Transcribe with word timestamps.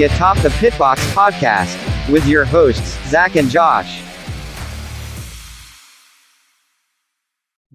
The 0.00 0.06
Atop 0.06 0.38
the 0.38 0.48
Pitbox 0.48 0.96
podcast 1.12 2.10
with 2.10 2.26
your 2.26 2.46
hosts, 2.46 2.96
Zac 3.10 3.36
and 3.36 3.50
Josh. 3.50 4.02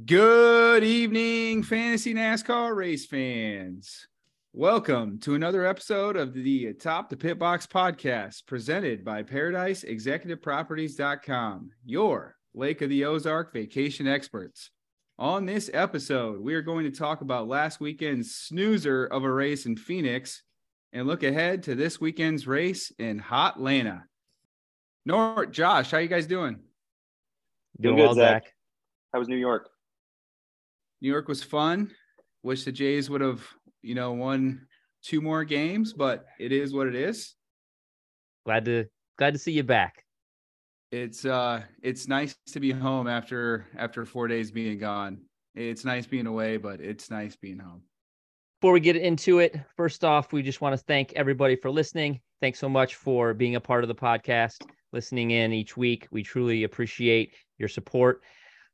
Good 0.03 0.83
evening, 0.83 1.61
fantasy 1.61 2.15
NASCAR 2.15 2.75
race 2.75 3.05
fans. 3.05 4.07
Welcome 4.53 5.19
to 5.19 5.35
another 5.35 5.67
episode 5.67 6.17
of 6.17 6.33
the 6.33 6.65
Atop 6.65 7.11
the 7.11 7.15
Pitbox 7.15 7.67
podcast 7.67 8.47
presented 8.47 9.05
by 9.05 9.21
ParadiseExecutiveProperties.com, 9.21 11.69
your 11.85 12.37
Lake 12.55 12.81
of 12.81 12.89
the 12.89 13.05
Ozark 13.05 13.53
vacation 13.53 14.07
experts. 14.07 14.71
On 15.19 15.45
this 15.45 15.69
episode, 15.75 16.41
we 16.41 16.55
are 16.55 16.63
going 16.63 16.85
to 16.85 16.97
talk 16.97 17.21
about 17.21 17.47
last 17.47 17.79
weekend's 17.79 18.33
snoozer 18.33 19.05
of 19.05 19.23
a 19.23 19.31
race 19.31 19.67
in 19.67 19.75
Phoenix 19.75 20.41
and 20.95 21.05
look 21.05 21.21
ahead 21.21 21.63
to 21.63 21.75
this 21.75 22.01
weekend's 22.01 22.47
race 22.47 22.91
in 22.97 23.19
Hot 23.19 23.57
Atlanta. 23.57 24.05
Nort, 25.05 25.51
Josh, 25.51 25.91
how 25.91 25.99
you 25.99 26.07
guys 26.07 26.25
doing? 26.25 26.59
Doing 27.79 27.97
well, 27.97 28.15
Zac. 28.15 28.51
How 29.13 29.19
was 29.19 29.27
New 29.27 29.35
York? 29.35 29.69
New 31.01 31.11
York 31.11 31.27
was 31.27 31.43
fun. 31.43 31.91
Wish 32.41 32.63
the 32.63 32.71
Jays 32.71 33.09
would 33.09 33.21
have, 33.21 33.45
you 33.83 33.93
know, 33.93 34.13
won 34.13 34.65
two 35.03 35.21
more 35.21 35.43
games, 35.43 35.93
but 35.93 36.25
it 36.39 36.51
is 36.51 36.73
what 36.73 36.87
it 36.87 36.95
is. 36.95 37.35
Glad 38.45 38.65
to 38.65 38.85
glad 39.17 39.33
to 39.33 39.39
see 39.39 39.51
you 39.51 39.63
back 39.63 40.05
it's 40.91 41.25
uh 41.25 41.61
it's 41.81 42.07
nice 42.07 42.35
to 42.47 42.59
be 42.59 42.71
home 42.71 43.07
after 43.07 43.65
after 43.77 44.05
four 44.05 44.27
days 44.27 44.51
being 44.51 44.77
gone 44.77 45.17
it's 45.55 45.83
nice 45.83 46.05
being 46.05 46.27
away 46.27 46.57
but 46.57 46.79
it's 46.79 47.09
nice 47.09 47.35
being 47.35 47.59
home 47.59 47.81
before 48.59 48.73
we 48.73 48.79
get 48.79 48.95
into 48.95 49.39
it 49.39 49.59
first 49.75 50.03
off 50.03 50.31
we 50.33 50.41
just 50.41 50.61
want 50.61 50.73
to 50.73 50.83
thank 50.85 51.13
everybody 51.13 51.55
for 51.55 51.69
listening 51.69 52.19
thanks 52.41 52.59
so 52.59 52.69
much 52.69 52.95
for 52.95 53.33
being 53.33 53.55
a 53.55 53.61
part 53.61 53.83
of 53.83 53.87
the 53.87 53.95
podcast 53.95 54.65
listening 54.93 55.31
in 55.31 55.53
each 55.53 55.75
week 55.77 56.07
we 56.11 56.23
truly 56.23 56.63
appreciate 56.63 57.33
your 57.57 57.69
support 57.69 58.21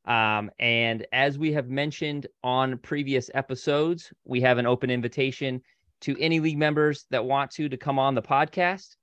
um, 0.05 0.49
and 0.59 1.05
as 1.11 1.37
we 1.37 1.51
have 1.51 1.67
mentioned 1.67 2.27
on 2.43 2.77
previous 2.77 3.29
episodes 3.33 4.11
we 4.25 4.41
have 4.41 4.57
an 4.57 4.65
open 4.65 4.89
invitation 4.89 5.61
to 5.99 6.17
any 6.19 6.39
league 6.39 6.57
members 6.57 7.05
that 7.09 7.23
want 7.23 7.51
to 7.51 7.69
to 7.69 7.77
come 7.77 7.99
on 7.99 8.15
the 8.15 8.21
podcast 8.21 8.95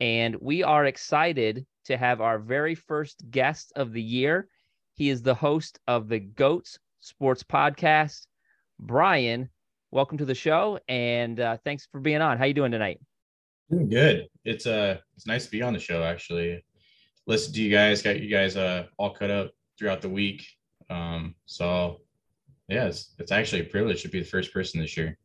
and 0.00 0.36
we 0.40 0.64
are 0.64 0.86
excited 0.86 1.64
to 1.84 1.96
have 1.96 2.20
our 2.20 2.38
very 2.38 2.74
first 2.74 3.22
guest 3.30 3.72
of 3.76 3.92
the 3.92 4.02
year. 4.02 4.48
He 4.94 5.10
is 5.10 5.22
the 5.22 5.34
host 5.34 5.78
of 5.86 6.08
the 6.08 6.18
Goats 6.18 6.78
Sports 7.00 7.42
Podcast. 7.42 8.26
Brian, 8.78 9.48
welcome 9.92 10.16
to 10.18 10.24
the 10.24 10.34
show, 10.34 10.80
and 10.88 11.38
uh, 11.38 11.58
thanks 11.64 11.86
for 11.92 12.00
being 12.00 12.22
on. 12.22 12.38
How 12.38 12.46
you 12.46 12.54
doing 12.54 12.72
tonight? 12.72 13.00
Doing 13.70 13.88
good. 13.88 14.28
It's 14.44 14.66
uh, 14.66 14.98
it's 15.14 15.26
nice 15.26 15.44
to 15.44 15.50
be 15.50 15.62
on 15.62 15.72
the 15.72 15.78
show. 15.78 16.02
Actually, 16.02 16.64
listen 17.26 17.52
to 17.52 17.62
you 17.62 17.70
guys. 17.70 18.02
Got 18.02 18.20
you 18.20 18.28
guys 18.28 18.56
uh 18.56 18.86
all 18.96 19.10
cut 19.10 19.30
up 19.30 19.52
throughout 19.78 20.00
the 20.00 20.08
week. 20.08 20.44
Um, 20.90 21.34
so 21.46 22.00
yeah, 22.68 22.86
it's 22.86 23.14
it's 23.18 23.30
actually 23.30 23.60
a 23.60 23.64
privilege 23.64 24.02
to 24.02 24.08
be 24.08 24.18
the 24.18 24.26
first 24.26 24.52
person 24.52 24.80
this 24.80 24.96
year. 24.96 25.16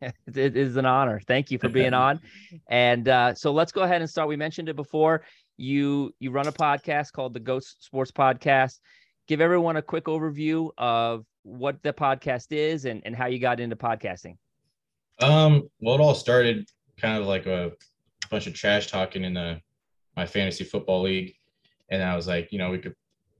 It 0.32 0.56
is 0.56 0.76
an 0.76 0.86
honor. 0.86 1.20
Thank 1.26 1.50
you 1.50 1.58
for 1.58 1.68
being 1.68 1.92
on. 2.06 2.20
And 2.68 3.08
uh, 3.08 3.34
so 3.34 3.52
let's 3.52 3.72
go 3.72 3.82
ahead 3.82 4.00
and 4.00 4.08
start. 4.08 4.28
We 4.28 4.36
mentioned 4.36 4.68
it 4.68 4.76
before 4.76 5.24
you 5.56 6.14
you 6.20 6.30
run 6.30 6.46
a 6.46 6.52
podcast 6.52 7.12
called 7.12 7.34
the 7.34 7.40
Goats 7.40 7.76
Sports 7.80 8.12
Podcast. 8.12 8.78
Give 9.26 9.40
everyone 9.40 9.76
a 9.76 9.82
quick 9.82 10.04
overview 10.04 10.70
of 10.78 11.24
what 11.42 11.82
the 11.82 11.92
podcast 11.92 12.48
is 12.50 12.84
and, 12.84 13.02
and 13.04 13.14
how 13.14 13.26
you 13.26 13.38
got 13.38 13.60
into 13.60 13.76
podcasting. 13.76 14.36
Um, 15.20 15.68
well, 15.80 15.94
it 15.94 16.00
all 16.00 16.14
started 16.14 16.68
kind 17.00 17.18
of 17.18 17.26
like 17.26 17.46
a 17.46 17.72
bunch 18.30 18.46
of 18.46 18.54
trash 18.54 18.88
talking 18.88 19.24
in 19.24 19.34
the 19.34 19.60
my 20.16 20.26
fantasy 20.26 20.64
football 20.64 21.02
league, 21.02 21.34
and 21.90 22.02
I 22.02 22.16
was 22.16 22.26
like, 22.26 22.52
you 22.52 22.58
know, 22.58 22.70
we 22.70 22.78
could 22.78 22.94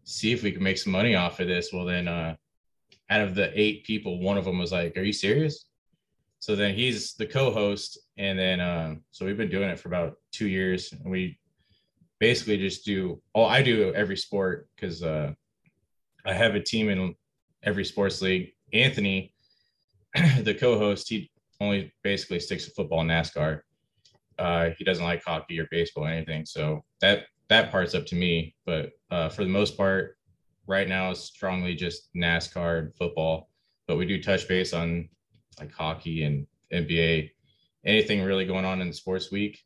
see 0.05 0.33
if 0.33 0.43
we 0.43 0.53
could 0.53 0.63
make 0.63 0.79
some 0.79 0.93
money 0.93 1.15
off 1.15 1.41
of 1.41 1.49
this. 1.49 1.71
Well, 1.73 1.85
then, 1.85 2.09
uh, 2.09 2.37
out 3.11 3.21
of 3.21 3.35
the 3.35 3.51
eight 3.59 3.85
people, 3.85 4.21
one 4.21 4.39
of 4.39 4.45
them 4.45 4.59
was 4.59 4.73
like, 4.73 4.97
"Are 4.97 5.03
you 5.03 5.13
serious?" 5.13 5.67
So 6.41 6.55
then 6.55 6.75
he's 6.75 7.15
the 7.15 7.27
co-host, 7.27 7.99
and 8.17 8.39
then 8.39 8.61
um, 8.61 9.03
so 9.11 9.27
we've 9.27 9.37
been 9.37 9.51
doing 9.51 9.71
it 9.71 9.81
for 9.81 9.89
about 9.89 10.17
two 10.31 10.47
years, 10.47 10.93
and 10.93 11.11
we 11.11 11.39
basically 12.19 12.59
just 12.59 12.85
do 12.85 13.21
oh 13.35 13.45
I 13.45 13.63
do 13.63 13.93
every 13.95 14.17
sport 14.17 14.69
because 14.75 15.03
uh, 15.03 15.33
I 16.25 16.33
have 16.33 16.55
a 16.55 16.61
team 16.61 16.89
in 16.89 17.15
every 17.63 17.85
sports 17.85 18.21
league. 18.23 18.53
Anthony, 18.73 19.33
the 20.43 20.55
co-host, 20.55 21.09
he 21.09 21.31
only 21.61 21.93
basically 22.03 22.41
sticks 22.41 22.65
to 22.67 22.71
football 22.71 23.01
and 23.01 23.11
NASCAR. 23.11 23.61
Uh, 24.39 24.71
he 24.79 24.85
doesn't 24.85 25.05
like 25.05 25.23
hockey 25.25 25.59
or 25.59 25.67
baseball 25.71 26.05
or 26.05 26.09
anything. 26.09 26.45
So 26.47 26.85
that 27.01 27.25
that 27.49 27.71
part's 27.71 27.95
up 27.95 28.07
to 28.07 28.15
me. 28.15 28.55
But 28.67 28.91
uh, 29.11 29.29
for 29.31 29.45
the 29.45 29.51
most 29.51 29.77
part, 29.77 30.17
right 30.67 30.89
now 30.89 31.11
it's 31.11 31.21
strongly 31.21 31.75
just 31.75 32.15
NASCAR 32.15 32.79
and 32.79 32.95
football. 32.95 33.49
But 33.87 33.97
we 33.97 34.07
do 34.07 34.23
touch 34.23 34.47
base 34.47 34.73
on 34.73 35.09
like 35.59 35.73
hockey 35.73 36.25
and 36.25 36.47
NBA, 36.73 37.31
anything 37.85 38.23
really 38.23 38.45
going 38.45 38.65
on 38.65 38.81
in 38.81 38.89
the 38.89 38.95
sports 38.95 39.31
week 39.33 39.59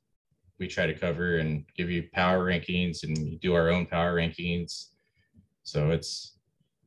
we 0.63 0.69
try 0.69 0.87
to 0.87 0.95
cover 0.95 1.39
and 1.39 1.65
give 1.77 1.91
you 1.91 2.09
power 2.13 2.47
rankings 2.47 3.03
and 3.03 3.41
do 3.41 3.53
our 3.53 3.69
own 3.69 3.85
power 3.85 4.15
rankings. 4.15 4.91
So 5.65 5.91
it's 5.91 6.39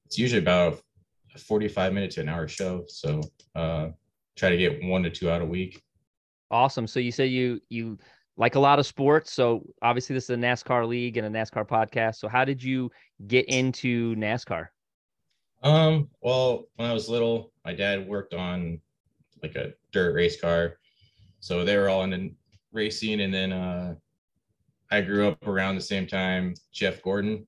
it's 0.06 0.18
usually 0.18 0.42
about 0.42 0.82
45 1.40 1.94
minute 1.94 2.12
to 2.12 2.22
an 2.22 2.30
hour 2.30 2.48
show. 2.48 2.86
So 2.88 3.22
uh 3.56 3.90
try 4.36 4.50
to 4.50 4.58
get 4.58 4.84
one 4.84 5.04
to 5.04 5.10
two 5.10 5.30
out 5.30 5.42
a 5.42 5.46
week. 5.46 5.82
Awesome. 6.52 6.88
So 6.88 7.00
you 7.00 7.12
say 7.12 7.28
you 7.28 7.60
you 7.70 7.98
like 8.38 8.56
a 8.56 8.60
lot 8.60 8.80
of 8.80 8.86
sports. 8.86 9.32
So 9.32 9.66
obviously 9.82 10.14
this 10.14 10.26
is 10.26 10.32
a 10.32 10.36
NASCAR 10.36 10.88
league 10.88 11.18
and 11.18 11.28
a 11.28 11.40
NASCAR 11.40 11.68
podcast. 11.68 12.16
So 12.16 12.28
how 12.28 12.44
did 12.46 12.62
you 12.62 12.92
get 13.28 13.46
into 13.46 14.16
NASCAR? 14.16 14.68
Um, 15.64 16.10
well, 16.22 16.68
when 16.76 16.90
I 16.90 16.94
was 16.94 17.10
little, 17.10 17.52
my 17.64 17.74
dad 17.74 18.08
worked 18.08 18.34
on 18.34 18.80
like 19.42 19.56
a 19.56 19.74
dirt 19.92 20.14
race 20.14 20.40
car. 20.40 20.78
So 21.40 21.64
they 21.64 21.78
were 21.78 21.90
all 21.90 22.04
in 22.04 22.36
racing, 22.72 23.22
and 23.22 23.34
then 23.34 23.52
uh, 23.52 23.96
I 24.92 25.02
grew 25.02 25.28
up 25.28 25.48
around 25.48 25.76
the 25.76 25.82
same 25.82 26.08
time. 26.08 26.54
Jeff 26.72 27.02
Gordon 27.02 27.48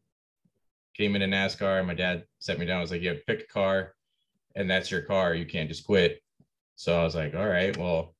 came 0.98 1.16
into 1.16 1.28
NASCAR, 1.28 1.80
and 1.80 1.88
my 1.88 1.94
dad 1.94 2.26
set 2.40 2.60
me 2.60 2.66
down. 2.66 2.80
I 2.80 2.82
was 2.82 2.92
like, 2.92 3.02
"Yeah, 3.02 3.14
pick 3.26 3.42
a 3.42 3.48
car, 3.48 3.94
and 4.56 4.70
that's 4.70 4.92
your 4.92 5.02
car. 5.02 5.36
You 5.36 5.46
can't 5.46 5.70
just 5.70 5.86
quit." 5.86 6.22
So 6.76 7.00
I 7.00 7.04
was 7.04 7.16
like, 7.16 7.36
"All 7.36 7.48
right, 7.48 7.76
well." 7.78 8.14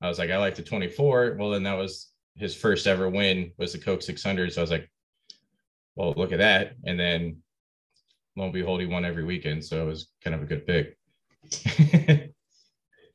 I 0.00 0.08
was 0.08 0.18
like, 0.18 0.30
I 0.30 0.36
like 0.36 0.54
the 0.54 0.62
24. 0.62 1.36
Well, 1.38 1.50
then 1.50 1.62
that 1.62 1.78
was 1.78 2.10
his 2.36 2.54
first 2.54 2.86
ever 2.86 3.08
win 3.08 3.52
was 3.56 3.72
the 3.72 3.78
Coke 3.78 4.02
600. 4.02 4.52
So 4.52 4.60
I 4.60 4.62
was 4.62 4.70
like, 4.70 4.90
well, 5.94 6.12
look 6.14 6.32
at 6.32 6.38
that. 6.38 6.74
And 6.84 7.00
then 7.00 7.38
lo 8.36 8.44
and 8.44 8.52
behold, 8.52 8.80
he 8.80 8.86
won 8.86 9.06
every 9.06 9.24
weekend. 9.24 9.64
So 9.64 9.82
it 9.82 9.86
was 9.86 10.08
kind 10.22 10.34
of 10.34 10.42
a 10.42 10.46
good 10.46 10.66
pick. 10.66 10.98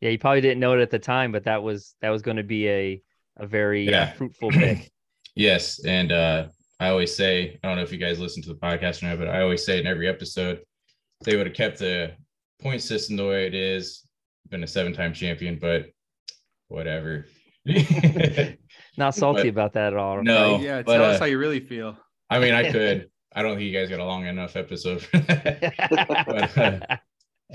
Yeah, 0.02 0.12
you 0.12 0.18
probably 0.18 0.40
didn't 0.40 0.62
know 0.62 0.74
it 0.74 0.82
at 0.82 0.92
the 0.92 1.00
time, 1.00 1.34
but 1.34 1.44
that 1.44 1.62
was 1.62 1.96
that 2.02 2.10
was 2.10 2.22
going 2.22 2.38
to 2.38 2.44
be 2.44 2.70
a 2.70 3.02
a 3.36 3.46
very 3.46 3.88
uh, 3.88 3.92
yeah. 3.92 4.04
uh, 4.04 4.12
fruitful 4.14 4.52
pick. 4.52 4.92
yes, 5.36 5.84
and 5.84 6.12
uh, 6.14 6.48
I 6.80 6.90
always 6.90 7.16
say 7.16 7.60
I 7.64 7.68
don't 7.68 7.78
know 7.78 7.84
if 7.84 7.92
you 7.92 7.98
guys 7.98 8.20
listen 8.20 8.42
to 8.44 8.50
the 8.50 8.56
podcast 8.56 9.04
or 9.04 9.08
not, 9.08 9.20
but 9.20 9.28
I 9.28 9.42
always 9.42 9.66
say 9.66 9.80
in 9.80 9.88
every 9.88 10.08
episode, 10.08 10.62
they 11.26 11.36
would 11.36 11.48
have 11.48 11.56
kept 11.56 11.80
the 11.80 12.14
point 12.62 12.82
system 12.82 13.18
the 13.18 13.28
way 13.28 13.48
it 13.48 13.54
is, 13.54 14.08
been 14.50 14.64
a 14.64 14.68
seven-time 14.68 15.14
champion, 15.14 15.58
but 15.60 15.88
whatever. 16.68 17.26
Not 18.98 19.16
salty 19.16 19.44
but, 19.44 19.48
about 19.50 19.74
that 19.74 19.94
at 19.94 20.00
all. 20.00 20.24
No, 20.24 20.54
right? 20.54 20.62
yeah. 20.62 20.82
Tell 20.82 20.84
but, 20.86 21.02
us 21.02 21.16
uh, 21.18 21.20
how 21.20 21.26
you 21.26 21.38
really 21.38 21.60
feel. 21.60 21.98
I 22.30 22.40
mean, 22.40 22.54
I 22.54 22.72
could. 22.72 23.10
I 23.36 23.44
don't 23.44 23.58
think 23.58 23.72
you 23.72 23.78
guys 23.78 23.90
got 23.90 24.00
a 24.00 24.06
long 24.06 24.26
enough 24.26 24.56
episode 24.56 25.08
but, 25.14 26.58
uh, 26.58 26.80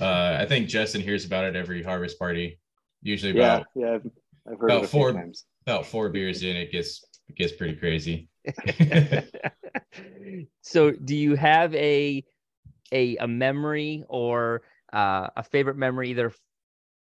uh, 0.01 0.37
I 0.41 0.47
think 0.47 0.69
Justin 0.69 1.01
hears 1.01 1.25
about 1.25 1.45
it 1.45 1.57
every 1.57 1.83
harvest 1.83 2.17
party. 2.17 2.61
Usually 3.03 3.33
about 3.33 3.67
yeah, 3.75 3.87
yeah 3.87 3.95
I've, 3.95 4.07
I've 4.53 4.61
heard 4.61 4.71
about 4.71 4.89
four 4.89 5.13
times. 5.13 5.47
about 5.67 5.87
four 5.87 6.11
beers 6.11 6.45
in, 6.45 6.55
it 6.55 6.71
gets 6.71 7.05
it 7.29 7.37
gets 7.37 7.53
pretty 7.53 7.75
crazy. 7.75 8.29
so, 10.61 10.91
do 10.91 11.17
you 11.17 11.35
have 11.37 11.75
a 11.75 12.25
a 12.93 13.17
a 13.17 13.27
memory 13.27 14.05
or 14.09 14.63
uh, 14.93 15.29
a 15.37 15.43
favorite 15.43 15.77
memory 15.77 16.11
either 16.11 16.33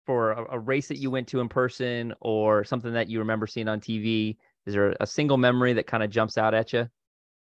for 0.05 0.31
a, 0.31 0.55
a, 0.55 0.59
race 0.59 0.88
that 0.88 0.97
you 0.97 1.11
went 1.11 1.27
to 1.27 1.39
in 1.39 1.49
person 1.49 2.13
or 2.21 2.63
something 2.63 2.93
that 2.93 3.09
you 3.09 3.19
remember 3.19 3.47
seeing 3.47 3.67
on 3.67 3.79
TV? 3.79 4.38
Is 4.65 4.73
there 4.73 4.95
a 4.99 5.07
single 5.07 5.38
memory 5.38 5.73
that 5.73 5.88
kind 5.88 6.03
of 6.03 6.09
jumps 6.09 6.38
out 6.38 6.53
at 6.53 6.73
you? 6.73 6.88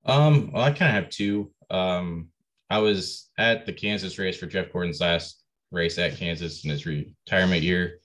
Um, 0.05 0.51
well, 0.51 0.63
I 0.63 0.71
kind 0.71 0.95
of 0.95 1.03
have 1.03 1.11
two. 1.11 1.51
Um, 1.69 2.29
I 2.69 2.79
was 2.79 3.29
at 3.37 3.65
the 3.65 3.73
Kansas 3.73 4.17
race 4.17 4.37
for 4.37 4.45
Jeff 4.45 4.71
Gordon's 4.71 5.01
last 5.01 5.43
race 5.71 5.97
at 5.97 6.17
Kansas 6.17 6.63
in 6.63 6.69
his 6.69 6.85
retirement 6.85 7.63
year. 7.63 7.99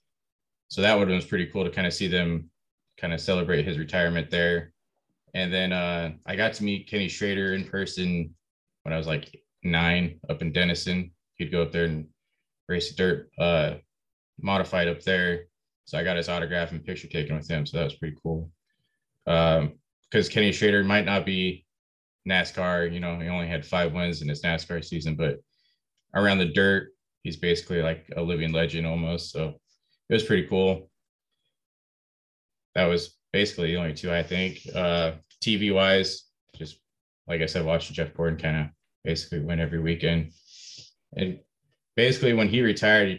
So 0.68 0.82
that 0.82 0.98
one 0.98 1.08
was 1.08 1.24
pretty 1.24 1.46
cool 1.46 1.64
to 1.64 1.70
kind 1.70 1.86
of 1.86 1.94
see 1.94 2.08
them 2.08 2.50
kind 2.98 3.12
of 3.12 3.20
celebrate 3.20 3.64
his 3.64 3.78
retirement 3.78 4.30
there. 4.30 4.73
And 5.34 5.52
then 5.52 5.72
uh, 5.72 6.12
I 6.26 6.36
got 6.36 6.54
to 6.54 6.64
meet 6.64 6.88
Kenny 6.88 7.08
Schrader 7.08 7.54
in 7.54 7.64
person 7.64 8.34
when 8.84 8.92
I 8.92 8.96
was 8.96 9.06
like 9.06 9.36
nine 9.62 10.20
up 10.30 10.42
in 10.42 10.52
Denison. 10.52 11.10
He'd 11.34 11.50
go 11.50 11.62
up 11.62 11.72
there 11.72 11.86
and 11.86 12.06
race 12.68 12.94
dirt 12.94 13.30
uh, 13.38 13.74
modified 14.40 14.88
up 14.88 15.02
there. 15.02 15.46
So 15.86 15.98
I 15.98 16.04
got 16.04 16.16
his 16.16 16.28
autograph 16.28 16.70
and 16.70 16.84
picture 16.84 17.08
taken 17.08 17.36
with 17.36 17.48
him. 17.48 17.66
So 17.66 17.78
that 17.78 17.84
was 17.84 17.96
pretty 17.96 18.16
cool. 18.22 18.50
Um, 19.26 19.74
because 20.10 20.28
Kenny 20.28 20.52
Schrader 20.52 20.84
might 20.84 21.04
not 21.04 21.26
be 21.26 21.66
NASCAR, 22.28 22.92
you 22.92 23.00
know, 23.00 23.18
he 23.18 23.28
only 23.28 23.48
had 23.48 23.66
five 23.66 23.92
wins 23.92 24.22
in 24.22 24.28
his 24.28 24.42
NASCAR 24.42 24.84
season, 24.84 25.16
but 25.16 25.40
around 26.14 26.38
the 26.38 26.46
dirt, 26.46 26.90
he's 27.24 27.36
basically 27.36 27.82
like 27.82 28.06
a 28.16 28.22
living 28.22 28.52
legend 28.52 28.86
almost. 28.86 29.32
So 29.32 29.58
it 30.08 30.14
was 30.14 30.22
pretty 30.22 30.46
cool. 30.46 30.88
That 32.76 32.84
was 32.84 33.16
basically 33.34 33.72
the 33.72 33.76
only 33.78 33.92
two 33.92 34.12
I 34.12 34.22
think. 34.22 34.60
Uh, 34.72 35.12
TV 35.42 35.74
wise, 35.74 36.28
just 36.56 36.78
like 37.26 37.42
I 37.42 37.46
said, 37.46 37.64
watching 37.64 37.92
Jeff 37.92 38.14
Gordon 38.14 38.38
kind 38.38 38.56
of 38.60 38.66
basically 39.02 39.40
win 39.40 39.58
every 39.58 39.80
weekend. 39.80 40.30
And 41.16 41.40
basically, 41.96 42.32
when 42.32 42.48
he 42.48 42.62
retired, 42.62 43.18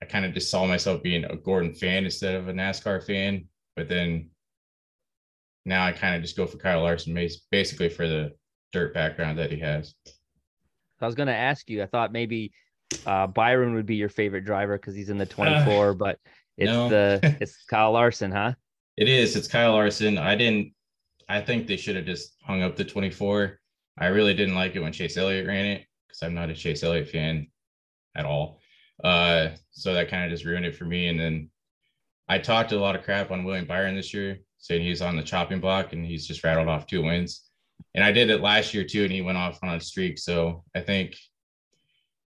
I 0.00 0.06
kind 0.06 0.24
of 0.24 0.32
just 0.32 0.50
saw 0.50 0.64
myself 0.64 1.02
being 1.02 1.24
a 1.24 1.36
Gordon 1.36 1.74
fan 1.74 2.06
instead 2.06 2.36
of 2.36 2.48
a 2.48 2.54
NASCAR 2.54 3.04
fan. 3.04 3.46
But 3.76 3.90
then 3.90 4.30
now 5.66 5.84
I 5.84 5.92
kind 5.92 6.16
of 6.16 6.22
just 6.22 6.38
go 6.38 6.46
for 6.46 6.56
Kyle 6.56 6.80
Larson, 6.80 7.14
basically 7.50 7.90
for 7.90 8.08
the 8.08 8.32
dirt 8.72 8.94
background 8.94 9.38
that 9.38 9.52
he 9.52 9.60
has. 9.60 9.94
I 11.02 11.06
was 11.06 11.14
going 11.14 11.26
to 11.26 11.36
ask 11.36 11.68
you. 11.68 11.82
I 11.82 11.86
thought 11.86 12.12
maybe 12.12 12.52
uh, 13.04 13.26
Byron 13.26 13.74
would 13.74 13.84
be 13.84 13.96
your 13.96 14.08
favorite 14.08 14.46
driver 14.46 14.78
because 14.78 14.94
he's 14.94 15.10
in 15.10 15.18
the 15.18 15.26
24, 15.26 15.90
uh, 15.90 15.92
but 15.92 16.18
it's 16.56 16.72
no. 16.72 16.88
the 16.88 17.36
it's 17.42 17.62
Kyle 17.66 17.92
Larson, 17.92 18.32
huh? 18.32 18.54
It 18.96 19.08
is. 19.08 19.34
It's 19.34 19.48
Kyle 19.48 19.72
Larson. 19.72 20.18
I 20.18 20.36
didn't. 20.36 20.72
I 21.28 21.40
think 21.40 21.66
they 21.66 21.76
should 21.76 21.96
have 21.96 22.04
just 22.04 22.36
hung 22.44 22.62
up 22.62 22.76
the 22.76 22.84
24. 22.84 23.58
I 23.98 24.06
really 24.06 24.34
didn't 24.34 24.54
like 24.54 24.76
it 24.76 24.80
when 24.80 24.92
Chase 24.92 25.16
Elliott 25.16 25.46
ran 25.46 25.66
it 25.66 25.86
because 26.06 26.22
I'm 26.22 26.34
not 26.34 26.50
a 26.50 26.54
Chase 26.54 26.82
Elliott 26.82 27.08
fan 27.08 27.48
at 28.14 28.24
all. 28.24 28.60
Uh, 29.02 29.48
so 29.70 29.94
that 29.94 30.10
kind 30.10 30.24
of 30.24 30.30
just 30.30 30.44
ruined 30.44 30.66
it 30.66 30.76
for 30.76 30.84
me. 30.84 31.08
And 31.08 31.18
then 31.18 31.50
I 32.28 32.38
talked 32.38 32.72
a 32.72 32.78
lot 32.78 32.94
of 32.94 33.02
crap 33.02 33.30
on 33.30 33.44
William 33.44 33.66
Byron 33.66 33.96
this 33.96 34.14
year, 34.14 34.38
saying 34.58 34.82
he's 34.82 35.02
on 35.02 35.16
the 35.16 35.22
chopping 35.22 35.60
block 35.60 35.92
and 35.92 36.04
he's 36.04 36.26
just 36.26 36.44
rattled 36.44 36.68
off 36.68 36.86
two 36.86 37.02
wins. 37.02 37.48
And 37.94 38.04
I 38.04 38.12
did 38.12 38.30
it 38.30 38.40
last 38.40 38.74
year 38.74 38.84
too, 38.84 39.04
and 39.04 39.12
he 39.12 39.22
went 39.22 39.38
off 39.38 39.58
on 39.62 39.74
a 39.74 39.80
streak. 39.80 40.18
So 40.18 40.64
I 40.74 40.80
think 40.80 41.16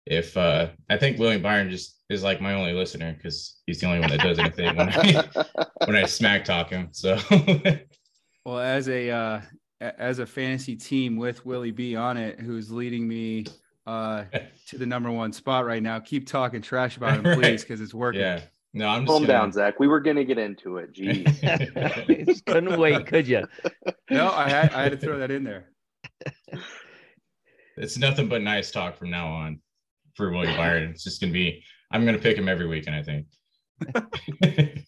if 0.07 0.37
uh 0.37 0.69
I 0.89 0.97
think 0.97 1.19
William 1.19 1.43
Byron 1.43 1.71
just 1.71 2.01
is 2.09 2.23
like 2.23 2.41
my 2.41 2.55
only 2.55 2.73
listener 2.73 3.15
because 3.15 3.61
he's 3.67 3.81
the 3.81 3.87
only 3.87 4.01
one 4.01 4.11
that 4.11 4.21
does 4.21 4.39
anything 4.39 4.77
when 4.77 4.89
I 4.89 5.25
when 5.85 5.97
I 5.97 6.07
smack 6.07 6.45
talk 6.45 6.71
him. 6.71 6.89
So 6.93 7.19
well 8.45 8.61
as 8.61 8.89
a 8.89 9.11
uh 9.11 9.41
as 9.81 10.21
a 10.21 10.27
fantasy 10.27 10.77
team 10.77 11.17
with 11.17 11.45
Willie 11.45 11.73
B 11.73 11.97
on 11.97 12.17
it, 12.17 12.41
who's 12.41 12.71
leading 12.71 13.07
me 13.07 13.47
uh 13.87 14.25
to 14.69 14.79
the 14.79 14.87
number 14.87 15.11
one 15.11 15.33
spot 15.33 15.67
right 15.67 15.83
now. 15.83 15.99
Keep 15.99 16.29
talking 16.29 16.63
trash 16.63 16.97
about 16.97 17.25
him, 17.25 17.35
please, 17.41 17.63
because 17.63 17.81
it's 17.81 17.95
working. 17.95 18.21
Yeah. 18.21 18.41
No, 18.75 18.89
I'm 18.89 19.03
just 19.03 19.11
calm 19.11 19.23
gonna... 19.23 19.33
down, 19.33 19.53
Zac. 19.53 19.81
We 19.81 19.89
were 19.89 20.01
gonna 20.01 20.25
get 20.25 20.39
into 20.39 20.77
it. 20.77 20.93
Geez, 20.93 22.43
couldn't 22.47 22.79
wait, 22.79 23.07
could 23.07 23.27
you? 23.27 23.47
No, 24.11 24.31
I 24.31 24.51
had 24.51 24.73
I 24.75 24.83
had 24.83 24.93
to 24.93 24.99
throw 24.99 25.19
that 25.19 25.31
in 25.31 25.45
there. 25.45 25.71
It's 27.79 27.97
nothing 27.97 28.29
but 28.29 28.43
nice 28.43 28.71
talk 28.71 28.99
from 28.99 29.09
now 29.09 29.29
on 29.29 29.61
for 30.17 30.31
William 30.31 30.57
Byron. 30.57 30.91
It's 30.91 31.05
just 31.05 31.21
gonna 31.21 31.33
be. 31.33 31.63
I'm 31.91 32.05
gonna 32.05 32.19
pick 32.19 32.37
him 32.37 32.49
every 32.49 32.67
weekend. 32.67 32.97
I 32.97 33.03
think. 33.03 33.27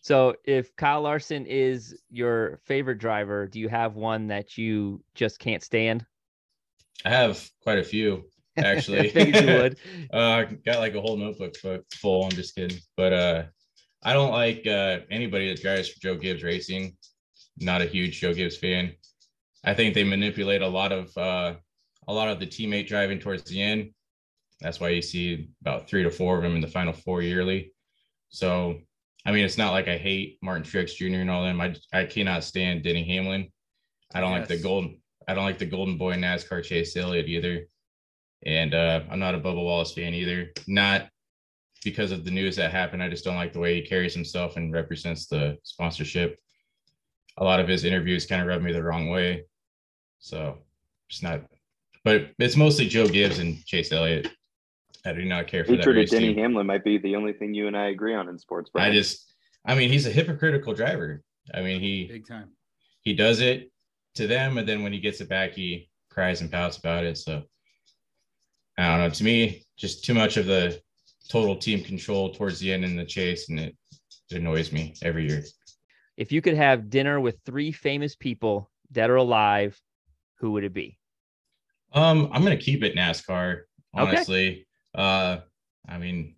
so, 0.00 0.34
if 0.44 0.74
Kyle 0.76 1.02
Larson 1.02 1.46
is 1.46 1.96
your 2.10 2.60
favorite 2.64 2.98
driver, 2.98 3.46
do 3.46 3.60
you 3.60 3.68
have 3.68 3.94
one 3.94 4.28
that 4.28 4.58
you 4.58 5.02
just 5.14 5.38
can't 5.38 5.62
stand? 5.62 6.04
I 7.04 7.10
have 7.10 7.48
quite 7.62 7.78
a 7.78 7.84
few 7.84 8.24
actually. 8.56 9.14
I 9.16 9.20
you 9.20 9.62
would. 9.62 9.76
uh, 10.12 10.44
got 10.64 10.78
like 10.78 10.94
a 10.94 11.00
whole 11.00 11.16
notebook 11.16 11.54
full. 11.94 12.24
I'm 12.24 12.30
just 12.30 12.54
kidding, 12.54 12.78
but 12.96 13.12
uh, 13.12 13.42
I 14.02 14.12
don't 14.12 14.32
like 14.32 14.66
uh, 14.66 15.00
anybody 15.10 15.48
that 15.48 15.62
drives 15.62 15.88
for 15.88 16.00
Joe 16.00 16.16
Gibbs 16.16 16.42
Racing. 16.42 16.96
Not 17.58 17.82
a 17.82 17.86
huge 17.86 18.20
Joe 18.20 18.34
Gibbs 18.34 18.56
fan. 18.56 18.94
I 19.64 19.74
think 19.74 19.94
they 19.94 20.04
manipulate 20.04 20.62
a 20.62 20.68
lot 20.68 20.92
of 20.92 21.16
uh, 21.16 21.54
a 22.08 22.12
lot 22.12 22.28
of 22.28 22.40
the 22.40 22.46
teammate 22.46 22.86
driving 22.86 23.18
towards 23.18 23.44
the 23.44 23.60
end. 23.60 23.90
That's 24.60 24.80
why 24.80 24.90
you 24.90 25.02
see 25.02 25.50
about 25.60 25.88
three 25.88 26.02
to 26.02 26.10
four 26.10 26.36
of 26.36 26.42
them 26.42 26.54
in 26.54 26.60
the 26.60 26.68
final 26.68 26.92
four 26.92 27.22
yearly. 27.22 27.72
So, 28.28 28.80
I 29.26 29.32
mean, 29.32 29.44
it's 29.44 29.58
not 29.58 29.72
like 29.72 29.88
I 29.88 29.96
hate 29.96 30.38
Martin 30.42 30.64
Truex 30.64 30.96
Jr. 30.96 31.20
and 31.20 31.30
all 31.30 31.44
them. 31.44 31.60
I 31.60 31.74
I 31.92 32.04
cannot 32.04 32.44
stand 32.44 32.82
Denny 32.82 33.04
Hamlin. 33.04 33.48
I 34.14 34.20
don't 34.20 34.32
yes. 34.32 34.40
like 34.40 34.48
the 34.48 34.62
golden. 34.62 35.00
I 35.26 35.34
don't 35.34 35.44
like 35.44 35.58
the 35.58 35.66
golden 35.66 35.96
boy 35.96 36.14
NASCAR 36.14 36.62
Chase 36.62 36.96
Elliott 36.96 37.28
either. 37.28 37.66
And 38.44 38.74
uh, 38.74 39.00
I'm 39.10 39.18
not 39.18 39.34
a 39.34 39.38
Bubba 39.38 39.62
Wallace 39.62 39.92
fan 39.92 40.14
either. 40.14 40.50
Not 40.66 41.08
because 41.84 42.12
of 42.12 42.24
the 42.24 42.30
news 42.30 42.56
that 42.56 42.70
happened. 42.70 43.02
I 43.02 43.08
just 43.08 43.24
don't 43.24 43.36
like 43.36 43.52
the 43.52 43.60
way 43.60 43.74
he 43.74 43.86
carries 43.86 44.14
himself 44.14 44.56
and 44.56 44.72
represents 44.72 45.26
the 45.26 45.58
sponsorship. 45.62 46.38
A 47.38 47.44
lot 47.44 47.60
of 47.60 47.68
his 47.68 47.84
interviews 47.84 48.26
kind 48.26 48.42
of 48.42 48.48
rub 48.48 48.62
me 48.62 48.72
the 48.72 48.82
wrong 48.82 49.08
way. 49.08 49.44
So 50.18 50.58
just 51.08 51.22
not, 51.22 51.42
but 52.04 52.30
it's 52.38 52.56
mostly 52.56 52.86
Joe 52.86 53.06
Gibbs 53.06 53.38
and 53.38 53.64
Chase 53.64 53.90
Elliott. 53.92 54.28
I 55.06 55.12
do 55.12 55.24
not 55.24 55.46
care 55.46 55.64
for 55.64 55.72
Hatred 55.72 55.96
that. 55.96 56.00
Hatred 56.00 56.10
Denny 56.10 56.34
team. 56.34 56.42
Hamlin 56.42 56.66
might 56.66 56.84
be 56.84 56.98
the 56.98 57.16
only 57.16 57.32
thing 57.32 57.54
you 57.54 57.66
and 57.66 57.76
I 57.76 57.88
agree 57.88 58.14
on 58.14 58.28
in 58.28 58.38
sports. 58.38 58.70
Brian. 58.72 58.90
I 58.90 58.94
just, 58.94 59.32
I 59.66 59.74
mean, 59.74 59.90
he's 59.90 60.06
a 60.06 60.10
hypocritical 60.10 60.74
driver. 60.74 61.22
I 61.52 61.60
mean, 61.60 61.80
he 61.80 62.06
big 62.06 62.26
time. 62.26 62.50
He 63.02 63.14
does 63.14 63.40
it 63.40 63.70
to 64.14 64.26
them, 64.26 64.56
and 64.58 64.68
then 64.68 64.82
when 64.82 64.92
he 64.92 65.00
gets 65.00 65.20
it 65.20 65.28
back, 65.28 65.52
he 65.52 65.90
cries 66.10 66.40
and 66.40 66.50
pouts 66.50 66.78
about 66.78 67.04
it. 67.04 67.18
So 67.18 67.42
I 68.78 68.88
don't 68.88 69.00
know. 69.00 69.10
To 69.10 69.24
me, 69.24 69.64
just 69.76 70.04
too 70.04 70.14
much 70.14 70.36
of 70.36 70.46
the 70.46 70.80
total 71.28 71.56
team 71.56 71.82
control 71.82 72.32
towards 72.32 72.58
the 72.60 72.72
end 72.72 72.84
in 72.84 72.96
the 72.96 73.04
chase, 73.04 73.48
and 73.50 73.58
it, 73.60 73.76
it 74.30 74.38
annoys 74.38 74.72
me 74.72 74.94
every 75.02 75.28
year. 75.28 75.44
If 76.16 76.32
you 76.32 76.40
could 76.40 76.54
have 76.54 76.90
dinner 76.90 77.20
with 77.20 77.40
three 77.44 77.72
famous 77.72 78.14
people, 78.14 78.70
dead 78.92 79.10
or 79.10 79.16
alive, 79.16 79.78
who 80.38 80.52
would 80.52 80.64
it 80.64 80.72
be? 80.72 80.98
Um, 81.94 82.28
I'm 82.32 82.42
gonna 82.42 82.56
keep 82.56 82.82
it 82.82 82.96
NASCAR. 82.96 83.62
Honestly, 83.94 84.66
okay. 84.96 85.02
uh, 85.02 85.38
I 85.88 85.98
mean, 85.98 86.34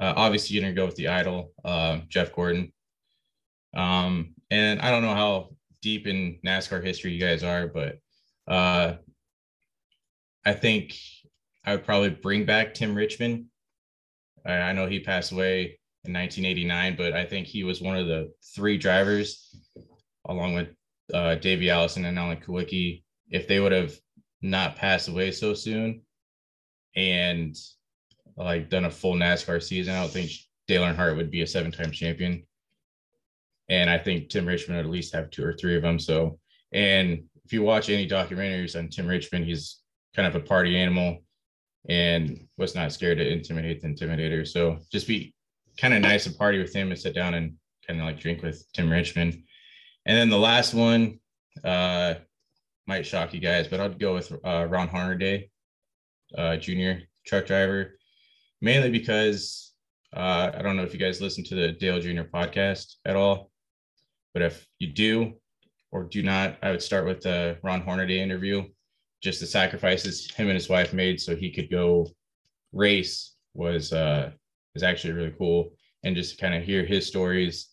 uh, 0.00 0.14
obviously 0.16 0.56
you're 0.56 0.62
gonna 0.62 0.74
go 0.74 0.86
with 0.86 0.96
the 0.96 1.08
idol, 1.08 1.52
uh, 1.64 2.00
Jeff 2.08 2.34
Gordon. 2.34 2.72
Um, 3.74 4.34
and 4.50 4.80
I 4.80 4.90
don't 4.90 5.02
know 5.02 5.14
how 5.14 5.50
deep 5.82 6.06
in 6.06 6.38
NASCAR 6.44 6.82
history 6.82 7.12
you 7.12 7.20
guys 7.20 7.42
are, 7.42 7.66
but 7.66 7.98
uh, 8.48 8.94
I 10.44 10.52
think 10.54 10.96
I 11.64 11.72
would 11.72 11.84
probably 11.84 12.10
bring 12.10 12.46
back 12.46 12.74
Tim 12.74 12.94
Richmond. 12.94 13.46
I, 14.46 14.52
I 14.54 14.72
know 14.72 14.86
he 14.86 15.00
passed 15.00 15.32
away 15.32 15.78
in 16.04 16.12
1989, 16.12 16.96
but 16.96 17.12
I 17.12 17.24
think 17.24 17.46
he 17.46 17.64
was 17.64 17.80
one 17.80 17.96
of 17.96 18.06
the 18.06 18.32
three 18.54 18.78
drivers, 18.78 19.54
along 20.26 20.54
with 20.54 20.68
uh, 21.12 21.36
Davey 21.36 21.70
Allison 21.70 22.04
and 22.04 22.18
Alan 22.18 22.38
Kulwicki. 22.38 23.02
If 23.30 23.46
they 23.46 23.60
would 23.60 23.72
have 23.72 23.94
not 24.42 24.76
passed 24.76 25.08
away 25.08 25.30
so 25.30 25.54
soon 25.54 26.02
and 26.96 27.56
like 28.36 28.70
done 28.70 28.84
a 28.84 28.90
full 28.90 29.14
NASCAR 29.14 29.62
season, 29.62 29.94
I 29.94 30.00
don't 30.00 30.10
think 30.10 30.30
Dale 30.66 30.82
Earnhardt 30.82 31.16
would 31.16 31.30
be 31.30 31.42
a 31.42 31.46
seven-time 31.46 31.90
champion. 31.90 32.44
And 33.68 33.88
I 33.88 33.98
think 33.98 34.28
Tim 34.28 34.46
Richmond 34.46 34.78
would 34.78 34.86
at 34.86 34.92
least 34.92 35.14
have 35.14 35.30
two 35.30 35.44
or 35.44 35.52
three 35.52 35.76
of 35.76 35.82
them. 35.82 35.98
So, 35.98 36.38
and 36.72 37.24
if 37.44 37.52
you 37.52 37.62
watch 37.62 37.88
any 37.88 38.08
documentaries 38.08 38.76
on 38.76 38.88
Tim 38.88 39.06
Richmond, 39.06 39.44
he's 39.44 39.80
kind 40.14 40.26
of 40.26 40.34
a 40.34 40.44
party 40.44 40.76
animal 40.76 41.18
and 41.88 42.46
was 42.58 42.74
not 42.74 42.92
scared 42.92 43.18
to 43.18 43.28
intimidate 43.28 43.80
the 43.80 43.88
intimidator. 43.88 44.46
So 44.46 44.78
just 44.90 45.06
be 45.06 45.34
kind 45.78 45.94
of 45.94 46.00
nice 46.00 46.24
to 46.24 46.30
party 46.30 46.58
with 46.58 46.74
him 46.74 46.90
and 46.90 46.98
sit 46.98 47.14
down 47.14 47.34
and 47.34 47.54
kind 47.86 48.00
of 48.00 48.06
like 48.06 48.20
drink 48.20 48.42
with 48.42 48.64
Tim 48.72 48.90
Richmond. 48.90 49.42
And 50.06 50.16
then 50.16 50.28
the 50.28 50.38
last 50.38 50.74
one 50.74 51.18
uh, 51.64 52.14
might 52.86 53.06
shock 53.06 53.32
you 53.32 53.40
guys, 53.40 53.68
but 53.68 53.80
I'd 53.80 53.98
go 53.98 54.14
with 54.14 54.32
uh, 54.44 54.66
Ron 54.68 54.88
Hornaday, 54.88 55.50
uh, 56.36 56.56
junior 56.56 57.02
truck 57.26 57.46
driver, 57.46 57.98
mainly 58.60 58.90
because 58.90 59.72
uh, 60.14 60.50
I 60.54 60.62
don't 60.62 60.76
know 60.76 60.82
if 60.82 60.92
you 60.92 61.00
guys 61.00 61.20
listen 61.20 61.44
to 61.44 61.54
the 61.54 61.72
Dale 61.72 62.00
Jr. 62.00 62.22
podcast 62.22 62.96
at 63.04 63.16
all, 63.16 63.50
but 64.34 64.42
if 64.42 64.66
you 64.78 64.88
do 64.88 65.34
or 65.90 66.04
do 66.04 66.22
not, 66.22 66.58
I 66.62 66.70
would 66.70 66.82
start 66.82 67.06
with 67.06 67.20
the 67.20 67.58
Ron 67.62 67.82
Hornaday 67.82 68.20
interview 68.20 68.64
just 69.22 69.40
the 69.40 69.46
sacrifices 69.46 70.30
him 70.34 70.48
and 70.48 70.56
his 70.56 70.68
wife 70.68 70.92
made 70.92 71.20
so 71.20 71.34
he 71.34 71.50
could 71.50 71.70
go 71.70 72.06
race 72.72 73.36
was 73.54 73.92
uh 73.92 74.30
is 74.74 74.82
actually 74.82 75.12
really 75.12 75.34
cool 75.38 75.70
and 76.02 76.16
just 76.16 76.40
kind 76.40 76.54
of 76.54 76.64
hear 76.64 76.84
his 76.84 77.06
stories 77.06 77.68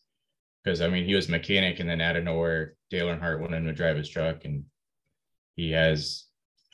because 0.64 0.82
I 0.82 0.88
mean 0.88 1.06
he 1.06 1.16
was 1.16 1.28
mechanic 1.28 1.80
and 1.80 1.90
then 1.90 2.02
out 2.02 2.16
of 2.16 2.24
nowhere 2.24 2.76
Dale 2.90 3.08
Earnhardt 3.08 3.42
went 3.42 3.56
in 3.56 3.66
to 3.66 3.74
drive 3.74 3.98
his 3.98 4.10
truck 4.10 4.46
and 4.46 4.64
he 5.60 5.72
has 5.72 6.26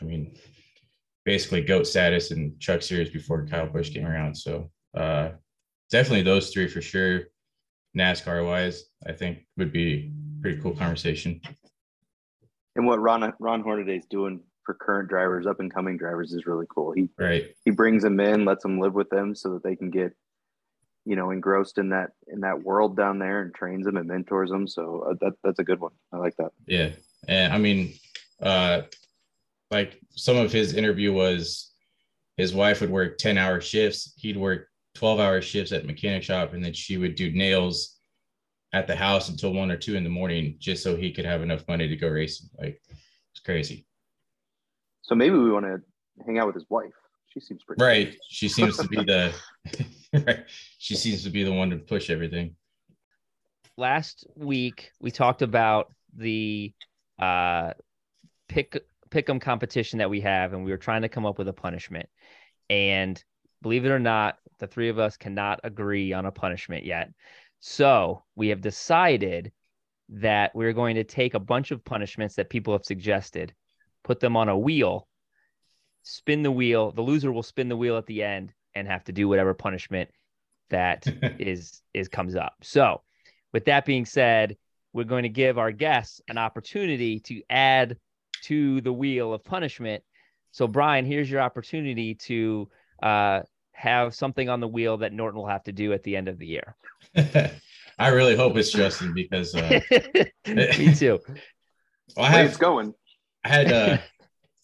I 0.01 0.05
mean 0.05 0.37
basically 1.23 1.61
goat 1.61 1.87
status 1.87 2.31
in 2.31 2.55
truck 2.59 2.81
series 2.81 3.09
before 3.09 3.47
Kyle 3.47 3.67
Busch 3.67 3.91
came 3.91 4.05
around 4.05 4.35
so 4.35 4.69
uh 4.95 5.29
definitely 5.89 6.23
those 6.23 6.51
three 6.51 6.67
for 6.67 6.81
sure 6.81 7.23
NASCAR 7.97 8.45
wise 8.45 8.85
I 9.07 9.13
think 9.13 9.39
would 9.57 9.71
be 9.71 10.11
pretty 10.41 10.61
cool 10.61 10.75
conversation 10.75 11.41
and 12.75 12.85
what 12.85 13.01
Ron 13.01 13.33
Ron 13.39 13.61
Hornaday 13.61 13.97
is 13.97 14.05
doing 14.05 14.41
for 14.65 14.73
current 14.73 15.07
drivers, 15.07 15.45
up 15.45 15.59
and 15.59 15.71
coming 15.71 15.95
drivers 15.95 16.33
is 16.33 16.47
really 16.47 16.65
cool. 16.73 16.91
He 16.91 17.07
right 17.17 17.45
he 17.63 17.71
brings 17.71 18.03
them 18.03 18.19
in, 18.19 18.43
lets 18.43 18.63
them 18.63 18.79
live 18.79 18.93
with 18.93 19.09
them 19.09 19.33
so 19.33 19.53
that 19.53 19.63
they 19.63 19.75
can 19.75 19.91
get 19.91 20.13
you 21.05 21.15
know, 21.15 21.29
engrossed 21.29 21.77
in 21.77 21.89
that 21.89 22.11
in 22.27 22.41
that 22.41 22.63
world 22.63 22.97
down 22.97 23.19
there 23.19 23.41
and 23.41 23.53
trains 23.53 23.85
them 23.85 23.95
and 23.95 24.07
mentors 24.07 24.49
them. 24.49 24.67
So 24.67 25.05
uh, 25.09 25.13
that 25.21 25.33
that's 25.43 25.59
a 25.59 25.63
good 25.63 25.79
one. 25.79 25.91
I 26.11 26.17
like 26.17 26.35
that. 26.37 26.51
Yeah, 26.65 26.89
and 27.27 27.53
I 27.53 27.59
mean, 27.59 27.93
uh, 28.41 28.81
like 29.71 29.99
some 30.09 30.37
of 30.37 30.51
his 30.51 30.73
interview 30.73 31.13
was 31.13 31.73
his 32.37 32.53
wife 32.53 32.81
would 32.81 32.89
work 32.89 33.17
10 33.17 33.37
hour 33.37 33.61
shifts 33.61 34.13
he'd 34.17 34.37
work 34.37 34.67
12 34.95 35.19
hour 35.19 35.41
shifts 35.41 35.71
at 35.71 35.85
mechanic 35.85 36.23
shop 36.23 36.53
and 36.53 36.63
then 36.63 36.73
she 36.73 36.97
would 36.97 37.15
do 37.15 37.31
nails 37.31 37.95
at 38.73 38.87
the 38.87 38.95
house 38.95 39.29
until 39.29 39.53
one 39.53 39.71
or 39.71 39.77
two 39.77 39.95
in 39.95 40.03
the 40.03 40.09
morning 40.09 40.55
just 40.59 40.83
so 40.83 40.95
he 40.95 41.11
could 41.11 41.25
have 41.25 41.41
enough 41.41 41.65
money 41.67 41.87
to 41.87 41.95
go 41.95 42.09
racing 42.09 42.49
like 42.59 42.81
it's 43.31 43.41
crazy. 43.43 43.85
So 45.01 45.15
maybe 45.15 45.37
we 45.37 45.51
want 45.51 45.65
to 45.65 45.81
hang 46.25 46.39
out 46.39 46.47
with 46.47 46.55
his 46.55 46.65
wife. 46.69 46.91
She 47.33 47.39
seems 47.39 47.63
pretty 47.63 47.83
right. 47.83 48.15
she 48.29 48.47
seems 48.47 48.77
to 48.77 48.87
be 48.87 49.03
the 49.03 49.33
right. 50.13 50.45
She 50.77 50.95
seems 50.95 51.23
to 51.23 51.29
be 51.29 51.43
the 51.43 51.51
one 51.51 51.69
to 51.69 51.77
push 51.77 52.09
everything. 52.09 52.55
Last 53.77 54.25
week 54.35 54.91
we 54.99 55.11
talked 55.11 55.41
about 55.41 55.93
the 56.15 56.73
uh 57.19 57.71
pick 58.47 58.83
pick'em 59.09 59.39
competition 59.39 59.99
that 59.99 60.09
we 60.09 60.21
have 60.21 60.53
and 60.53 60.65
we 60.65 60.71
were 60.71 60.77
trying 60.77 61.03
to 61.03 61.09
come 61.09 61.25
up 61.25 61.37
with 61.37 61.47
a 61.47 61.53
punishment. 61.53 62.09
And 62.69 63.21
believe 63.61 63.85
it 63.85 63.91
or 63.91 63.99
not 63.99 64.37
the 64.59 64.67
three 64.67 64.89
of 64.89 64.99
us 64.99 65.17
cannot 65.17 65.59
agree 65.63 66.13
on 66.13 66.25
a 66.25 66.31
punishment 66.31 66.85
yet. 66.85 67.11
So 67.59 68.23
we 68.35 68.49
have 68.49 68.61
decided 68.61 69.51
that 70.09 70.53
we're 70.55 70.73
going 70.73 70.95
to 70.95 71.03
take 71.03 71.33
a 71.33 71.39
bunch 71.39 71.71
of 71.71 71.83
punishments 71.83 72.35
that 72.35 72.49
people 72.49 72.73
have 72.73 72.85
suggested 72.85 73.53
put 74.03 74.19
them 74.19 74.37
on 74.37 74.49
a 74.49 74.57
wheel 74.57 75.07
spin 76.03 76.43
the 76.43 76.51
wheel 76.51 76.91
the 76.91 77.01
loser 77.01 77.31
will 77.31 77.41
spin 77.41 77.67
the 77.67 77.75
wheel 77.75 77.97
at 77.97 78.05
the 78.05 78.21
end 78.21 78.53
and 78.75 78.87
have 78.87 79.03
to 79.03 79.11
do 79.11 79.27
whatever 79.27 79.53
punishment 79.55 80.09
that 80.69 81.05
is 81.39 81.81
is 81.93 82.07
comes 82.07 82.35
up. 82.35 82.55
So 82.61 83.01
with 83.53 83.65
that 83.65 83.85
being 83.85 84.05
said, 84.05 84.57
we're 84.93 85.03
going 85.03 85.23
to 85.23 85.29
give 85.29 85.57
our 85.57 85.71
guests 85.71 86.21
an 86.27 86.37
opportunity 86.37 87.19
to 87.21 87.41
add 87.49 87.97
to 88.47 88.81
the 88.81 88.93
wheel 88.93 89.33
of 89.33 89.43
punishment. 89.43 90.03
So, 90.51 90.67
Brian, 90.67 91.05
here's 91.05 91.29
your 91.29 91.41
opportunity 91.41 92.15
to 92.15 92.69
uh, 93.03 93.41
have 93.73 94.15
something 94.15 94.49
on 94.49 94.59
the 94.59 94.67
wheel 94.67 94.97
that 94.97 95.13
Norton 95.13 95.39
will 95.39 95.47
have 95.47 95.63
to 95.63 95.71
do 95.71 95.93
at 95.93 96.03
the 96.03 96.15
end 96.15 96.27
of 96.27 96.39
the 96.39 96.47
year. 96.47 96.75
i 97.97 98.09
really 98.09 98.35
hope 98.35 98.57
it's 98.57 98.71
justin 98.73 99.13
because 99.13 99.55
uh, 99.55 99.79
Me 100.47 100.93
too. 100.93 101.17
well, 102.17 102.25
i 102.25 102.29
Way 102.31 102.37
have 102.39 102.45
it's 102.47 102.57
going. 102.57 102.93
I 103.45 103.47
had 103.47 103.71
uh, 103.71 103.97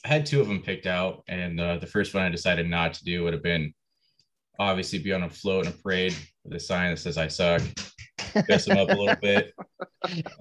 I 0.03 0.07
had 0.07 0.25
two 0.25 0.41
of 0.41 0.47
them 0.47 0.61
picked 0.61 0.85
out, 0.85 1.23
and 1.29 1.59
uh, 1.59 1.77
the 1.77 1.87
first 1.87 2.13
one 2.13 2.23
I 2.23 2.29
decided 2.29 2.67
not 2.67 2.93
to 2.95 3.03
do 3.05 3.23
would 3.23 3.33
have 3.33 3.43
been 3.43 3.73
obviously 4.59 4.99
be 4.99 5.13
on 5.13 5.23
a 5.23 5.29
float 5.29 5.65
in 5.65 5.71
a 5.71 5.75
parade 5.75 6.15
with 6.43 6.53
a 6.55 6.59
sign 6.59 6.89
that 6.91 6.97
says 6.97 7.17
"I 7.17 7.27
suck," 7.27 7.61
piss 8.47 8.65
them 8.65 8.77
up 8.77 8.89
a 8.89 8.93
little 8.93 9.15
bit. 9.21 9.53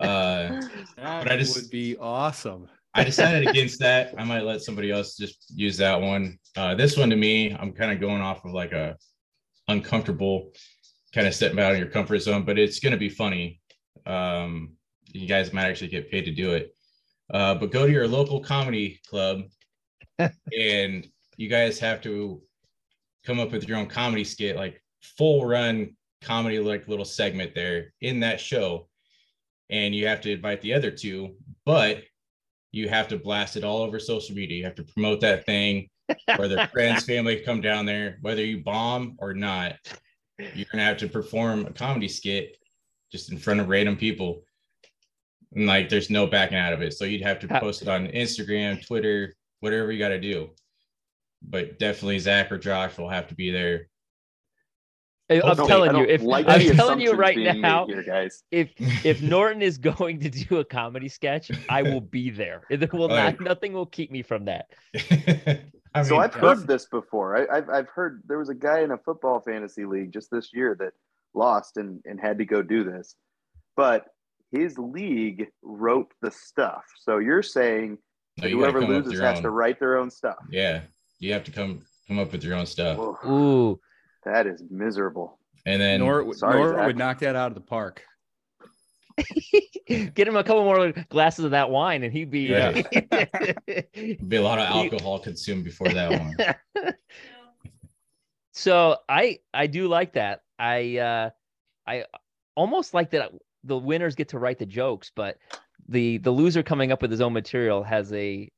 Uh, 0.01 0.61
That 0.97 1.25
But 1.25 1.31
I 1.33 1.37
just- 1.37 1.57
would 1.57 1.71
be 1.71 1.97
awesome. 1.99 2.69
I 2.95 3.05
decided 3.05 3.49
against 3.49 3.79
that. 3.81 4.15
I 4.19 4.25
might 4.25 4.43
let 4.43 4.63
somebody 4.63 4.91
else 4.91 5.17
just 5.17 5.45
use 5.55 5.77
that 5.77 6.01
one. 6.01 6.39
Uh, 6.57 6.75
this 6.75 6.97
one 6.97 7.11
to 7.11 7.17
me, 7.17 7.53
I'm 7.53 7.73
kind 7.73 7.93
of 7.93 8.01
going 8.01 8.21
off 8.21 8.45
of 8.45 8.53
like 8.53 8.73
a 8.73 8.97
uncomfortable 9.69 10.53
kind 11.15 11.27
of 11.27 11.35
stepping 11.35 11.61
out 11.61 11.73
of 11.73 11.79
your 11.79 11.89
comfort 11.89 12.19
zone, 12.19 12.45
but 12.45 12.59
it's 12.59 12.81
going 12.81 12.93
to 12.93 12.99
be 12.99 13.09
funny. 13.09 13.61
Um, 14.07 14.73
you 15.07 15.27
guys 15.27 15.53
might 15.53 15.67
actually 15.67 15.89
get 15.89 16.11
paid 16.11 16.25
to 16.25 16.33
do 16.33 16.55
it. 16.55 16.75
Uh, 17.33 17.55
but 17.55 17.71
go 17.71 17.87
to 17.87 17.93
your 17.93 18.09
local 18.09 18.41
comedy 18.41 19.01
club 19.09 19.43
and 20.19 21.07
you 21.37 21.49
guys 21.49 21.79
have 21.79 22.01
to 22.03 22.43
come 23.25 23.39
up 23.39 23.53
with 23.53 23.69
your 23.69 23.79
own 23.79 23.87
comedy 23.87 24.25
skit, 24.25 24.57
like 24.57 24.83
full 25.01 25.47
run 25.47 25.97
comedy, 26.23 26.59
like 26.59 26.89
little 26.89 27.05
segment 27.05 27.55
there 27.55 27.93
in 28.01 28.21
that 28.21 28.41
show. 28.41 28.89
And 29.69 29.95
you 29.95 30.09
have 30.09 30.21
to 30.23 30.33
invite 30.33 30.61
the 30.63 30.75
other 30.75 30.91
two, 30.91 31.37
but 31.65 32.03
you 32.73 32.89
have 32.89 33.09
to 33.09 33.19
blast 33.19 33.57
it 33.57 33.65
all 33.65 33.83
over 33.83 33.99
social 33.99 34.35
media. 34.35 34.59
You 34.59 34.65
have 34.65 34.75
to 34.77 34.85
promote 34.85 35.21
that 35.21 35.45
thing, 35.47 35.89
whether 36.37 36.67
friends, 36.73 37.05
family 37.05 37.41
come 37.41 37.61
down 37.61 37.87
there, 37.87 38.19
whether 38.21 38.45
you 38.45 38.63
bomb 38.63 39.17
or 39.19 39.35
not. 39.35 39.77
You're 40.39 40.67
gonna 40.71 40.85
have 40.85 40.99
to 40.99 41.09
perform 41.09 41.67
a 41.67 41.73
comedy 41.73 42.09
skit 42.09 42.57
just 43.13 43.31
in 43.31 43.39
front 43.39 43.61
of 43.61 43.69
random 43.69 43.97
people. 43.97 44.43
And 45.55 45.67
like 45.67 45.89
there's 45.89 46.11
no 46.11 46.27
backing 46.27 46.59
out 46.59 46.73
of 46.73 46.81
it. 46.81 46.95
So 46.95 47.05
you'd 47.05 47.23
have 47.23 47.41
to 47.41 47.49
post 47.49 47.83
it 47.83 47.89
on 47.89 48.07
Instagram, 48.09 48.87
Twitter, 48.87 49.35
whatever 49.59 49.91
you 49.91 49.99
got 49.99 50.09
to 50.09 50.21
do. 50.21 50.51
But 51.43 51.79
definitely 51.79 52.19
Zac 52.21 52.53
or 52.53 52.59
Josh 52.59 52.97
will 52.97 53.09
have 53.09 53.27
to 53.29 53.35
be 53.35 53.51
there. 53.51 53.89
I'm 55.31 55.41
Okay, 55.41 55.67
telling 55.67 55.91
you, 55.95 55.99
don't 56.03 56.11
if 56.11 56.23
like 56.23 56.47
I'm 56.49 56.77
telling 56.77 57.01
you 57.01 57.13
right 57.13 57.37
now, 57.39 57.87
here, 57.87 58.03
guys. 58.03 58.43
if 58.51 58.71
if 59.05 59.23
Norton 59.31 59.63
is 59.63 59.79
going 59.93 60.21
to 60.21 60.29
do 60.31 60.59
a 60.59 60.65
comedy 60.65 61.09
sketch, 61.09 61.51
I 61.69 61.83
will 61.83 62.01
be 62.01 62.31
there. 62.31 62.63
There 62.69 62.89
will 62.93 63.09
not 63.09 63.17
Right. 63.17 63.41
nothing 63.41 63.73
will 63.73 63.87
keep 63.87 64.11
me 64.11 64.23
from 64.23 64.47
that. 64.47 64.67
I 65.95 66.03
so 66.03 66.15
mean, 66.15 66.21
I've 66.21 66.35
heard 66.35 66.67
this 66.67 66.87
before. 66.87 67.37
I, 67.37 67.57
I've 67.59 67.69
I've 67.71 67.89
heard 67.89 68.23
there 68.27 68.39
was 68.39 68.49
a 68.49 68.55
guy 68.55 68.81
in 68.81 68.91
a 68.91 68.99
football 68.99 69.41
fantasy 69.41 69.85
league 69.85 70.13
just 70.13 70.31
this 70.31 70.51
year 70.53 70.77
that 70.81 70.93
lost 71.35 71.77
and 71.77 72.01
and 72.05 72.21
had 72.21 72.39
to 72.39 72.45
go 72.45 72.63
do 72.63 72.83
this, 72.85 73.15
but 73.77 74.07
his 74.53 74.77
league 74.79 75.47
wrote 75.63 76.13
the 76.23 76.31
stuff. 76.33 76.83
So 76.99 77.19
you're 77.19 77.43
saying 77.43 77.99
no, 78.39 78.49
you 78.49 78.57
whoever 78.57 78.81
come 78.81 78.91
up 78.91 78.97
with 78.97 79.07
loses 79.07 79.21
has 79.21 79.37
own. 79.39 79.43
to 79.45 79.51
write 79.51 79.79
their 79.79 79.97
own 79.97 80.11
stuff. 80.11 80.39
Yeah, 80.51 80.81
you 81.21 81.33
have 81.33 81.45
to 81.45 81.53
come 81.53 81.83
come 82.09 82.19
up 82.19 82.33
with 82.33 82.43
your 82.43 82.55
own 82.55 82.67
stuff, 82.67 82.99
Ooh, 83.25 83.81
that 84.25 84.47
is 84.47 84.63
miserable. 84.71 85.39
and 85.67 85.81
then 85.81 86.01
Nort, 86.01 86.35
Sorry, 86.37 86.59
Nort 86.59 86.77
Zac. 86.77 86.87
would 86.87 86.97
knock 86.97 87.19
that 87.21 87.37
out 87.37 87.49
of 87.49 87.55
the 87.55 87.61
park. 87.61 88.03
get 89.87 90.27
him 90.27 90.37
a 90.37 90.45
couple 90.45 90.65
more 90.65 90.93
glasses 91.09 91.45
of 91.45 91.51
that 91.51 91.71
wine, 91.71 92.03
and 92.03 92.13
he'd 92.13 92.31
be. 92.31 92.43
Yeah. 92.43 92.73
be 94.29 94.37
a 94.37 94.43
lot 94.43 94.59
of 94.59 94.67
alcohol 94.67 95.19
consumed 95.19 95.65
before 95.65 95.89
that 95.89 96.11
one. 96.11 96.95
so 98.53 98.97
I 99.09 99.41
I 99.53 99.67
do 99.67 99.89
like 99.89 100.15
that. 100.15 100.43
I 100.59 100.99
uh 100.99 101.31
I 101.87 102.05
almost 102.57 102.95
like 102.95 103.11
that 103.11 103.33
the 103.65 103.77
winners 103.77 104.15
get 104.15 104.29
to 104.31 104.39
write 104.39 104.59
the 104.59 104.67
jokes, 104.67 105.11
but 105.15 105.39
the 105.89 106.19
the 106.19 106.31
loser 106.31 106.63
coming 106.63 106.93
up 106.93 107.03
with 107.03 107.11
his 107.11 107.21
own 107.21 107.33
material 107.33 107.83
has 107.83 108.13
a 108.13 108.51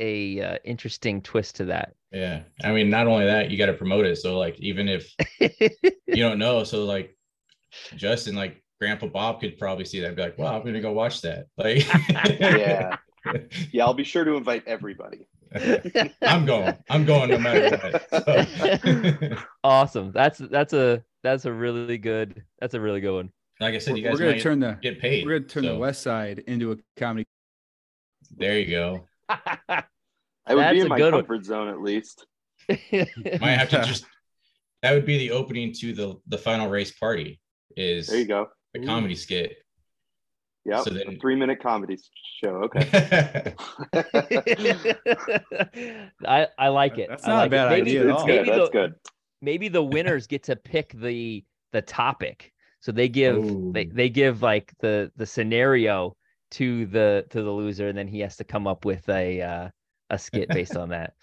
a 0.00 0.40
uh, 0.40 0.58
interesting 0.64 1.22
twist 1.22 1.56
to 1.56 1.66
that. 1.66 1.94
Yeah, 2.10 2.42
I 2.64 2.72
mean, 2.72 2.90
not 2.90 3.06
only 3.06 3.26
that, 3.26 3.50
you 3.50 3.58
got 3.58 3.66
to 3.66 3.74
promote 3.74 4.04
it. 4.06 4.16
So 4.16 4.36
like, 4.38 4.58
even 4.58 4.88
if 4.88 5.14
you 5.40 6.16
don't 6.16 6.38
know, 6.38 6.64
so 6.64 6.84
like 6.84 7.16
Justin, 7.94 8.34
like 8.34 8.62
Grandpa 8.80 9.06
Bob 9.06 9.40
could 9.40 9.58
probably 9.58 9.84
see 9.84 10.00
that 10.00 10.08
and 10.08 10.16
be 10.16 10.22
like, 10.22 10.38
"Wow, 10.38 10.56
I'm 10.56 10.64
gonna 10.64 10.80
go 10.80 10.92
watch 10.92 11.20
that." 11.22 11.46
Like, 11.56 11.86
Yeah, 12.40 12.96
yeah. 13.70 13.84
I'll 13.84 13.94
be 13.94 14.04
sure 14.04 14.24
to 14.24 14.36
invite 14.36 14.64
everybody. 14.66 15.28
I'm 16.22 16.46
going. 16.46 16.76
I'm 16.88 17.04
going 17.04 17.30
no 17.30 17.38
matter 17.38 17.76
what. 18.10 18.82
So, 19.30 19.36
awesome. 19.64 20.12
That's 20.12 20.38
that's 20.38 20.72
a 20.72 21.04
that's 21.22 21.44
a 21.44 21.52
really 21.52 21.98
good 21.98 22.42
that's 22.60 22.74
a 22.74 22.80
really 22.80 23.00
good 23.00 23.14
one. 23.14 23.30
like 23.60 23.74
I 23.74 23.78
said, 23.78 23.98
you 23.98 24.04
We're, 24.04 24.10
guys 24.10 24.18
we're 24.18 24.24
gonna 24.24 24.32
might 24.32 24.42
turn 24.42 24.60
the 24.60 24.78
get 24.80 25.00
paid. 25.00 25.26
we're 25.26 25.38
gonna 25.38 25.48
turn 25.48 25.64
the 25.66 25.76
West 25.76 26.02
Side 26.02 26.40
into 26.46 26.72
a 26.72 26.76
comedy. 26.96 27.26
There 28.36 28.58
you 28.58 28.70
go. 28.70 29.06
I 30.46 30.54
would 30.54 30.58
That's 30.62 30.74
be 30.74 30.80
in 30.80 30.88
my 30.88 30.96
good 30.98 31.12
one. 31.14 31.22
comfort 31.22 31.44
zone 31.44 31.68
at 31.68 31.80
least. 31.80 32.26
Might 32.68 33.56
have 33.56 33.68
to 33.70 33.82
just. 33.84 34.04
That 34.82 34.92
would 34.94 35.04
be 35.04 35.18
the 35.18 35.32
opening 35.32 35.74
to 35.80 35.92
the 35.92 36.14
the 36.28 36.38
final 36.38 36.70
race 36.70 36.90
party. 36.92 37.38
Is 37.76 38.06
There 38.06 38.18
you 38.18 38.24
go. 38.24 38.48
a 38.74 38.80
comedy 38.80 39.14
skit. 39.14 39.58
Yeah, 40.64 40.82
So 40.82 40.88
then- 40.88 41.06
a 41.06 41.16
three 41.20 41.36
minute 41.36 41.62
comedy 41.62 41.98
show. 42.42 42.62
Okay. 42.64 43.54
I 46.26 46.46
I 46.58 46.68
like 46.68 46.98
it. 46.98 47.08
That's 47.10 47.24
I 47.26 47.28
not 47.28 47.36
a 47.36 47.40
like 47.40 47.46
it. 47.48 47.50
bad 47.50 47.70
maybe, 47.72 47.90
idea 47.90 48.00
at 48.00 48.06
It's 48.10 48.20
all. 48.20 48.26
good. 48.26 48.36
Maybe 48.46 48.50
That's 48.50 48.64
the, 48.68 48.72
good. 48.72 48.94
maybe 49.42 49.68
the 49.68 49.82
winners 49.82 50.26
get 50.26 50.42
to 50.44 50.56
pick 50.56 50.92
the 50.92 51.44
the 51.72 51.82
topic. 51.82 52.52
So 52.80 52.92
they 52.92 53.08
give 53.08 53.72
they, 53.72 53.84
they 53.86 54.08
give 54.08 54.42
like 54.42 54.72
the 54.80 55.12
the 55.16 55.26
scenario 55.26 56.16
to 56.52 56.86
the 56.86 57.26
to 57.30 57.42
the 57.42 57.50
loser, 57.50 57.88
and 57.88 57.96
then 57.96 58.08
he 58.08 58.20
has 58.20 58.36
to 58.36 58.44
come 58.44 58.66
up 58.66 58.84
with 58.84 59.08
a 59.08 59.40
uh, 59.42 59.68
a 60.10 60.18
skit 60.18 60.48
based 60.48 60.76
on 60.76 60.90
that. 60.90 61.14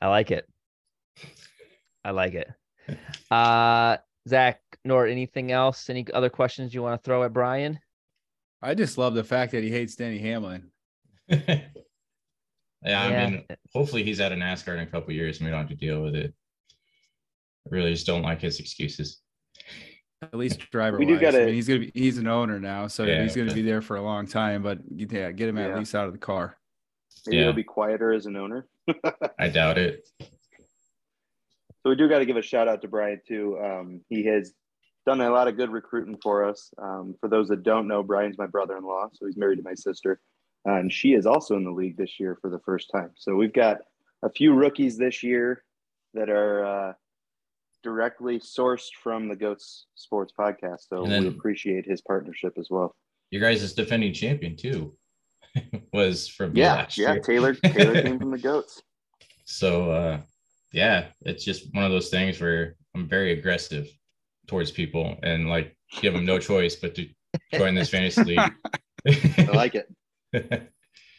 I 0.00 0.08
like 0.08 0.30
it. 0.30 0.48
I 2.04 2.10
like 2.12 2.34
it. 2.34 2.48
Uh 3.30 3.96
Zac, 4.28 4.60
Nor, 4.84 5.06
anything 5.06 5.52
else? 5.52 5.88
Any 5.90 6.06
other 6.12 6.28
questions 6.30 6.74
you 6.74 6.82
want 6.82 7.00
to 7.02 7.04
throw 7.04 7.22
at 7.24 7.32
Brian? 7.32 7.78
I 8.60 8.74
just 8.74 8.98
love 8.98 9.14
the 9.14 9.24
fact 9.24 9.52
that 9.52 9.62
he 9.64 9.70
hates 9.70 9.96
Danny 9.96 10.18
Hamlin. 10.18 10.70
yeah, 11.28 11.62
I 12.82 13.10
Yeah. 13.10 13.30
mean, 13.30 13.44
hopefully 13.74 14.04
he's 14.04 14.20
out 14.20 14.32
of 14.32 14.38
NASCAR 14.38 14.74
in 14.74 14.80
a 14.80 14.86
couple 14.86 15.12
years 15.12 15.38
and 15.38 15.46
we 15.46 15.50
don't 15.50 15.60
have 15.60 15.70
to 15.70 15.76
deal 15.76 16.02
with 16.02 16.14
it. 16.14 16.34
I 16.70 17.68
really 17.70 17.92
just 17.92 18.06
don't 18.06 18.22
like 18.22 18.40
his 18.40 18.60
excuses. 18.60 19.20
At 20.20 20.34
least 20.34 20.58
driver 20.70 20.98
We 20.98 21.06
do 21.06 21.12
wise. 21.12 21.20
gotta- 21.20 21.42
I 21.42 21.46
mean, 21.46 21.54
he's 21.54 21.68
gonna 21.68 21.80
be 21.80 21.92
he's 21.94 22.18
an 22.18 22.26
owner 22.26 22.58
now, 22.58 22.88
so 22.88 23.04
Yeah, 23.04 23.22
he's 23.22 23.36
gonna 23.36 23.50
okay. 23.50 23.60
be 23.60 23.62
there 23.62 23.80
for 23.80 23.96
a 23.96 24.02
long 24.02 24.26
time. 24.26 24.62
But 24.62 24.80
yeah, 24.90 25.30
get 25.30 25.48
him 25.48 25.58
at 25.58 25.70
Yeah. 25.70 25.78
least 25.78 25.94
out 25.94 26.06
of 26.06 26.12
the 26.12 26.18
car. 26.18 26.56
Maybe 27.26 27.36
Yeah. 27.36 27.44
he'll 27.44 27.52
be 27.52 27.62
quieter 27.64 28.12
as 28.12 28.26
an 28.26 28.36
owner. 28.36 28.66
I 29.38 29.48
doubt 29.48 29.78
it. 29.78 30.08
So 30.20 31.90
we 31.90 31.94
do 31.94 32.08
got 32.08 32.18
to 32.18 32.26
give 32.26 32.36
a 32.36 32.42
shout 32.42 32.66
out 32.66 32.82
to 32.82 32.88
Brian 32.88 33.20
too. 33.26 33.58
Um, 33.60 34.00
he 34.08 34.24
has 34.24 34.52
done 35.06 35.20
a 35.20 35.30
lot 35.30 35.46
of 35.46 35.56
good 35.56 35.70
recruiting 35.70 36.18
for 36.20 36.44
us. 36.44 36.72
Um, 36.78 37.14
for 37.20 37.28
those 37.28 37.48
that 37.48 37.62
don't 37.62 37.86
know, 37.86 38.02
Brian's 38.02 38.36
my 38.38 38.46
brother-in-law, 38.46 39.10
so 39.14 39.26
he's 39.26 39.36
married 39.36 39.56
to 39.56 39.62
my 39.62 39.74
sister, 39.74 40.20
uh, 40.68 40.72
and 40.74 40.92
she 40.92 41.14
is 41.14 41.24
also 41.26 41.56
in 41.56 41.64
the 41.64 41.70
league 41.70 41.96
this 41.96 42.18
year 42.18 42.36
for 42.42 42.50
the 42.50 42.58
first 42.60 42.90
time. 42.92 43.10
So 43.14 43.36
we've 43.36 43.52
got 43.52 43.78
a 44.24 44.28
few 44.30 44.52
rookies 44.52 44.98
this 44.98 45.22
year 45.22 45.62
that 46.14 46.28
are 46.28 46.64
uh, 46.64 46.92
directly 47.92 48.38
sourced 48.38 48.88
from 49.02 49.28
the 49.28 49.36
Goats 49.36 49.86
Sports 49.94 50.32
Podcast. 50.38 50.80
So 50.90 51.04
then- 51.06 51.22
we 51.22 51.28
appreciate 51.28 51.86
his 51.86 52.02
partnership 52.02 52.52
as 52.58 52.68
well. 52.70 52.94
Your 53.30 53.40
guys' 53.42 53.62
is 53.62 53.72
defending 53.74 54.12
champion 54.12 54.56
too 54.56 54.94
was 55.92 56.28
from 56.28 56.54
Yeah, 56.56 56.74
last 56.74 56.98
yeah. 56.98 57.12
year. 57.14 57.20
Taylor 57.22 57.54
Taylor 57.54 58.02
came 58.02 58.18
from 58.22 58.30
the 58.30 58.38
Goats. 58.38 58.82
So 59.44 59.90
uh 59.90 60.20
yeah, 60.72 61.06
it's 61.22 61.44
just 61.44 61.74
one 61.74 61.84
of 61.84 61.90
those 61.90 62.10
things 62.10 62.40
where 62.40 62.76
I'm 62.94 63.08
very 63.08 63.32
aggressive 63.32 63.86
towards 64.46 64.70
people 64.70 65.16
and 65.22 65.48
like 65.48 65.76
give 66.02 66.12
them 66.14 66.24
no 66.26 66.38
choice 66.50 66.76
but 66.76 66.94
to 66.96 67.06
join 67.54 67.74
this 67.74 67.90
fantasy 67.90 68.22
league. 68.24 68.52
I 69.38 69.50
like 69.52 69.74
it. 69.74 69.88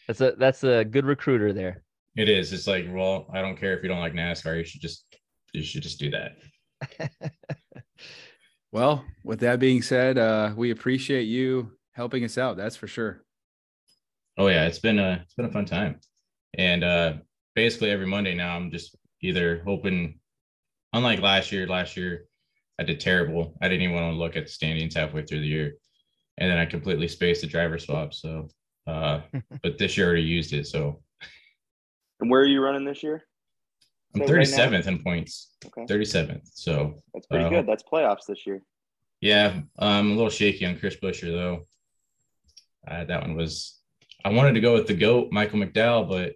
That's 0.08 0.22
a 0.22 0.32
that's 0.38 0.64
a 0.64 0.84
good 0.86 1.06
recruiter 1.06 1.52
there. 1.54 1.84
it 2.16 2.28
is. 2.30 2.54
It's 2.54 2.66
like, 2.68 2.86
well, 2.90 3.28
I 3.34 3.42
don't 3.42 3.56
care 3.58 3.76
if 3.78 3.82
you 3.84 3.90
don't 3.90 4.00
like 4.00 4.14
NASCAR. 4.14 4.58
You 4.58 4.64
should 4.64 4.82
just 4.82 5.06
you 5.54 5.62
should 5.64 5.84
just 5.84 6.00
do 6.00 6.10
that. 6.12 6.32
Well, 8.72 9.04
with 9.24 9.40
that 9.40 9.60
being 9.60 9.82
said, 9.82 10.18
uh, 10.18 10.54
we 10.56 10.72
appreciate 10.72 11.24
you 11.24 11.72
helping 11.94 12.24
us 12.24 12.38
out. 12.38 12.56
That's 12.58 12.76
for 12.76 12.88
sure. 12.88 13.24
Oh 14.38 14.48
yeah, 14.48 14.68
it's 14.68 14.80
been 14.80 15.00
a 15.00 15.22
it's 15.24 15.34
been 15.34 15.46
a 15.46 15.52
fun 15.52 15.66
time. 15.66 16.00
And 16.58 16.84
uh 16.84 17.14
basically 17.56 17.92
every 17.92 18.06
Monday 18.06 18.36
now 18.36 18.56
I'm 18.56 18.72
just 18.72 18.96
either 19.22 19.62
hoping 19.66 20.20
unlike 20.94 21.20
last 21.20 21.52
year, 21.52 21.68
last 21.68 21.98
year 21.98 22.26
I 22.80 22.84
did 22.84 23.00
terrible. 23.00 23.58
I 23.62 23.68
didn't 23.68 23.82
even 23.82 23.96
want 23.96 24.14
to 24.14 24.18
look 24.18 24.38
at 24.38 24.46
the 24.46 24.52
standings 24.52 24.96
halfway 24.96 25.24
through 25.26 25.42
the 25.42 25.48
year. 25.48 25.74
And 26.38 26.50
then 26.50 26.58
I 26.58 26.66
completely 26.66 27.08
spaced 27.10 27.42
the 27.42 27.48
driver 27.48 27.80
swap. 27.80 28.14
So 28.14 28.48
uh 28.88 29.22
but 29.64 29.78
this 29.78 29.98
year 29.98 30.06
I 30.06 30.10
already 30.10 30.24
used 30.24 30.54
it. 30.54 30.68
So 30.68 31.02
And 32.20 32.30
where 32.30 32.42
are 32.42 32.46
you 32.46 32.62
running 32.62 32.86
this 32.86 33.04
year? 33.04 33.24
I'm 34.16 34.26
So 34.28 34.34
right 34.34 34.48
now- 34.50 34.58
37th 34.58 34.88
in 34.88 35.04
points. 35.04 35.52
Okay, 35.66 35.86
37th. 35.86 36.50
So 36.54 36.96
that's 37.14 37.28
pretty 37.28 37.46
Uh, 37.46 37.50
good. 37.50 37.68
That's 37.68 37.84
playoffs 37.84 38.26
this 38.28 38.46
year. 38.48 38.62
yeah, 39.22 39.62
I'm 39.78 40.12
a 40.12 40.16
little 40.16 40.30
shaky 40.30 40.66
on 40.66 40.78
Chris 40.80 40.96
Buescher 40.98 41.32
though. 41.32 41.68
Uh, 42.88 43.04
that 43.06 43.22
one 43.22 43.36
was 43.36 43.80
I 44.26 44.30
wanted 44.30 44.54
to 44.54 44.62
go 44.62 44.74
with 44.74 44.88
the 44.88 44.94
goat 44.96 45.32
Michael 45.32 45.60
McDowell, 45.60 46.08
but 46.10 46.34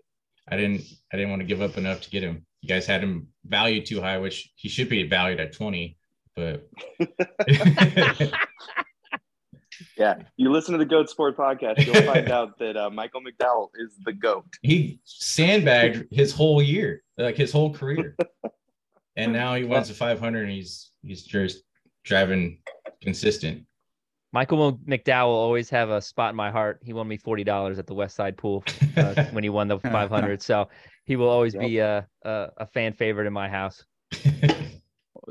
I 0.47 0.57
didn't 0.57 0.81
I 1.11 1.17
didn't 1.17 1.29
want 1.31 1.41
to 1.41 1.45
give 1.47 1.61
up 1.61 1.77
enough 1.77 2.01
to 2.01 2.09
get 2.09 2.23
him. 2.23 2.45
You 2.61 2.69
guys 2.69 2.85
had 2.85 3.01
him 3.01 3.27
valued 3.45 3.85
too 3.85 4.01
high, 4.01 4.17
which 4.19 4.51
he 4.55 4.69
should 4.69 4.87
be 4.89 5.03
valued 5.03 5.39
at 5.39 5.53
20, 5.53 5.97
but 6.35 6.67
Yeah, 9.97 10.15
you 10.37 10.51
listen 10.51 10.71
to 10.73 10.77
the 10.79 10.85
Goat 10.85 11.09
Sport 11.09 11.37
podcast, 11.37 11.85
you'll 11.85 12.01
find 12.11 12.29
out 12.31 12.57
that 12.59 12.75
uh, 12.75 12.89
Michael 12.89 13.21
McDowell 13.21 13.69
is 13.75 13.95
the 14.05 14.13
goat. 14.13 14.45
he 14.63 14.99
sandbagged 15.03 16.05
his 16.11 16.31
whole 16.33 16.61
year, 16.61 17.03
like 17.17 17.35
his 17.37 17.51
whole 17.51 17.73
career. 17.73 18.15
And 19.15 19.31
now 19.31 19.53
he 19.53 19.63
wins 19.63 19.91
a 19.91 19.93
500 19.93 20.41
and 20.41 20.51
he's 20.51 20.89
he's 21.03 21.21
just 21.21 21.61
driving 22.03 22.57
consistent. 22.99 23.63
Michael 24.31 24.79
McDowell 24.87 25.27
will 25.27 25.35
always 25.35 25.69
have 25.69 25.91
a 25.91 26.01
spot 26.01 26.31
in 26.31 26.35
my 26.35 26.49
heart. 26.49 26.79
He 26.83 26.93
won 26.93 27.07
me 27.07 27.17
forty 27.17 27.43
dollars 27.43 27.77
at 27.77 27.85
the 27.85 27.93
West 27.93 28.15
Side 28.15 28.35
Pool 28.37 28.63
uh, 28.97 29.25
when 29.31 29.43
he 29.43 29.51
won 29.51 29.67
the 29.67 29.77
500. 29.77 30.41
So 30.41 30.67
he 31.05 31.15
will 31.15 31.29
always 31.29 31.53
Yep. 31.53 31.61
be 31.61 31.77
a, 31.77 32.07
a 32.23 32.47
a 32.57 32.65
fan 32.65 32.93
favorite 32.93 33.27
in 33.27 33.33
my 33.33 33.47
house. 33.47 33.83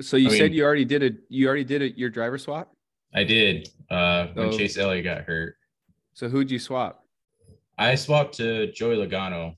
So 0.00 0.16
you 0.16 0.28
I 0.28 0.30
said 0.30 0.42
mean- 0.44 0.52
you 0.52 0.64
already 0.64 0.84
did 0.84 1.02
it. 1.02 1.16
You 1.28 1.48
already 1.48 1.64
did 1.64 1.82
it. 1.82 1.98
Your 1.98 2.08
driver 2.08 2.38
swap. 2.38 2.72
I 3.14 3.24
did 3.24 3.68
uh, 3.90 4.28
when 4.34 4.48
Oh. 4.48 4.56
Chase 4.56 4.78
Elliott 4.78 5.04
got 5.04 5.22
hurt. 5.22 5.56
So 6.14 6.28
who'd 6.28 6.50
you 6.50 6.58
swap? 6.58 7.04
I 7.78 7.94
swapped 7.94 8.34
to 8.36 8.70
Joey 8.72 8.96
Logano. 8.96 9.56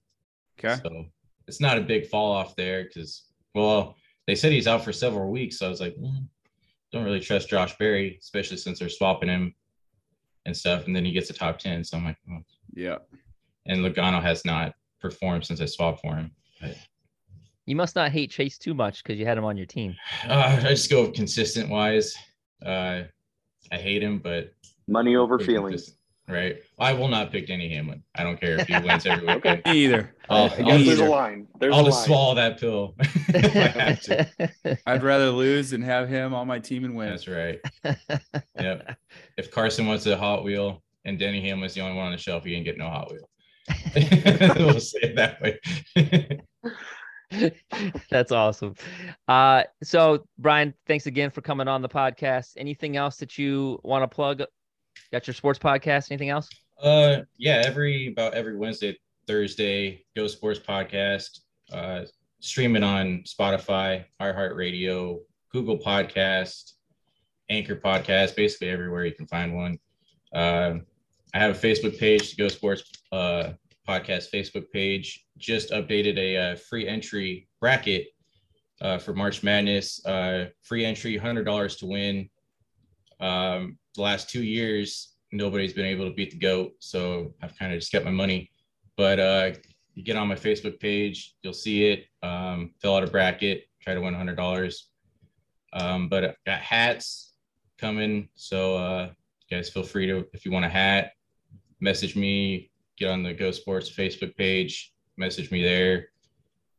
Okay. 0.59 0.81
So 0.83 1.07
it's 1.49 1.61
not 1.61 1.79
a 1.79 1.83
big 1.83 2.07
fall 2.07 2.33
off 2.33 2.57
there 2.57 2.85
because, 2.85 3.25
well, 3.55 3.97
they 4.27 4.35
said 4.35 4.53
he's 4.53 4.67
out 4.67 4.85
for 4.85 4.93
several 4.93 5.31
weeks. 5.31 5.59
So 5.59 5.67
I 5.67 5.69
was 5.69 5.81
like, 5.81 5.95
mm, 5.97 6.27
don't 6.93 7.05
really 7.05 7.21
trust 7.21 7.49
Josh 7.49 7.77
Berry, 7.77 8.19
especially 8.21 8.57
since 8.57 8.79
they're 8.79 8.89
swapping 8.89 9.29
him 9.29 9.55
and 10.47 10.57
stuff. 10.57 10.87
And 10.87 10.95
then 10.95 11.05
he 11.05 11.13
gets 11.13 11.29
a 11.31 11.35
top 11.35 11.59
10. 11.59 11.85
So 11.85 11.97
I'm 11.97 12.05
like, 12.05 12.17
oh. 12.31 12.39
Yeah. 12.73 12.99
and 13.67 13.81
Logano 13.85 14.21
has 14.23 14.45
not 14.45 14.75
performed 15.01 15.45
since 15.45 15.61
I 15.61 15.67
swapped 15.67 16.01
for 16.01 16.15
him. 16.17 16.31
You 17.67 17.77
must 17.77 17.95
not 17.97 18.11
hate 18.13 18.31
Chase 18.31 18.59
too 18.59 18.75
much 18.75 19.03
because 19.03 19.19
you 19.19 19.27
had 19.27 19.39
him 19.39 19.45
on 19.45 19.57
your 19.57 19.67
team. 19.67 19.95
Uh, 20.27 20.59
I 20.63 20.69
just 20.69 20.91
go 20.91 21.11
consistent 21.11 21.69
wise. 21.71 22.15
Uh, 22.65 23.03
I 23.73 23.77
hate 23.77 24.03
him, 24.03 24.19
but 24.19 24.53
Money 24.89 25.17
over 25.17 25.39
feelings. 25.39 25.73
consistent, 25.83 25.99
Right. 26.27 26.57
I 26.79 26.95
will 26.95 27.09
not 27.09 27.31
pick 27.31 27.47
Danny 27.47 27.69
Hamlin. 27.75 28.03
I 28.15 28.23
don't 28.23 28.41
care 28.41 28.59
if 28.59 28.67
he 28.67 28.79
wins 28.79 29.05
every 29.05 29.27
weekend. 29.35 29.63
Me 29.67 29.73
either. 29.85 30.15
I'll, 30.31 30.45
I 30.45 30.57
I'll 30.57 30.65
there's 30.65 30.85
just, 30.85 31.03
a 31.03 31.09
line. 31.11 31.47
There's 31.61 31.75
I'll 31.75 31.83
a 31.83 31.85
just 31.85 31.99
line. 31.99 32.07
swallow 32.07 32.35
that 32.37 32.59
pill. 32.59 32.95
if 33.01 33.57
I 33.57 33.79
have 33.79 34.01
to. 34.03 34.79
I'd 34.87 35.03
rather 35.03 35.29
lose 35.31 35.69
than 35.71 35.83
have 35.83 36.09
him 36.09 36.33
on 36.33 36.47
my 36.47 36.59
team 36.59 36.85
and 36.87 36.95
win. 36.97 37.11
That's 37.11 37.29
right. 37.29 37.61
Yep. 38.59 38.97
If 39.37 39.51
Carson 39.51 39.87
wants 39.87 40.07
a 40.07 40.17
Hot 40.17 40.45
Wheel 40.45 40.83
and 41.05 41.19
Denny 41.19 41.43
Hamlin's 41.47 41.75
the 41.75 41.83
only 41.83 41.97
one 41.97 42.07
on 42.07 42.13
the 42.13 42.19
shelf, 42.19 42.45
he 42.45 42.55
ain't 42.55 42.65
get 42.65 42.79
no 42.79 42.89
Hot 42.89 43.11
Wheel. 43.13 43.29
we'll 44.57 44.81
say 44.81 44.99
it 45.03 45.17
that 45.17 45.43
way. 45.43 46.41
That's 48.11 48.33
awesome. 48.33 48.75
Uh, 49.29 49.65
so 49.83 50.27
Brian, 50.39 50.75
thanks 50.87 51.07
again 51.07 51.31
for 51.31 51.41
coming 51.41 51.69
on 51.69 51.83
the 51.83 51.89
podcast. 51.89 52.53
Anything 52.57 52.97
else 52.97 53.17
that 53.17 53.39
you 53.39 53.81
want 53.83 54.03
to 54.03 54.15
plug? 54.15 54.43
Got 55.13 55.27
your 55.27 55.35
sports 55.35 55.59
podcast? 55.59 56.11
Anything 56.11 56.31
else? 56.31 56.49
uh, 56.83 57.23
yeah, 57.39 57.63
every 57.65 58.09
about 58.09 58.35
every 58.35 58.57
Wednesday, 58.57 58.97
Thursday, 59.27 60.05
Go 60.17 60.27
Sports 60.27 60.61
Podcast. 60.61 61.41
Uh, 61.73 62.03
stream 62.41 62.77
it 62.77 62.83
on 62.83 63.23
Spotify, 63.27 64.05
iHeartRadio, 64.21 65.21
Google 65.51 65.79
Podcast, 65.79 66.73
Anchor 67.49 67.77
Podcast, 67.77 68.37
basically 68.37 68.69
everywhere 68.69 69.07
you 69.07 69.15
can 69.15 69.27
find 69.27 69.55
one. 69.55 69.79
Uh, 70.33 70.75
I 71.33 71.39
have 71.39 71.57
a 71.57 71.59
Facebook 71.59 71.99
page, 71.99 72.37
Go 72.37 72.49
Sports 72.49 72.85
uh, 73.13 73.53
Podcast 73.89 74.31
Facebook 74.33 74.71
page. 74.73 75.27
Just 75.37 75.71
updated 75.71 76.19
a 76.19 76.37
uh, 76.37 76.57
free 76.57 76.89
entry 76.89 77.49
bracket 77.61 78.09
uh, 78.81 78.99
for 78.99 79.15
March 79.15 79.43
Madness. 79.43 80.05
Uh, 80.05 80.47
free 80.63 80.85
entry, 80.85 81.17
hundred 81.17 81.45
dollars 81.45 81.77
to 81.77 81.87
win. 81.87 82.29
Um, 83.21 83.79
the 83.95 84.03
last 84.03 84.29
two 84.29 84.43
years, 84.43 85.15
nobody's 85.33 85.73
been 85.73 85.87
able 85.87 86.09
to 86.09 86.15
beat 86.15 86.33
the 86.33 86.39
goat, 86.39 86.73
so 86.79 87.35
I've 87.43 87.59
kind 87.59 87.73
of 87.73 87.81
just 87.81 87.93
kept 87.93 88.05
my 88.05 88.11
money. 88.11 88.51
But 88.97 89.21
uh, 89.21 89.53
you 89.95 90.03
get 90.03 90.17
on 90.17 90.29
my 90.29 90.35
Facebook 90.35 90.81
page, 90.81 91.37
you'll 91.43 91.53
see 91.53 91.87
it. 91.87 92.07
Um, 92.23 92.73
fill 92.81 92.97
out 92.97 93.05
a 93.05 93.07
bracket, 93.07 93.65
try 93.81 93.95
to 93.95 94.01
win 94.01 94.15
hundred 94.15 94.37
dollars. 94.37 94.89
Um, 95.73 96.09
but 96.09 96.25
I've 96.25 96.37
got 96.47 96.61
hats 96.61 97.35
coming, 97.79 98.29
so 98.35 98.77
uh, 98.77 99.11
you 99.49 99.57
guys 99.57 99.69
feel 99.69 99.83
free 99.83 100.07
to 100.07 100.27
if 100.33 100.45
you 100.45 100.53
want 100.53 100.65
a 100.65 100.69
hat, 100.69 101.13
message 101.81 102.17
me. 102.17 102.71
Get 102.97 103.11
on 103.11 103.23
the 103.23 103.35
Go 103.35 103.51
Sports 103.51 103.91
Facebook 103.91 104.37
page, 104.37 104.93
message 105.17 105.51
me 105.51 105.63
there. 105.63 106.09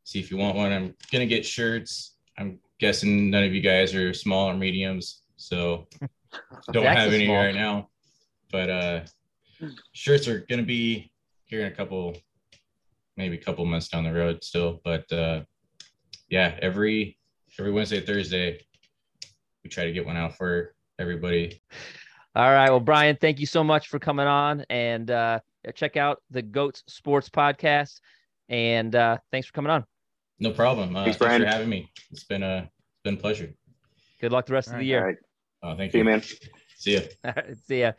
See 0.04 0.18
if 0.18 0.30
you 0.30 0.36
want 0.36 0.56
one. 0.56 0.72
I'm 0.72 0.94
gonna 1.12 1.26
get 1.26 1.44
shirts. 1.44 2.16
I'm 2.38 2.58
guessing 2.78 3.30
none 3.30 3.44
of 3.44 3.54
you 3.54 3.60
guys 3.60 3.94
are 3.94 4.14
small 4.14 4.48
or 4.48 4.54
mediums, 4.54 5.22
so 5.36 5.86
don't 6.72 6.84
Jack's 6.84 7.00
have 7.00 7.12
any 7.12 7.26
small. 7.26 7.36
right 7.36 7.54
now. 7.54 7.88
But 8.50 8.70
uh, 8.70 9.00
shirts 9.92 10.28
are 10.28 10.46
gonna 10.48 10.62
be 10.62 11.10
here 11.44 11.60
in 11.60 11.72
a 11.72 11.74
couple, 11.74 12.16
maybe 13.16 13.36
a 13.36 13.40
couple 13.40 13.64
months 13.66 13.88
down 13.88 14.04
the 14.04 14.12
road 14.12 14.42
still. 14.42 14.80
But 14.84 15.10
uh, 15.12 15.42
yeah, 16.28 16.56
every 16.62 17.18
every 17.58 17.72
Wednesday, 17.72 18.00
Thursday, 18.00 18.60
we 19.64 19.70
try 19.70 19.84
to 19.84 19.92
get 19.92 20.06
one 20.06 20.16
out 20.16 20.36
for 20.36 20.74
everybody. 20.98 21.60
All 22.34 22.52
right. 22.52 22.68
Well, 22.68 22.80
Brian, 22.80 23.16
thank 23.18 23.40
you 23.40 23.46
so 23.46 23.64
much 23.64 23.88
for 23.88 23.98
coming 23.98 24.26
on 24.26 24.64
and 24.68 25.10
uh, 25.10 25.40
check 25.72 25.96
out 25.96 26.22
the 26.30 26.42
Goats 26.42 26.82
Sports 26.86 27.28
Podcast. 27.28 28.00
And 28.48 28.94
uh, 28.94 29.18
thanks 29.32 29.46
for 29.48 29.52
coming 29.52 29.70
on. 29.70 29.84
No 30.38 30.50
problem. 30.52 30.94
Uh, 30.94 31.04
Thanks, 31.04 31.18
thanks, 31.18 31.44
for 31.44 31.50
having 31.50 31.68
me. 31.68 31.90
It's 32.10 32.24
been 32.24 32.42
a 32.42 32.70
it's 32.92 33.02
been 33.04 33.14
a 33.14 33.16
pleasure. 33.16 33.52
Good 34.20 34.32
luck 34.32 34.46
the 34.46 34.52
rest 34.52 34.68
All 34.68 34.74
of 34.74 34.78
right. 34.80 34.84
the 34.84 34.94
All 34.94 35.00
year. 35.00 35.06
right. 35.06 35.16
Uh, 35.72 35.76
thank 35.76 35.92
See 35.92 35.98
you. 35.98 36.04
you, 36.04 36.10
man. 36.10 36.22
See 36.76 36.94
ya. 36.94 37.00
All 37.24 37.32
right, 37.34 37.56
See 37.66 37.80
ya. 37.80 37.92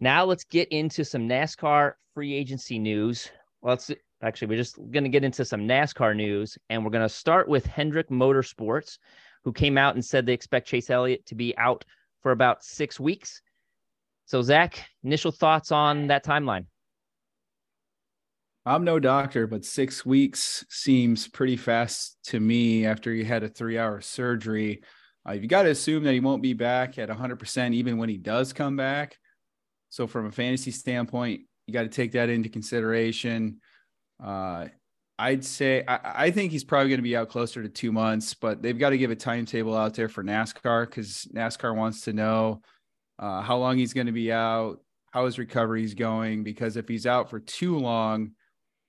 Now 0.00 0.24
let's 0.24 0.44
get 0.44 0.68
into 0.68 1.04
some 1.04 1.28
NASCAR 1.28 1.94
free 2.14 2.34
agency 2.34 2.78
news. 2.78 3.30
Well, 3.60 3.72
let's 3.72 3.90
actually 4.22 4.48
we're 4.48 4.56
just 4.56 4.76
going 4.90 5.04
to 5.04 5.10
get 5.10 5.24
into 5.24 5.44
some 5.44 5.62
NASCAR 5.68 6.16
news, 6.16 6.56
and 6.70 6.84
we're 6.84 6.90
going 6.90 7.02
to 7.04 7.08
start 7.08 7.48
with 7.48 7.66
Hendrick 7.66 8.08
Motorsports, 8.10 8.98
who 9.44 9.52
came 9.52 9.76
out 9.76 9.94
and 9.94 10.04
said 10.04 10.24
they 10.24 10.32
expect 10.32 10.68
Chase 10.68 10.88
Elliott 10.90 11.26
to 11.26 11.34
be 11.34 11.56
out 11.58 11.84
for 12.22 12.32
about 12.32 12.64
six 12.64 12.98
weeks. 12.98 13.42
So, 14.28 14.42
Zac, 14.42 14.86
initial 15.04 15.32
thoughts 15.32 15.72
on 15.72 16.08
that 16.08 16.22
timeline? 16.22 16.66
I'm 18.66 18.84
no 18.84 18.98
doctor, 18.98 19.46
but 19.46 19.64
six 19.64 20.04
weeks 20.04 20.66
seems 20.68 21.26
pretty 21.26 21.56
fast 21.56 22.18
to 22.24 22.38
me 22.38 22.84
after 22.84 23.10
you 23.10 23.24
had 23.24 23.42
a 23.42 23.48
three 23.48 23.78
hour 23.78 24.02
surgery. 24.02 24.82
Uh, 25.26 25.32
you 25.32 25.48
got 25.48 25.62
to 25.62 25.70
assume 25.70 26.04
that 26.04 26.12
he 26.12 26.20
won't 26.20 26.42
be 26.42 26.52
back 26.52 26.98
at 26.98 27.08
100% 27.08 27.72
even 27.72 27.96
when 27.96 28.10
he 28.10 28.18
does 28.18 28.52
come 28.52 28.76
back. 28.76 29.16
So, 29.88 30.06
from 30.06 30.26
a 30.26 30.30
fantasy 30.30 30.72
standpoint, 30.72 31.40
you 31.66 31.72
got 31.72 31.84
to 31.84 31.88
take 31.88 32.12
that 32.12 32.28
into 32.28 32.50
consideration. 32.50 33.62
Uh, 34.22 34.66
I'd 35.18 35.42
say 35.42 35.84
I, 35.88 36.00
I, 36.04 36.30
think 36.32 36.52
he's 36.52 36.64
probably 36.64 36.90
going 36.90 36.98
to 36.98 37.02
be 37.02 37.16
out 37.16 37.30
closer 37.30 37.62
to 37.62 37.68
two 37.70 37.92
months, 37.92 38.34
but 38.34 38.60
they've 38.60 38.78
got 38.78 38.90
to 38.90 38.98
give 38.98 39.10
a 39.10 39.16
timetable 39.16 39.74
out 39.74 39.94
there 39.94 40.10
for 40.10 40.22
NASCAR 40.22 40.84
because 40.84 41.26
NASCAR 41.34 41.74
wants 41.74 42.02
to 42.02 42.12
know 42.12 42.60
uh, 43.18 43.42
how 43.42 43.58
long 43.58 43.78
he's 43.78 43.92
going 43.92 44.06
to 44.06 44.12
be 44.12 44.32
out, 44.32 44.80
how 45.10 45.26
his 45.26 45.38
recovery 45.38 45.84
is 45.84 45.94
going. 45.94 46.44
Because 46.44 46.76
if 46.76 46.88
he's 46.88 47.06
out 47.06 47.30
for 47.30 47.40
too 47.40 47.78
long, 47.78 48.32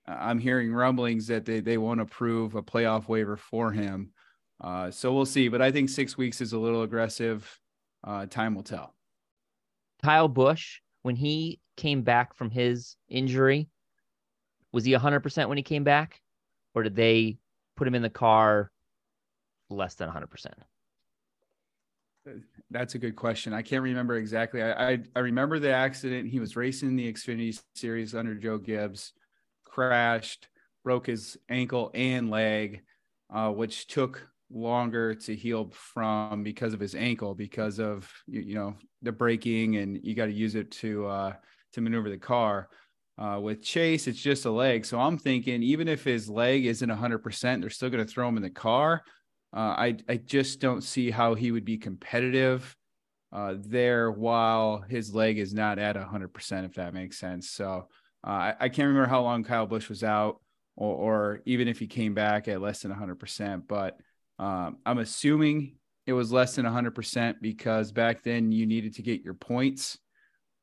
I'm 0.06 0.38
hearing 0.38 0.72
rumblings 0.72 1.26
that 1.28 1.44
they 1.44 1.60
they 1.60 1.78
won't 1.78 2.00
approve 2.00 2.54
a 2.54 2.62
playoff 2.62 3.08
waiver 3.08 3.36
for 3.36 3.72
him. 3.72 4.12
Uh, 4.60 4.90
so 4.90 5.12
we'll 5.12 5.26
see. 5.26 5.48
But 5.48 5.62
I 5.62 5.70
think 5.70 5.88
six 5.88 6.16
weeks 6.16 6.40
is 6.40 6.52
a 6.52 6.58
little 6.58 6.82
aggressive. 6.82 7.58
Uh, 8.04 8.26
time 8.26 8.54
will 8.54 8.62
tell. 8.62 8.94
Kyle 10.02 10.28
Busch, 10.28 10.80
when 11.02 11.16
he 11.16 11.60
came 11.76 12.02
back 12.02 12.34
from 12.34 12.50
his 12.50 12.96
injury, 13.08 13.68
was 14.72 14.84
he 14.84 14.92
100% 14.92 15.48
when 15.48 15.58
he 15.58 15.62
came 15.62 15.84
back? 15.84 16.20
Or 16.74 16.82
did 16.82 16.94
they 16.94 17.38
put 17.76 17.86
him 17.86 17.94
in 17.94 18.02
the 18.02 18.10
car 18.10 18.70
less 19.68 19.94
than 19.94 20.08
100%? 20.08 20.46
That's 22.70 22.94
a 22.94 22.98
good 22.98 23.16
question. 23.16 23.52
I 23.52 23.62
can't 23.62 23.82
remember 23.82 24.16
exactly. 24.16 24.62
I, 24.62 24.92
I, 24.92 24.98
I 25.16 25.18
remember 25.20 25.58
the 25.58 25.72
accident. 25.72 26.28
He 26.28 26.38
was 26.38 26.56
racing 26.56 26.94
the 26.96 27.12
Xfinity 27.12 27.60
Series 27.74 28.14
under 28.14 28.34
Joe 28.34 28.58
Gibbs, 28.58 29.12
crashed, 29.64 30.48
broke 30.84 31.06
his 31.06 31.36
ankle 31.48 31.90
and 31.94 32.30
leg, 32.30 32.82
uh, 33.34 33.50
which 33.50 33.88
took 33.88 34.26
longer 34.52 35.14
to 35.14 35.34
heal 35.34 35.70
from 35.72 36.42
because 36.42 36.72
of 36.72 36.80
his 36.80 36.96
ankle 36.96 37.36
because 37.36 37.78
of 37.78 38.10
you, 38.26 38.40
you 38.40 38.54
know 38.56 38.74
the 39.00 39.12
braking 39.12 39.76
and 39.76 40.00
you 40.02 40.12
got 40.12 40.26
to 40.26 40.32
use 40.32 40.56
it 40.56 40.72
to 40.72 41.06
uh 41.06 41.32
to 41.72 41.80
maneuver 41.80 42.10
the 42.10 42.18
car 42.18 42.68
uh, 43.20 43.38
with 43.38 43.62
Chase, 43.62 44.06
it's 44.06 44.18
just 44.18 44.46
a 44.46 44.50
leg. 44.50 44.86
So 44.86 44.98
I'm 44.98 45.18
thinking, 45.18 45.62
even 45.62 45.88
if 45.88 46.02
his 46.02 46.28
leg 46.30 46.64
isn't 46.64 46.88
100%, 46.88 47.60
they're 47.60 47.68
still 47.68 47.90
going 47.90 48.04
to 48.04 48.10
throw 48.10 48.26
him 48.26 48.38
in 48.38 48.42
the 48.42 48.48
car. 48.48 49.02
Uh, 49.54 49.74
I, 49.76 49.96
I 50.08 50.16
just 50.16 50.60
don't 50.60 50.82
see 50.82 51.10
how 51.10 51.34
he 51.34 51.50
would 51.50 51.64
be 51.64 51.76
competitive 51.76 52.76
uh, 53.32 53.54
there 53.58 54.10
while 54.10 54.84
his 54.88 55.14
leg 55.14 55.38
is 55.38 55.54
not 55.54 55.78
at 55.78 55.96
100%, 55.96 56.64
if 56.64 56.74
that 56.74 56.94
makes 56.94 57.18
sense. 57.18 57.50
So 57.50 57.88
uh, 58.26 58.30
I, 58.30 58.54
I, 58.60 58.68
can't 58.68 58.88
remember 58.88 59.08
how 59.08 59.22
long 59.22 59.44
Kyle 59.44 59.66
Busch 59.66 59.88
was 59.88 60.02
out, 60.02 60.40
or, 60.76 60.94
or 60.94 61.42
even 61.46 61.68
if 61.68 61.78
he 61.78 61.86
came 61.86 62.14
back 62.14 62.48
at 62.48 62.60
less 62.60 62.82
than 62.82 62.92
100%. 62.92 63.62
But 63.68 63.98
um, 64.38 64.78
I'm 64.84 64.98
assuming 64.98 65.76
it 66.06 66.12
was 66.12 66.32
less 66.32 66.56
than 66.56 66.66
100% 66.66 67.36
because 67.40 67.92
back 67.92 68.22
then 68.22 68.52
you 68.52 68.66
needed 68.66 68.94
to 68.96 69.02
get 69.02 69.22
your 69.22 69.34
points. 69.34 69.98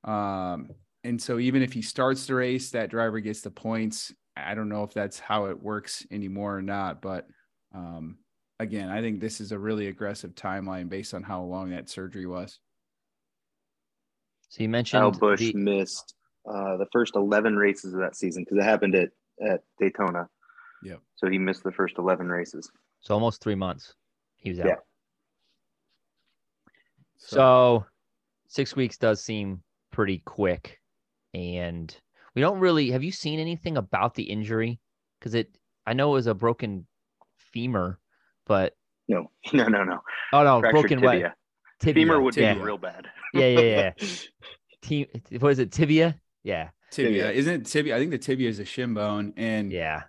Um, 0.03 0.69
and 1.03 1.21
so 1.21 1.39
even 1.39 1.61
if 1.61 1.73
he 1.73 1.81
starts 1.81 2.27
the 2.27 2.35
race, 2.35 2.71
that 2.71 2.89
driver 2.89 3.19
gets 3.19 3.41
the 3.41 3.51
points. 3.51 4.13
I 4.35 4.55
don't 4.55 4.69
know 4.69 4.83
if 4.83 4.93
that's 4.93 5.19
how 5.19 5.45
it 5.45 5.61
works 5.61 6.05
anymore 6.11 6.57
or 6.57 6.61
not, 6.61 7.01
but 7.01 7.27
um, 7.73 8.17
again, 8.59 8.89
I 8.89 9.01
think 9.01 9.19
this 9.19 9.39
is 9.39 9.51
a 9.51 9.59
really 9.59 9.87
aggressive 9.87 10.35
timeline 10.35 10.89
based 10.89 11.13
on 11.13 11.23
how 11.23 11.41
long 11.43 11.69
that 11.71 11.89
surgery 11.89 12.25
was. 12.25 12.59
So 14.49 14.63
you 14.63 14.69
mentioned 14.69 15.01
Kyle 15.01 15.11
Busch 15.11 15.39
the... 15.39 15.53
missed 15.53 16.15
uh, 16.47 16.77
the 16.77 16.87
first 16.91 17.15
eleven 17.15 17.55
races 17.55 17.93
of 17.93 17.99
that 17.99 18.15
season 18.15 18.43
because 18.43 18.63
it 18.63 18.67
happened 18.67 18.95
at 18.95 19.09
at 19.45 19.61
Daytona. 19.79 20.27
Yeah. 20.83 20.95
So 21.15 21.29
he 21.29 21.37
missed 21.37 21.63
the 21.63 21.71
first 21.71 21.95
eleven 21.97 22.27
races. 22.27 22.71
So 23.01 23.13
almost 23.13 23.41
three 23.41 23.55
months 23.55 23.93
he 24.37 24.49
was 24.49 24.59
out. 24.59 24.67
Yeah. 24.67 24.75
So, 27.17 27.35
so 27.35 27.85
six 28.47 28.75
weeks 28.75 28.97
does 28.97 29.23
seem 29.23 29.61
pretty 29.91 30.19
quick 30.25 30.79
and 31.33 31.95
we 32.35 32.41
don't 32.41 32.59
really 32.59 32.91
have 32.91 33.03
you 33.03 33.11
seen 33.11 33.39
anything 33.39 33.77
about 33.77 34.13
the 34.13 34.23
injury 34.23 34.79
because 35.19 35.33
it 35.33 35.57
i 35.85 35.93
know 35.93 36.11
it 36.11 36.13
was 36.13 36.27
a 36.27 36.33
broken 36.33 36.85
femur 37.37 37.99
but 38.47 38.73
no 39.07 39.29
no 39.53 39.67
no 39.67 39.83
no 39.83 39.99
oh 40.33 40.43
no 40.43 40.59
Fractured 40.59 40.73
broken 40.81 41.01
tibia. 41.01 41.21
what 41.21 41.33
tibia 41.79 42.05
femur 42.05 42.21
would 42.21 42.33
tibia. 42.33 42.55
be 42.55 42.61
real 42.61 42.77
bad 42.77 43.07
yeah 43.33 43.47
yeah 43.47 43.59
yeah 43.99 44.07
T- 44.81 45.07
what 45.39 45.51
is 45.51 45.59
it 45.59 45.71
tibia 45.71 46.19
yeah 46.43 46.69
tibia. 46.91 47.11
tibia 47.11 47.31
isn't 47.31 47.53
it 47.61 47.65
tibia 47.65 47.95
i 47.95 47.99
think 47.99 48.11
the 48.11 48.17
tibia 48.17 48.49
is 48.49 48.59
a 48.59 48.65
shin 48.65 48.93
bone 48.93 49.33
and 49.37 49.71
yeah 49.71 50.03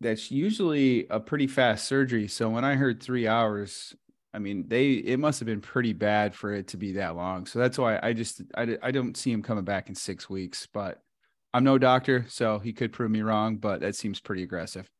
that's 0.00 0.30
usually 0.30 1.06
a 1.08 1.20
pretty 1.20 1.46
fast 1.46 1.86
surgery 1.86 2.28
so 2.28 2.48
when 2.50 2.64
i 2.64 2.74
heard 2.74 3.02
three 3.02 3.26
hours 3.26 3.94
I 4.34 4.40
mean, 4.40 4.66
they 4.66 4.94
it 4.94 5.20
must 5.20 5.38
have 5.38 5.46
been 5.46 5.60
pretty 5.60 5.92
bad 5.92 6.34
for 6.34 6.52
it 6.52 6.66
to 6.68 6.76
be 6.76 6.94
that 6.94 7.14
long. 7.14 7.46
So 7.46 7.60
that's 7.60 7.78
why 7.78 8.00
I 8.02 8.12
just 8.12 8.42
I, 8.56 8.76
I 8.82 8.90
don't 8.90 9.16
see 9.16 9.30
him 9.30 9.42
coming 9.42 9.64
back 9.64 9.88
in 9.88 9.94
six 9.94 10.28
weeks. 10.28 10.66
But 10.66 11.00
I'm 11.54 11.62
no 11.62 11.78
doctor, 11.78 12.26
so 12.28 12.58
he 12.58 12.72
could 12.72 12.92
prove 12.92 13.12
me 13.12 13.22
wrong. 13.22 13.58
But 13.58 13.80
that 13.82 13.94
seems 13.94 14.18
pretty 14.18 14.42
aggressive. 14.42 14.90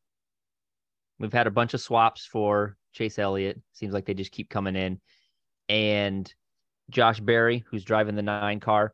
We've 1.19 1.33
had 1.33 1.47
a 1.47 1.51
bunch 1.51 1.73
of 1.73 1.81
swaps 1.81 2.25
for 2.25 2.77
Chase 2.93 3.19
Elliott. 3.19 3.61
Seems 3.73 3.93
like 3.93 4.05
they 4.05 4.13
just 4.13 4.31
keep 4.31 4.49
coming 4.49 4.75
in, 4.75 4.99
and 5.69 6.31
Josh 6.89 7.19
Berry, 7.19 7.63
who's 7.69 7.83
driving 7.83 8.15
the 8.15 8.21
nine 8.21 8.59
car, 8.59 8.93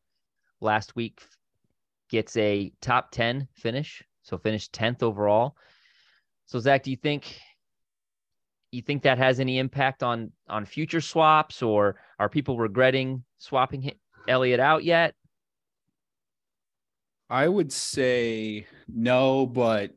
last 0.60 0.96
week 0.96 1.22
gets 2.10 2.36
a 2.38 2.72
top 2.82 3.12
ten 3.12 3.48
finish, 3.54 4.04
so 4.22 4.38
finished 4.38 4.74
tenth 4.74 5.02
overall. 5.04 5.56
So 6.46 6.60
Zac, 6.60 6.84
do 6.84 6.92
you 6.92 6.98
think 6.98 7.40
you 8.72 8.82
think 8.82 9.04
that 9.04 9.18
has 9.18 9.40
any 9.40 9.60
impact 9.60 10.04
on 10.04 10.32
on 10.48 10.66
future 10.66 11.02
swaps, 11.02 11.62
or 11.62 11.96
are 12.20 12.30
people 12.30 12.58
regretting 12.58 13.24
swapping 13.38 13.92
Elliott 14.28 14.60
out 14.60 14.84
yet? 14.84 15.16
I 17.32 17.48
would 17.48 17.72
say 17.72 18.68
no, 18.90 19.46
but 19.46 19.94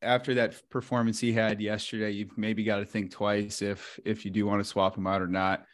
after 0.00 0.32
that 0.34 0.70
performance 0.70 1.20
he 1.20 1.30
had 1.30 1.60
yesterday, 1.60 2.12
you've 2.12 2.38
maybe 2.38 2.64
got 2.64 2.78
to 2.78 2.86
think 2.86 3.10
twice 3.10 3.60
if 3.60 4.00
if 4.06 4.24
you 4.24 4.30
do 4.30 4.46
want 4.46 4.60
to 4.60 4.64
swap 4.64 4.96
him 4.96 5.06
out 5.06 5.20
or 5.20 5.28
not. 5.28 5.66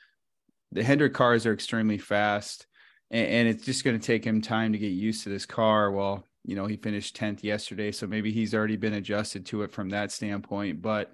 The 0.72 0.82
Hendrick 0.82 1.14
cars 1.14 1.46
are 1.46 1.52
extremely 1.52 1.98
fast, 1.98 2.66
and, 3.12 3.28
and 3.28 3.48
it's 3.48 3.64
just 3.64 3.84
going 3.84 3.96
to 3.96 4.04
take 4.04 4.24
him 4.24 4.42
time 4.42 4.72
to 4.72 4.78
get 4.78 4.88
used 4.88 5.22
to 5.22 5.28
this 5.28 5.46
car. 5.46 5.92
Well, 5.92 6.26
you 6.44 6.56
know, 6.56 6.66
he 6.66 6.76
finished 6.76 7.14
tenth 7.14 7.44
yesterday, 7.44 7.92
so 7.92 8.08
maybe 8.08 8.32
he's 8.32 8.52
already 8.52 8.76
been 8.76 8.94
adjusted 8.94 9.46
to 9.46 9.62
it 9.62 9.70
from 9.70 9.90
that 9.90 10.10
standpoint. 10.10 10.82
But 10.82 11.12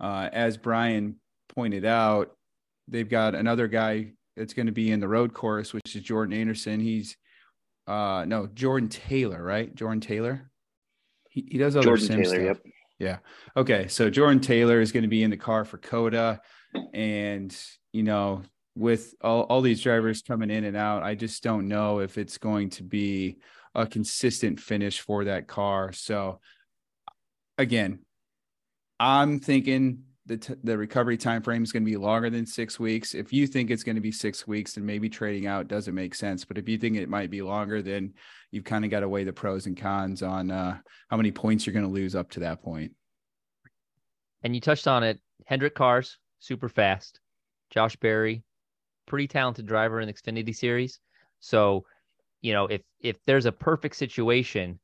uh, 0.00 0.28
as 0.34 0.58
Brian 0.58 1.16
pointed 1.48 1.86
out, 1.86 2.36
they've 2.88 3.08
got 3.08 3.34
another 3.34 3.68
guy 3.68 4.12
that's 4.36 4.52
going 4.52 4.66
to 4.66 4.72
be 4.72 4.90
in 4.90 5.00
the 5.00 5.08
road 5.08 5.32
course, 5.32 5.72
which 5.72 5.96
is 5.96 6.02
Jordan 6.02 6.38
Anderson. 6.38 6.78
He's 6.78 7.16
uh, 7.86 8.24
no 8.26 8.46
Jordan 8.46 8.88
Taylor, 8.88 9.42
right? 9.42 9.74
Jordan 9.74 10.00
Taylor. 10.00 10.50
He, 11.30 11.46
he 11.50 11.58
does 11.58 11.76
other 11.76 11.84
Jordan 11.84 12.06
sim 12.06 12.22
Taylor, 12.22 12.34
stuff. 12.34 12.58
Yep. 12.64 12.72
Yeah. 12.98 13.18
Okay. 13.56 13.88
So 13.88 14.10
Jordan 14.10 14.40
Taylor 14.40 14.80
is 14.80 14.92
going 14.92 15.02
to 15.02 15.08
be 15.08 15.22
in 15.22 15.30
the 15.30 15.36
car 15.36 15.64
for 15.64 15.78
COTA, 15.78 16.40
and 16.92 17.56
you 17.92 18.02
know, 18.02 18.42
with 18.76 19.14
all, 19.20 19.42
all 19.42 19.60
these 19.60 19.82
drivers 19.82 20.22
coming 20.22 20.50
in 20.50 20.64
and 20.64 20.76
out, 20.76 21.02
I 21.02 21.14
just 21.14 21.42
don't 21.42 21.68
know 21.68 22.00
if 22.00 22.18
it's 22.18 22.38
going 22.38 22.70
to 22.70 22.82
be 22.82 23.38
a 23.74 23.86
consistent 23.86 24.60
finish 24.60 25.00
for 25.00 25.24
that 25.24 25.46
car. 25.48 25.92
So 25.92 26.40
again, 27.58 28.00
I'm 28.98 29.40
thinking 29.40 30.04
the 30.26 30.36
t- 30.38 30.54
the 30.62 30.76
recovery 30.76 31.16
time 31.16 31.42
frame 31.42 31.62
is 31.62 31.72
going 31.72 31.84
to 31.84 31.90
be 31.90 31.96
longer 31.96 32.30
than 32.30 32.46
six 32.46 32.80
weeks. 32.80 33.14
If 33.14 33.32
you 33.32 33.46
think 33.46 33.70
it's 33.70 33.82
going 33.82 33.96
to 33.96 34.00
be 34.00 34.12
six 34.12 34.46
weeks, 34.46 34.74
then 34.74 34.86
maybe 34.86 35.08
trading 35.08 35.46
out 35.46 35.68
doesn't 35.68 35.94
make 35.94 36.14
sense. 36.14 36.44
But 36.44 36.58
if 36.58 36.68
you 36.68 36.78
think 36.78 36.96
it 36.96 37.08
might 37.08 37.30
be 37.30 37.42
longer, 37.42 37.82
then 37.82 38.14
you've 38.50 38.64
kind 38.64 38.84
of 38.84 38.90
got 38.90 39.00
to 39.00 39.08
weigh 39.08 39.24
the 39.24 39.32
pros 39.32 39.66
and 39.66 39.76
cons 39.76 40.22
on 40.22 40.50
uh, 40.50 40.78
how 41.08 41.16
many 41.16 41.30
points 41.30 41.66
you're 41.66 41.74
going 41.74 41.86
to 41.86 41.90
lose 41.90 42.14
up 42.14 42.30
to 42.32 42.40
that 42.40 42.62
point. 42.62 42.92
And 44.42 44.54
you 44.54 44.60
touched 44.60 44.86
on 44.86 45.02
it. 45.02 45.20
Hendrick 45.46 45.74
cars, 45.74 46.18
super 46.38 46.68
fast. 46.68 47.20
Josh 47.70 47.96
Berry, 47.96 48.44
pretty 49.06 49.28
talented 49.28 49.66
driver 49.66 50.00
in 50.00 50.06
the 50.06 50.14
Xfinity 50.14 50.54
series. 50.54 51.00
So, 51.40 51.84
you 52.40 52.52
know, 52.52 52.66
if 52.66 52.82
if 53.00 53.16
there's 53.26 53.46
a 53.46 53.52
perfect 53.52 53.96
situation 53.96 54.78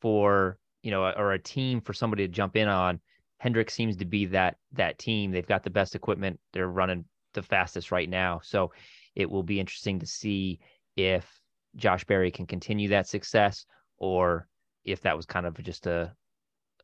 for 0.00 0.58
you 0.82 0.90
know, 0.90 1.04
or 1.10 1.32
a 1.32 1.38
team 1.38 1.80
for 1.80 1.92
somebody 1.92 2.26
to 2.26 2.32
jump 2.32 2.56
in 2.56 2.68
on 2.68 3.00
Hendrick 3.42 3.70
seems 3.70 3.96
to 3.96 4.04
be 4.04 4.24
that 4.26 4.56
that 4.70 5.00
team. 5.00 5.32
They've 5.32 5.44
got 5.44 5.64
the 5.64 5.70
best 5.70 5.96
equipment. 5.96 6.38
They're 6.52 6.68
running 6.68 7.04
the 7.34 7.42
fastest 7.42 7.90
right 7.90 8.08
now. 8.08 8.40
So 8.44 8.70
it 9.16 9.28
will 9.28 9.42
be 9.42 9.58
interesting 9.58 9.98
to 9.98 10.06
see 10.06 10.60
if 10.96 11.28
Josh 11.74 12.04
Berry 12.04 12.30
can 12.30 12.46
continue 12.46 12.88
that 12.90 13.08
success 13.08 13.66
or 13.98 14.46
if 14.84 15.00
that 15.00 15.16
was 15.16 15.26
kind 15.26 15.44
of 15.44 15.60
just 15.64 15.88
a 15.88 16.14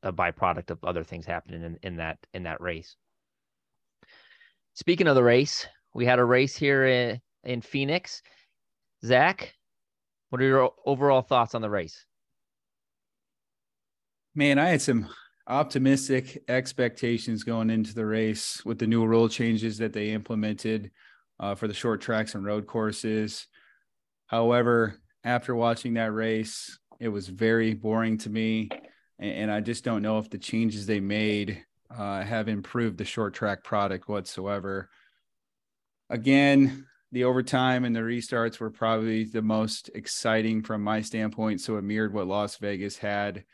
a 0.03 0.13
byproduct 0.13 0.71
of 0.71 0.83
other 0.83 1.05
things 1.05 1.25
happening 1.27 1.63
in, 1.63 1.79
in 1.85 1.97
that 1.99 2.19
in 2.35 2.43
that 2.43 2.61
race. 2.61 2.97
Speaking 4.75 5.07
of 5.07 5.15
the 5.15 5.23
race, 5.23 5.65
we 5.95 6.07
had 6.07 6.19
a 6.19 6.25
race 6.25 6.57
here 6.57 6.87
in, 6.87 7.21
in 7.45 7.61
Phoenix. 7.61 8.21
Zac, 9.05 9.55
what 10.31 10.43
are 10.43 10.45
your 10.45 10.73
overall 10.85 11.23
thoughts 11.23 11.55
on 11.55 11.63
the 11.63 11.71
race? 11.71 12.05
Man, 14.35 14.59
I 14.59 14.71
had 14.71 14.83
some 14.83 15.09
optimistic 15.49 16.45
expectations 16.49 17.43
going 17.43 17.71
into 17.71 17.95
the 17.95 18.05
race 18.05 18.63
with 18.65 18.79
the 18.79 18.87
new 18.87 19.07
rule 19.07 19.29
changes 19.29 19.79
that 19.79 19.95
they 19.95 20.11
implemented 20.11 20.91
uh, 21.41 21.55
for 21.55 21.67
the 21.67 21.75
short 21.75 22.01
tracks 22.01 22.35
and 22.35 22.45
road 22.45 22.67
courses. 22.67 23.47
However, 24.27 25.01
after 25.25 25.55
watching 25.55 25.95
that 25.95 26.13
race, 26.13 26.79
it 27.01 27.09
was 27.09 27.29
very 27.29 27.73
boring 27.73 28.19
to 28.19 28.31
me. 28.31 28.69
And, 29.19 29.33
and 29.33 29.51
I 29.51 29.61
just 29.61 29.85
don't 29.85 30.03
know 30.03 30.19
if 30.19 30.29
the 30.29 30.39
changes 30.39 30.87
they 30.87 31.01
made 31.01 31.65
uh, 31.97 32.23
have 32.23 32.49
improved 32.49 32.99
the 32.99 33.05
short 33.07 33.33
track 33.33 33.65
product 33.65 34.07
whatsoever. 34.07 34.91
Again, 36.11 36.87
the 37.11 37.25
overtime 37.25 37.87
and 37.87 37.97
the 37.97 38.01
restarts 38.01 38.61
were 38.61 38.71
probably 38.71 39.25
the 39.25 39.41
most 39.41 39.89
exciting 39.95 40.63
from 40.63 40.83
my 40.83 41.01
standpoint. 41.01 41.63
So 41.63 41.79
it 41.79 41.83
mirrored 41.83 42.13
what 42.13 42.27
Las 42.27 42.59
Vegas 42.59 42.99
had. 42.99 43.45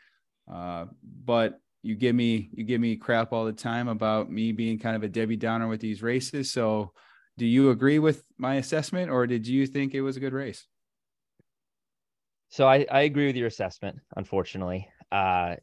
Uh, 0.51 0.85
but 1.03 1.59
you 1.85 1.95
give 1.95 2.15
me 2.15 2.49
you 2.51 2.63
give 2.63 2.81
me 2.81 2.95
crap 2.95 3.31
all 3.31 3.45
the 3.45 3.53
time 3.53 3.87
about 3.87 4.31
me 4.31 4.51
being 4.51 4.79
kind 4.79 4.95
of 4.95 5.03
a 5.03 5.07
Debbie 5.07 5.37
Downer 5.37 5.67
with 5.67 5.79
these 5.79 6.01
races. 6.01 6.49
So 6.49 6.91
do 7.37 7.45
you 7.45 7.69
agree 7.69 7.99
with 7.99 8.23
my 8.39 8.55
assessment 8.55 9.11
or 9.11 9.27
did 9.27 9.45
you 9.45 9.67
think 9.67 9.93
it 9.93 10.01
was 10.01 10.17
a 10.17 10.19
good 10.19 10.33
race? 10.33 10.65
So 12.49 12.67
I, 12.67 12.87
I 12.89 13.01
agree 13.01 13.27
with 13.27 13.35
your 13.35 13.47
assessment, 13.47 13.99
unfortunately. 14.15 14.87
Uh, 15.11 15.57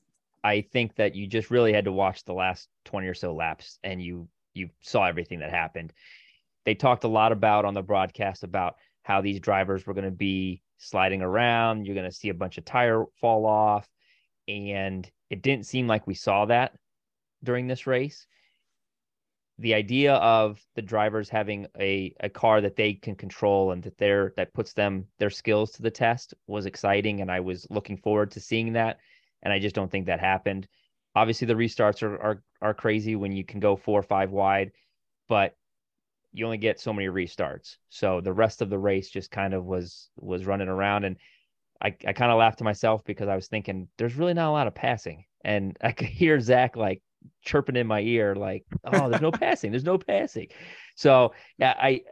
I 0.45 0.61
think 0.73 0.95
that 0.97 1.17
you 1.17 1.27
just 1.27 1.51
really 1.51 1.73
had 1.73 1.87
to 1.87 1.93
watch 1.93 2.25
the 2.25 2.35
last 2.35 2.69
20 2.85 3.09
or 3.09 3.15
so 3.15 3.35
laps 3.35 3.81
and 3.83 4.01
you 4.01 4.29
you 4.55 4.69
saw 4.81 5.07
everything 5.07 5.41
that 5.41 5.51
happened. 5.51 5.93
They 6.65 6.77
talked 6.77 7.03
a 7.03 7.09
lot 7.09 7.33
about 7.33 7.65
on 7.65 7.75
the 7.75 7.83
broadcast 7.83 8.45
about 8.45 8.77
how 9.03 9.23
these 9.23 9.41
drivers 9.41 9.87
were 9.87 9.95
going 9.95 10.05
to 10.05 10.13
be 10.13 10.63
sliding 10.79 11.23
around, 11.23 11.85
you're 11.85 11.97
going 11.97 12.09
to 12.09 12.15
see 12.15 12.29
a 12.29 12.35
bunch 12.35 12.59
of 12.59 12.65
tire 12.65 13.07
fall 13.21 13.45
off 13.47 13.89
and 14.47 15.11
it 15.33 15.41
didn't 15.41 15.65
seem 15.65 15.87
like 15.87 16.07
we 16.07 16.15
saw 16.15 16.45
that 16.45 16.75
during 17.43 17.67
this 17.67 17.87
race. 17.87 18.27
The 19.59 19.73
idea 19.73 20.15
of 20.17 20.61
the 20.75 20.83
drivers 20.83 21.31
having 21.31 21.67
a, 21.81 22.15
a 22.21 22.29
car 22.29 22.61
that 22.61 22.77
they 22.77 22.93
can 22.93 23.15
control 23.15 23.73
and 23.73 23.83
that 23.83 23.97
they're 23.97 24.35
that 24.37 24.53
puts 24.53 24.75
them 24.75 25.07
their 25.19 25.31
skills 25.31 25.73
to 25.73 25.83
the 25.83 25.91
test 25.91 26.35
was 26.47 26.67
exciting 26.67 27.23
and 27.23 27.31
I 27.31 27.41
was 27.41 27.67
looking 27.71 27.97
forward 27.97 28.31
to 28.33 28.41
seeing 28.41 28.75
that 28.75 28.99
and 29.43 29.53
I 29.55 29.59
just 29.59 29.75
don't 29.75 29.91
think 29.91 30.05
that 30.07 30.21
happened. 30.21 30.69
Obviously, 31.15 31.47
the 31.47 31.55
restarts 31.55 32.03
are 32.03 32.21
are 32.21 32.43
are 32.61 32.75
crazy 32.75 33.17
when 33.17 33.33
you 33.33 33.43
can 33.43 33.59
go 33.59 33.75
four 33.75 33.99
or 33.99 34.03
five 34.03 34.33
wide, 34.33 34.73
but 35.31 35.57
you 36.35 36.45
only 36.45 36.59
get 36.59 36.79
so 36.79 36.93
many 36.93 37.09
restarts. 37.09 37.77
So 37.89 38.21
the 38.21 38.35
rest 38.35 38.61
of 38.61 38.69
the 38.69 38.79
race 38.79 39.09
just 39.09 39.31
kind 39.31 39.55
of 39.55 39.65
was 39.65 40.11
was 40.17 40.45
running 40.45 40.69
around, 40.69 41.05
and 41.05 41.17
I 41.83 41.95
I 42.07 42.13
kind 42.13 42.31
of 42.31 42.39
laughed 42.39 42.59
to 42.59 42.65
myself 42.65 43.03
because 43.05 43.29
I 43.29 43.35
was 43.35 43.49
thinking 43.49 43.89
there's 43.99 44.17
really 44.17 44.35
not 44.35 44.49
a 44.49 44.53
lot 44.53 44.67
of 44.67 44.75
passing, 44.75 45.25
and 45.45 45.77
I 45.83 45.93
could 45.93 46.09
hear 46.09 46.39
Zac 46.41 46.77
like 46.77 47.03
chirping 47.43 47.77
in 47.77 47.87
my 47.87 48.01
ear 48.01 48.35
like, 48.35 48.65
"Oh, 48.85 49.09
there's 49.09 49.23
no 49.23 49.33
passing, 49.33 49.73
there's 49.73 49.85
no 49.85 49.99
passing." 49.99 50.49
So 50.97 51.35
yeah, 51.59 51.75
I 51.77 52.03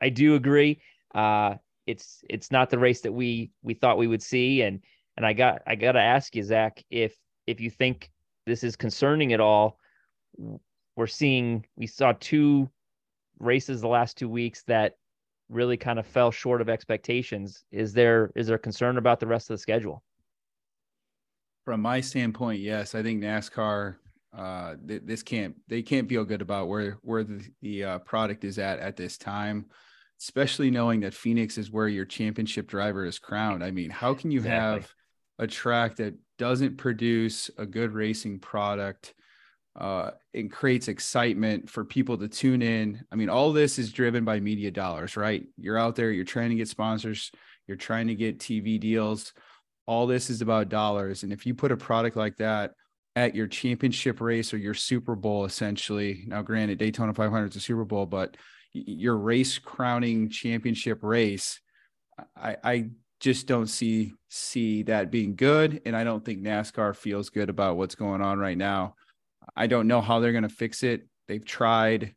I 0.00 0.08
do 0.08 0.34
agree. 0.34 0.80
Uh, 1.14 1.56
it's 1.86 2.24
it's 2.28 2.50
not 2.50 2.70
the 2.70 2.78
race 2.78 3.02
that 3.02 3.12
we 3.12 3.50
we 3.62 3.74
thought 3.74 3.98
we 3.98 4.06
would 4.06 4.22
see, 4.22 4.62
and 4.62 4.80
and 5.16 5.26
I 5.26 5.34
got 5.34 5.62
I 5.66 5.74
got 5.74 5.92
to 5.92 6.00
ask 6.00 6.34
you, 6.34 6.42
Zac, 6.42 6.82
if 6.90 7.16
if 7.46 7.60
you 7.60 7.70
think 7.70 8.10
this 8.46 8.64
is 8.64 8.76
concerning 8.76 9.32
at 9.32 9.40
all. 9.40 9.78
We're 10.96 11.06
seeing 11.06 11.64
we 11.76 11.86
saw 11.86 12.12
two 12.18 12.68
races 13.38 13.80
the 13.80 13.88
last 13.88 14.18
two 14.18 14.28
weeks 14.28 14.62
that 14.64 14.94
really 15.50 15.76
kind 15.76 15.98
of 15.98 16.06
fell 16.06 16.30
short 16.30 16.60
of 16.60 16.68
expectations. 16.68 17.64
Is 17.70 17.92
there 17.92 18.32
is 18.34 18.46
there 18.46 18.58
concern 18.58 18.96
about 18.96 19.20
the 19.20 19.26
rest 19.26 19.50
of 19.50 19.54
the 19.54 19.58
schedule? 19.58 20.02
From 21.64 21.82
my 21.82 22.00
standpoint, 22.00 22.60
yes. 22.60 22.94
I 22.94 23.02
think 23.02 23.22
NASCAR 23.22 23.96
uh, 24.36 24.76
th- 24.86 25.02
this 25.04 25.22
can't 25.22 25.56
they 25.68 25.82
can't 25.82 26.08
feel 26.08 26.24
good 26.24 26.40
about 26.40 26.68
where 26.68 26.98
where 27.02 27.24
the, 27.24 27.44
the 27.62 27.84
uh, 27.84 27.98
product 27.98 28.44
is 28.44 28.58
at 28.58 28.78
at 28.78 28.96
this 28.96 29.18
time 29.18 29.66
especially 30.20 30.70
knowing 30.70 31.00
that 31.00 31.14
Phoenix 31.14 31.56
is 31.56 31.70
where 31.70 31.88
your 31.88 32.04
championship 32.04 32.66
driver 32.66 33.06
is 33.06 33.18
crowned. 33.18 33.64
I 33.64 33.70
mean, 33.70 33.90
how 33.90 34.12
can 34.12 34.30
you 34.30 34.40
exactly. 34.40 34.82
have 34.82 34.94
a 35.38 35.46
track 35.46 35.96
that 35.96 36.14
doesn't 36.38 36.76
produce 36.76 37.50
a 37.56 37.64
good 37.64 37.92
racing 37.92 38.38
product 38.38 39.14
uh, 39.78 40.10
and 40.34 40.50
creates 40.50 40.88
excitement 40.88 41.68
for 41.68 41.84
people 41.84 42.16
to 42.18 42.28
tune 42.28 42.62
in? 42.62 43.04
I 43.10 43.16
mean, 43.16 43.28
all 43.28 43.52
this 43.52 43.78
is 43.78 43.92
driven 43.92 44.24
by 44.24 44.40
media 44.40 44.70
dollars, 44.70 45.16
right? 45.16 45.46
You're 45.56 45.78
out 45.78 45.96
there, 45.96 46.10
you're 46.10 46.24
trying 46.24 46.50
to 46.50 46.56
get 46.56 46.68
sponsors, 46.68 47.30
you're 47.66 47.76
trying 47.76 48.08
to 48.08 48.14
get 48.14 48.38
TV 48.38 48.78
deals. 48.80 49.32
All 49.86 50.06
this 50.06 50.30
is 50.30 50.42
about 50.42 50.68
dollars. 50.68 51.22
And 51.22 51.32
if 51.32 51.46
you 51.46 51.54
put 51.54 51.72
a 51.72 51.76
product 51.76 52.16
like 52.16 52.36
that 52.36 52.72
at 53.16 53.34
your 53.34 53.46
championship 53.46 54.20
race 54.20 54.54
or 54.54 54.58
your 54.58 54.74
Super 54.74 55.16
Bowl, 55.16 55.44
essentially, 55.44 56.24
now 56.26 56.42
granted, 56.42 56.78
Daytona 56.78 57.12
500 57.12 57.46
is 57.46 57.56
a 57.56 57.60
Super 57.60 57.84
Bowl, 57.84 58.06
but 58.06 58.36
your 58.72 59.16
race 59.16 59.58
crowning 59.58 60.30
championship 60.30 61.02
race, 61.02 61.60
I, 62.36 62.56
I 62.62 62.90
just 63.20 63.46
don't 63.46 63.66
see 63.66 64.12
see 64.28 64.82
that 64.84 65.10
being 65.10 65.36
good, 65.36 65.82
and 65.84 65.96
I 65.96 66.04
don't 66.04 66.24
think 66.24 66.42
NASCAR 66.42 66.96
feels 66.96 67.30
good 67.30 67.50
about 67.50 67.76
what's 67.76 67.94
going 67.94 68.22
on 68.22 68.38
right 68.38 68.56
now. 68.56 68.94
I 69.56 69.66
don't 69.66 69.88
know 69.88 70.00
how 70.00 70.20
they're 70.20 70.32
going 70.32 70.42
to 70.42 70.48
fix 70.48 70.82
it. 70.82 71.06
They've 71.28 71.44
tried. 71.44 72.14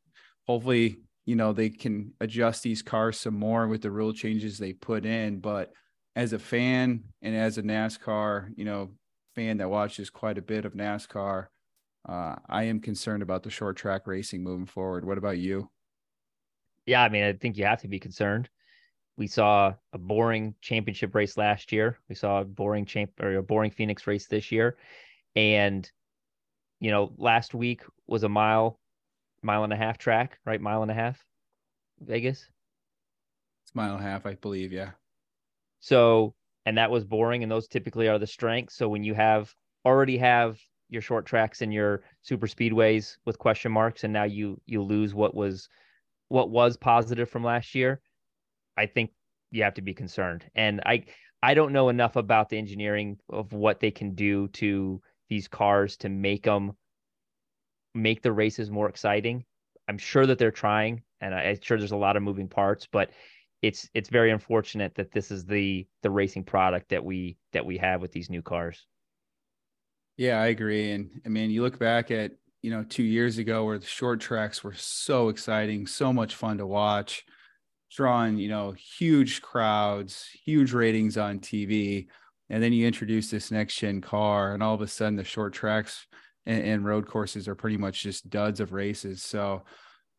Hopefully, 0.47 0.99
you 1.25 1.35
know 1.35 1.53
they 1.53 1.69
can 1.69 2.13
adjust 2.19 2.63
these 2.63 2.81
cars 2.81 3.17
some 3.17 3.37
more 3.37 3.67
with 3.67 3.81
the 3.81 3.91
rule 3.91 4.13
changes 4.13 4.57
they 4.57 4.73
put 4.73 5.05
in. 5.05 5.39
But 5.39 5.71
as 6.15 6.33
a 6.33 6.39
fan 6.39 7.03
and 7.21 7.35
as 7.35 7.57
a 7.57 7.63
NASCAR, 7.63 8.49
you 8.55 8.65
know, 8.65 8.91
fan 9.35 9.57
that 9.57 9.69
watches 9.69 10.09
quite 10.09 10.37
a 10.37 10.41
bit 10.41 10.65
of 10.65 10.73
NASCAR, 10.73 11.47
uh, 12.07 12.35
I 12.49 12.63
am 12.63 12.79
concerned 12.81 13.23
about 13.23 13.43
the 13.43 13.49
short 13.49 13.77
track 13.77 14.05
racing 14.05 14.43
moving 14.43 14.65
forward. 14.65 15.05
What 15.05 15.17
about 15.17 15.37
you? 15.37 15.69
yeah, 16.85 17.03
I 17.03 17.09
mean, 17.09 17.23
I 17.23 17.33
think 17.33 17.57
you 17.57 17.65
have 17.65 17.81
to 17.81 17.87
be 17.87 17.99
concerned. 17.99 18.49
We 19.15 19.27
saw 19.27 19.73
a 19.93 19.97
boring 19.97 20.55
championship 20.61 21.13
race 21.15 21.37
last 21.37 21.71
year. 21.71 21.99
We 22.09 22.15
saw 22.15 22.41
a 22.41 22.45
boring 22.45 22.85
champ 22.85 23.11
or 23.21 23.35
a 23.35 23.43
boring 23.43 23.71
Phoenix 23.71 24.07
race 24.07 24.27
this 24.27 24.51
year. 24.51 24.77
And, 25.35 25.89
you 26.83 26.91
know, 26.91 27.13
last 27.17 27.53
week 27.53 27.81
was 28.07 28.23
a 28.23 28.29
mile, 28.29 28.77
mile 29.41 29.63
and 29.63 29.71
a 29.71 29.77
half 29.77 29.97
track, 29.97 30.37
right? 30.45 30.59
Mile 30.59 30.81
and 30.81 30.91
a 30.91 30.93
half, 30.93 31.17
Vegas. 32.01 32.49
It's 33.63 33.73
mile 33.73 33.95
and 33.95 34.05
a 34.05 34.07
half, 34.09 34.25
I 34.25 34.33
believe. 34.33 34.73
Yeah. 34.73 34.91
So, 35.79 36.35
and 36.65 36.77
that 36.77 36.91
was 36.91 37.05
boring. 37.05 37.41
And 37.41 37.49
those 37.49 37.69
typically 37.69 38.09
are 38.09 38.19
the 38.19 38.27
strengths. 38.27 38.75
So 38.75 38.89
when 38.89 39.05
you 39.05 39.13
have 39.13 39.49
already 39.85 40.17
have 40.17 40.59
your 40.89 41.01
short 41.01 41.25
tracks 41.25 41.61
and 41.61 41.73
your 41.73 42.03
super 42.21 42.47
speedways 42.47 43.15
with 43.25 43.39
question 43.39 43.71
marks, 43.71 44.03
and 44.03 44.11
now 44.11 44.25
you 44.25 44.59
you 44.65 44.81
lose 44.83 45.13
what 45.13 45.33
was 45.33 45.69
what 46.27 46.49
was 46.49 46.75
positive 46.75 47.29
from 47.29 47.45
last 47.45 47.75
year, 47.75 48.01
I 48.75 48.87
think 48.87 49.11
you 49.51 49.63
have 49.63 49.75
to 49.75 49.81
be 49.81 49.93
concerned. 49.93 50.43
And 50.53 50.81
I 50.85 51.05
I 51.41 51.53
don't 51.53 51.71
know 51.71 51.87
enough 51.87 52.17
about 52.17 52.49
the 52.49 52.57
engineering 52.57 53.19
of 53.29 53.53
what 53.53 53.79
they 53.79 53.91
can 53.91 54.15
do 54.15 54.49
to 54.49 55.01
these 55.33 55.47
cars 55.47 55.97
to 55.97 56.09
make 56.09 56.43
them 56.43 56.73
make 57.95 58.21
the 58.21 58.31
races 58.31 58.69
more 58.69 58.87
exciting. 58.87 59.43
I'm 59.87 59.97
sure 59.97 60.27
that 60.27 60.37
they're 60.37 60.51
trying, 60.51 61.01
and 61.21 61.33
I'm 61.33 61.59
sure 61.59 61.77
there's 61.77 61.91
a 61.91 61.97
lot 61.97 62.15
of 62.15 62.23
moving 62.23 62.47
parts, 62.47 62.87
but 62.91 63.09
it's 63.63 63.89
it's 63.95 64.09
very 64.09 64.29
unfortunate 64.29 64.93
that 64.95 65.11
this 65.11 65.31
is 65.31 65.45
the 65.45 65.87
the 66.03 66.11
racing 66.11 66.43
product 66.43 66.89
that 66.89 67.03
we 67.03 67.37
that 67.51 67.65
we 67.65 67.77
have 67.77 67.99
with 67.99 68.11
these 68.11 68.29
new 68.29 68.43
cars. 68.43 68.85
Yeah, 70.17 70.39
I 70.39 70.47
agree. 70.47 70.91
And 70.91 71.09
I 71.25 71.29
mean, 71.29 71.49
you 71.49 71.63
look 71.63 71.79
back 71.79 72.11
at 72.11 72.33
you 72.61 72.69
know, 72.69 72.83
two 72.83 73.03
years 73.03 73.39
ago 73.39 73.65
where 73.65 73.77
the 73.77 73.85
short 73.85 74.21
tracks 74.21 74.63
were 74.63 74.73
so 74.73 75.29
exciting, 75.29 75.85
so 75.85 76.13
much 76.13 76.35
fun 76.35 76.57
to 76.59 76.65
watch, 76.65 77.25
drawing, 77.91 78.37
you 78.37 78.47
know, 78.47 78.71
huge 78.71 79.41
crowds, 79.41 80.29
huge 80.45 80.71
ratings 80.71 81.17
on 81.17 81.39
TV. 81.39 82.07
And 82.53 82.61
then 82.61 82.71
you 82.71 82.85
introduce 82.85 83.31
this 83.31 83.49
next 83.49 83.77
gen 83.77 83.99
car, 83.99 84.53
and 84.53 84.61
all 84.61 84.75
of 84.75 84.81
a 84.81 84.87
sudden 84.87 85.15
the 85.15 85.23
short 85.23 85.53
tracks 85.53 86.05
and, 86.45 86.63
and 86.63 86.85
road 86.85 87.07
courses 87.07 87.47
are 87.47 87.55
pretty 87.55 87.77
much 87.77 88.03
just 88.03 88.29
duds 88.29 88.59
of 88.59 88.73
races. 88.73 89.23
So, 89.23 89.63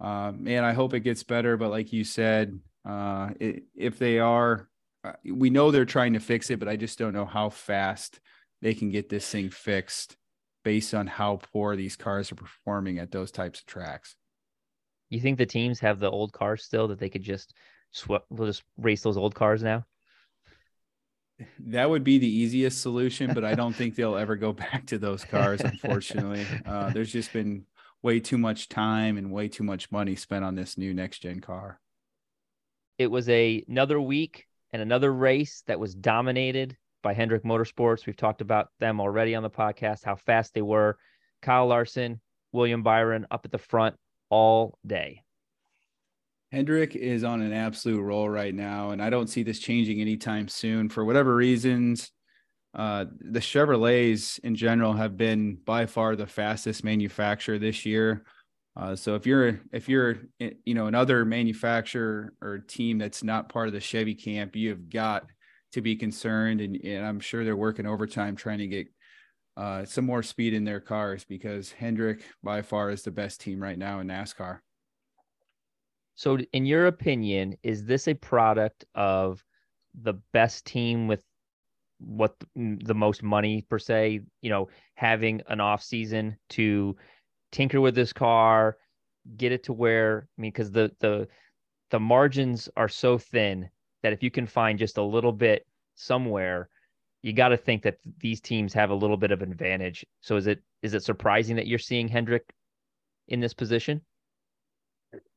uh, 0.01 0.33
man, 0.37 0.65
I 0.65 0.73
hope 0.73 0.95
it 0.95 1.05
gets 1.05 1.23
better. 1.23 1.57
But 1.57 1.71
like 1.71 1.93
you 1.93 2.03
said, 2.03 2.59
uh, 2.85 3.29
it, 3.39 3.63
if 3.77 4.01
they 4.01 4.19
are, 4.19 4.69
uh, 5.05 5.13
we 5.25 5.49
know 5.49 5.71
they're 5.71 5.85
trying 5.85 6.15
to 6.15 6.19
fix 6.19 6.51
it, 6.51 6.59
but 6.59 6.67
I 6.67 6.75
just 6.75 6.99
don't 6.99 7.13
know 7.13 7.25
how 7.25 7.51
fast 7.51 8.19
they 8.61 8.75
can 8.75 8.91
get 8.91 9.09
this 9.09 9.31
thing 9.31 9.49
fixed 9.49 10.17
based 10.65 10.93
on 10.93 11.07
how 11.07 11.39
poor 11.53 11.77
these 11.77 11.95
cars 11.95 12.33
are 12.33 12.35
performing 12.35 12.99
at 12.99 13.13
those 13.13 13.31
types 13.31 13.61
of 13.61 13.67
tracks. 13.67 14.17
You 15.09 15.21
think 15.21 15.39
the 15.39 15.47
teams 15.47 15.79
have 15.79 16.01
the 16.01 16.11
old 16.11 16.33
cars 16.33 16.65
still 16.65 16.89
that 16.89 16.99
they 16.99 17.11
could 17.11 17.23
just 17.23 17.55
swap, 17.93 18.25
we'll 18.29 18.49
just 18.49 18.65
race 18.77 19.03
those 19.03 19.17
old 19.17 19.37
cars 19.37 19.63
now? 19.63 19.85
That 21.59 21.91
would 21.91 22.05
be 22.05 22.19
the 22.19 22.29
easiest 22.29 22.81
solution, 22.81 23.35
but 23.35 23.45
I 23.45 23.55
don't 23.57 23.75
think 23.75 23.95
they'll 23.95 24.17
ever 24.17 24.37
go 24.37 24.53
back 24.53 24.87
to 24.87 24.99
those 24.99 25.25
cars, 25.25 25.61
unfortunately. 25.61 26.47
Uh, 26.65 26.91
there's 26.91 27.13
just 27.13 27.33
been 27.33 27.65
way 28.03 28.21
too 28.21 28.39
much 28.39 28.69
time 28.69 29.17
and 29.17 29.33
way 29.33 29.49
too 29.49 29.65
much 29.65 29.91
money 29.91 30.15
spent 30.15 30.45
on 30.45 30.55
this 30.55 30.79
new 30.79 30.95
next 30.95 31.21
gen 31.21 31.41
car. 31.41 31.81
It 32.99 33.09
was 33.09 33.29
a 33.29 33.65
another 33.69 34.01
week 34.01 34.47
and 34.73 34.81
another 34.81 35.13
race 35.13 35.63
that 35.67 35.81
was 35.81 35.95
dominated 35.95 36.77
by 37.03 37.15
Hendrick 37.15 37.43
Motorsports. 37.43 38.07
We've 38.07 38.17
talked 38.17 38.41
about 38.41 38.69
them 38.79 39.01
already 39.01 39.35
on 39.35 39.43
the 39.43 39.51
podcast, 39.51 40.05
how 40.05 40.17
fast 40.17 40.55
they 40.55 40.63
were. 40.63 40.97
Kyle 41.43 41.67
Larson, 41.67 42.21
William 42.53 42.83
Byron 42.83 43.27
up 43.31 43.45
at 43.45 43.51
the 43.51 43.59
front 43.59 43.97
all 44.31 44.79
day. 44.87 45.24
Hendrick 46.55 46.95
is 46.95 47.25
on 47.25 47.43
an 47.43 47.53
absolute 47.53 48.01
roll 48.01 48.29
right 48.29 48.55
now, 48.55 48.91
and 48.91 49.03
I 49.03 49.11
don't 49.11 49.27
see 49.27 49.43
this 49.43 49.59
changing 49.59 50.01
anytime 50.01 50.47
soon. 50.47 50.89
For 50.89 51.05
whatever 51.05 51.35
reasons, 51.35 52.13
uh, 52.75 53.07
the 53.21 53.41
Chevrolets 53.41 54.39
in 54.39 54.55
general 54.55 54.93
have 54.93 55.17
been 55.17 55.57
by 55.57 55.87
far 55.87 56.15
the 56.15 56.29
fastest 56.29 56.85
manufacturer 56.85 57.59
this 57.59 57.85
year. 57.85 58.25
Uh, 58.77 58.95
so 58.95 59.17
if 59.17 59.27
you're 59.27 59.61
if 59.73 59.89
you're 59.89 60.19
you 60.39 60.75
know 60.75 60.87
another 60.87 61.25
manufacturer 61.25 62.33
or 62.41 62.59
team 62.59 62.99
that's 62.99 63.25
not 63.25 63.49
part 63.49 63.67
of 63.67 63.75
the 63.75 63.81
Chevy 63.81 64.15
camp, 64.15 64.55
you've 64.55 64.89
got 64.89 65.27
to 65.73 65.81
be 65.81 65.97
concerned, 65.97 66.61
and, 66.61 66.77
and 66.85 67.05
I'm 67.05 67.19
sure 67.19 67.45
they're 67.45 67.57
working 67.57 67.87
overtime 67.87 68.37
trying 68.37 68.59
to 68.59 68.69
get 68.69 68.87
uh, 69.57 69.85
some 69.85 70.07
more 70.07 70.23
speed 70.23 70.55
in 70.55 70.65
their 70.65 70.81
cars 70.81 71.25
because 71.25 71.73
Hendrick 71.73 72.23
by 72.45 72.63
far 72.63 72.91
is 72.91 73.03
the 73.03 73.11
best 73.11 73.41
team 73.41 73.61
right 73.61 73.79
now 73.79 73.99
in 73.99 74.07
NASCAR. 74.07 74.61
So, 76.15 76.39
in 76.53 76.67
your 76.67 76.87
opinion, 76.87 77.57
is 77.63 77.85
this 77.85 78.09
a 78.09 78.15
product 78.15 78.85
of 78.95 79.45
the 80.01 80.15
best 80.33 80.65
team 80.65 81.09
with 81.09 81.25
what 81.99 82.37
the 82.55 82.95
most 82.95 83.23
money 83.23 83.63
per 83.63 83.79
se? 83.79 84.21
You 84.41 84.51
know, 84.51 84.69
having 84.95 85.43
an 85.49 85.61
off 85.61 85.83
season 85.83 86.37
to 86.51 86.97
tinker 87.53 87.81
with 87.81 87.95
this 87.95 88.13
car, 88.13 88.77
get 89.37 89.53
it 89.53 89.65
to 89.65 89.73
where 89.73 90.29
I 90.39 90.41
mean, 90.41 90.53
because 90.53 90.71
the 90.71 90.93
the 91.01 91.29
the 91.91 92.01
margins 92.01 92.69
are 92.77 92.89
so 92.89 93.19
thin 93.19 93.69
that 94.03 94.13
if 94.13 94.23
you 94.23 94.31
can 94.31 94.47
find 94.47 94.79
just 94.79 94.99
a 94.99 95.03
little 95.03 95.33
bit 95.33 95.67
somewhere, 95.95 96.69
you 97.23 97.33
got 97.33 97.49
to 97.49 97.57
think 97.57 97.83
that 97.83 97.99
these 98.19 98.41
teams 98.41 98.73
have 98.75 98.91
a 98.91 98.95
little 98.95 99.17
bit 99.17 99.31
of 99.31 99.43
advantage. 99.43 100.05
So 100.21 100.37
is 100.37 100.47
it 100.47 100.63
is 100.83 100.95
it 100.95 101.03
surprising 101.03 101.57
that 101.57 101.67
you're 101.67 101.79
seeing 101.79 102.07
Hendrick 102.07 102.45
in 103.29 103.41
this 103.41 103.55
position? 103.55 104.03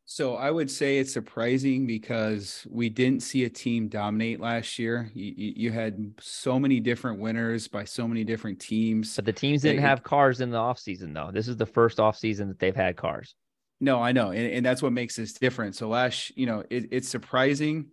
So 0.09 0.35
I 0.35 0.49
would 0.49 0.71
say 0.71 0.99
it's 0.99 1.11
surprising 1.11 1.85
because 1.85 2.65
we 2.69 2.87
didn't 2.87 3.23
see 3.23 3.43
a 3.43 3.49
team 3.49 3.89
dominate 3.89 4.39
last 4.39 4.79
year. 4.79 5.11
You, 5.13 5.33
you 5.35 5.71
had 5.73 6.13
so 6.21 6.57
many 6.57 6.79
different 6.79 7.19
winners 7.19 7.67
by 7.67 7.83
so 7.83 8.07
many 8.07 8.23
different 8.23 8.57
teams. 8.57 9.17
But 9.17 9.25
the 9.25 9.33
teams 9.33 9.63
didn't 9.63 9.81
have 9.81 10.03
cars 10.03 10.39
in 10.39 10.49
the 10.49 10.57
offseason, 10.57 11.13
though. 11.13 11.29
This 11.33 11.49
is 11.49 11.57
the 11.57 11.65
first 11.65 11.97
offseason 11.97 12.47
that 12.47 12.57
they've 12.57 12.73
had 12.73 12.95
cars. 12.95 13.35
No, 13.81 14.01
I 14.01 14.13
know. 14.13 14.31
And, 14.31 14.49
and 14.49 14.65
that's 14.65 14.81
what 14.81 14.93
makes 14.93 15.17
this 15.17 15.33
different. 15.33 15.75
So 15.75 15.89
last, 15.89 16.35
you 16.37 16.45
know, 16.45 16.63
it, 16.69 16.87
it's 16.89 17.09
surprising, 17.09 17.87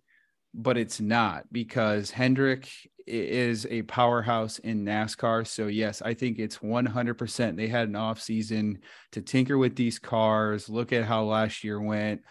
but 0.55 0.79
it's 0.79 1.01
not 1.01 1.45
because 1.53 2.11
Hendrick 2.11 2.71
is 3.07 3.67
a 3.67 3.83
powerhouse 3.83 4.59
in 4.61 4.85
NASCAR. 4.85 5.47
So 5.47 5.67
yes, 5.67 6.01
I 6.01 6.15
think 6.15 6.39
it's 6.39 6.59
100%. 6.59 7.57
They 7.57 7.67
had 7.67 7.89
an 7.89 7.97
off 7.97 8.21
season 8.21 8.79
to 9.13 9.21
tinker 9.21 9.59
with 9.59 9.77
these 9.77 9.99
cars, 9.99 10.69
look 10.69 10.93
at 10.93 11.05
how 11.05 11.25
last 11.25 11.65
year 11.65 11.81
went, 11.81 12.23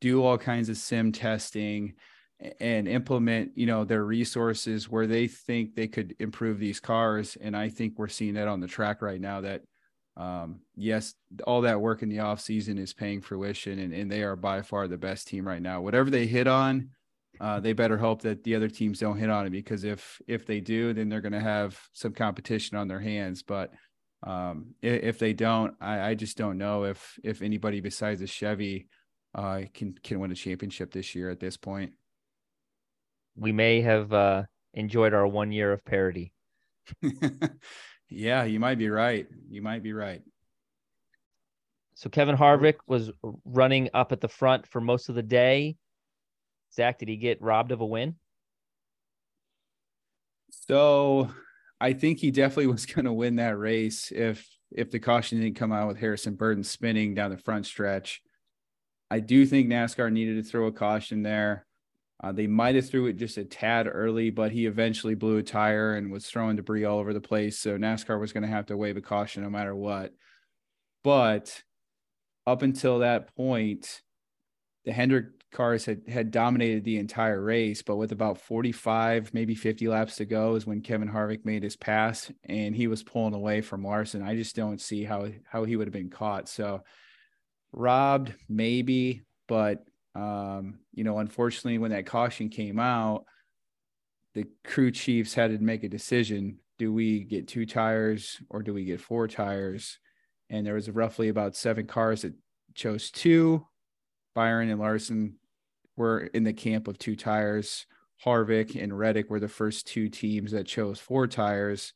do 0.00 0.24
all 0.24 0.38
kinds 0.38 0.68
of 0.68 0.76
sim 0.76 1.12
testing 1.12 1.94
and 2.60 2.88
implement, 2.88 3.52
you 3.56 3.66
know, 3.66 3.84
their 3.84 4.04
resources 4.04 4.88
where 4.88 5.06
they 5.06 5.26
think 5.26 5.74
they 5.74 5.86
could 5.86 6.14
improve 6.18 6.58
these 6.58 6.80
cars 6.80 7.36
and 7.40 7.56
I 7.56 7.68
think 7.68 7.98
we're 7.98 8.08
seeing 8.08 8.34
that 8.34 8.48
on 8.48 8.60
the 8.60 8.66
track 8.66 9.02
right 9.02 9.20
now 9.20 9.42
that 9.42 9.62
um, 10.16 10.60
yes, 10.76 11.14
all 11.46 11.62
that 11.62 11.80
work 11.80 12.02
in 12.02 12.08
the 12.08 12.20
off 12.20 12.40
season 12.40 12.78
is 12.78 12.92
paying 12.92 13.22
fruition 13.22 13.78
and, 13.78 13.94
and 13.94 14.10
they 14.10 14.22
are 14.22 14.36
by 14.36 14.62
far 14.62 14.86
the 14.86 14.98
best 14.98 15.28
team 15.28 15.46
right 15.46 15.62
now. 15.62 15.80
Whatever 15.80 16.10
they 16.10 16.26
hit 16.26 16.46
on, 16.46 16.90
uh, 17.40 17.60
they 17.60 17.72
better 17.72 17.96
hope 17.96 18.22
that 18.22 18.44
the 18.44 18.54
other 18.54 18.68
teams 18.68 18.98
don't 18.98 19.18
hit 19.18 19.30
on 19.30 19.46
it 19.46 19.50
because 19.50 19.84
if 19.84 20.20
if 20.26 20.46
they 20.46 20.60
do, 20.60 20.92
then 20.92 21.08
they're 21.08 21.20
going 21.20 21.32
to 21.32 21.40
have 21.40 21.78
some 21.92 22.12
competition 22.12 22.76
on 22.76 22.88
their 22.88 23.00
hands. 23.00 23.42
But 23.42 23.72
um, 24.22 24.74
if, 24.82 25.02
if, 25.02 25.18
they 25.18 25.32
don't, 25.32 25.74
I, 25.80 26.10
I, 26.10 26.14
just 26.14 26.36
don't 26.36 26.56
know 26.56 26.84
if 26.84 27.18
if 27.24 27.42
anybody 27.42 27.80
besides 27.80 28.20
a 28.20 28.26
Chevy 28.26 28.86
uh, 29.34 29.62
can 29.74 29.94
can 30.04 30.20
win 30.20 30.30
a 30.30 30.36
championship 30.36 30.92
this 30.92 31.14
year 31.14 31.30
at 31.30 31.40
this 31.40 31.56
point. 31.56 31.92
We 33.34 33.50
may 33.50 33.80
have 33.80 34.12
uh, 34.12 34.44
enjoyed 34.74 35.14
our 35.14 35.26
one 35.26 35.52
year 35.52 35.72
of 35.72 35.84
parity. 35.84 36.32
yeah, 38.10 38.44
you 38.44 38.60
might 38.60 38.78
be 38.78 38.90
right. 38.90 39.26
You 39.48 39.62
might 39.62 39.82
be 39.82 39.92
right. 39.92 40.22
So 41.94 42.10
Kevin 42.10 42.36
Harvick 42.36 42.76
was 42.86 43.10
running 43.44 43.88
up 43.94 44.12
at 44.12 44.20
the 44.20 44.28
front 44.28 44.66
for 44.66 44.80
most 44.80 45.08
of 45.08 45.14
the 45.14 45.22
day. 45.22 45.76
Zac, 46.74 46.98
did 46.98 47.08
he 47.08 47.16
get 47.16 47.42
robbed 47.42 47.72
of 47.72 47.80
a 47.80 47.86
win? 47.86 48.16
So 50.50 51.30
I 51.80 51.92
think 51.92 52.18
he 52.18 52.30
definitely 52.30 52.66
was 52.72 52.86
going 52.86 53.04
to 53.04 53.12
win 53.12 53.36
that 53.36 53.58
race 53.58 54.12
if 54.12 54.48
if 54.70 54.90
the 54.90 54.98
caution 54.98 55.38
didn't 55.38 55.56
come 55.56 55.70
out 55.70 55.88
with 55.88 55.98
Harrison 55.98 56.34
Burton 56.34 56.64
spinning 56.64 57.14
down 57.14 57.30
the 57.30 57.36
front 57.36 57.66
stretch. 57.66 58.22
I 59.10 59.20
do 59.20 59.44
think 59.44 59.68
NASCAR 59.68 60.10
needed 60.10 60.42
to 60.42 60.50
throw 60.50 60.66
a 60.66 60.72
caution 60.72 61.22
there. 61.22 61.66
Uh, 62.22 62.32
they 62.32 62.46
might 62.46 62.76
have 62.76 62.88
threw 62.88 63.06
it 63.06 63.18
just 63.18 63.36
a 63.36 63.44
tad 63.44 63.86
early, 63.86 64.30
but 64.30 64.52
he 64.52 64.64
eventually 64.64 65.14
blew 65.14 65.36
a 65.36 65.42
tire 65.42 65.96
and 65.96 66.10
was 66.10 66.24
throwing 66.24 66.56
debris 66.56 66.86
all 66.86 66.98
over 66.98 67.12
the 67.12 67.20
place. 67.20 67.58
So 67.58 67.76
NASCAR 67.76 68.18
was 68.18 68.32
going 68.32 68.44
to 68.44 68.48
have 68.48 68.66
to 68.66 68.76
wave 68.76 68.96
a 68.96 69.02
caution 69.02 69.42
no 69.42 69.50
matter 69.50 69.74
what. 69.74 70.14
But 71.04 71.62
up 72.46 72.62
until 72.62 73.00
that 73.00 73.34
point, 73.36 74.00
the 74.86 74.92
Hendrick 74.92 75.26
cars 75.52 75.84
had 75.84 76.02
had 76.08 76.30
dominated 76.30 76.82
the 76.82 76.96
entire 76.98 77.40
race, 77.40 77.82
but 77.82 77.96
with 77.96 78.12
about 78.12 78.38
45, 78.38 79.32
maybe 79.34 79.54
50 79.54 79.86
laps 79.88 80.16
to 80.16 80.24
go 80.24 80.54
is 80.54 80.66
when 80.66 80.80
Kevin 80.80 81.08
Harvick 81.08 81.44
made 81.44 81.62
his 81.62 81.76
pass 81.76 82.32
and 82.44 82.74
he 82.74 82.86
was 82.86 83.02
pulling 83.02 83.34
away 83.34 83.60
from 83.60 83.84
Larson. 83.84 84.22
I 84.22 84.34
just 84.34 84.56
don't 84.56 84.80
see 84.80 85.04
how 85.04 85.28
how 85.44 85.64
he 85.64 85.76
would 85.76 85.86
have 85.86 85.92
been 85.92 86.10
caught. 86.10 86.48
So 86.48 86.82
robbed 87.72 88.34
maybe, 88.48 89.22
but 89.46 89.84
um, 90.14 90.80
you 90.92 91.04
know, 91.04 91.18
unfortunately 91.18 91.78
when 91.78 91.92
that 91.92 92.06
caution 92.06 92.48
came 92.48 92.78
out, 92.78 93.24
the 94.34 94.46
crew 94.64 94.90
chiefs 94.90 95.34
had 95.34 95.50
to 95.50 95.62
make 95.62 95.84
a 95.84 95.88
decision. 95.88 96.58
Do 96.78 96.92
we 96.92 97.20
get 97.20 97.48
two 97.48 97.66
tires 97.66 98.40
or 98.48 98.62
do 98.62 98.72
we 98.72 98.84
get 98.84 99.00
four 99.00 99.28
tires? 99.28 99.98
And 100.48 100.66
there 100.66 100.74
was 100.74 100.90
roughly 100.90 101.28
about 101.28 101.56
seven 101.56 101.86
cars 101.86 102.22
that 102.22 102.34
chose 102.74 103.10
two. 103.10 103.66
Byron 104.34 104.70
and 104.70 104.80
Larson 104.80 105.36
were 106.02 106.20
in 106.34 106.42
the 106.42 106.52
camp 106.52 106.88
of 106.88 106.98
two 106.98 107.14
tires. 107.14 107.86
Harvick 108.24 108.80
and 108.80 108.96
Reddick 108.96 109.30
were 109.30 109.40
the 109.40 109.48
first 109.48 109.86
two 109.86 110.08
teams 110.08 110.50
that 110.50 110.66
chose 110.66 110.98
four 110.98 111.26
tires, 111.26 111.92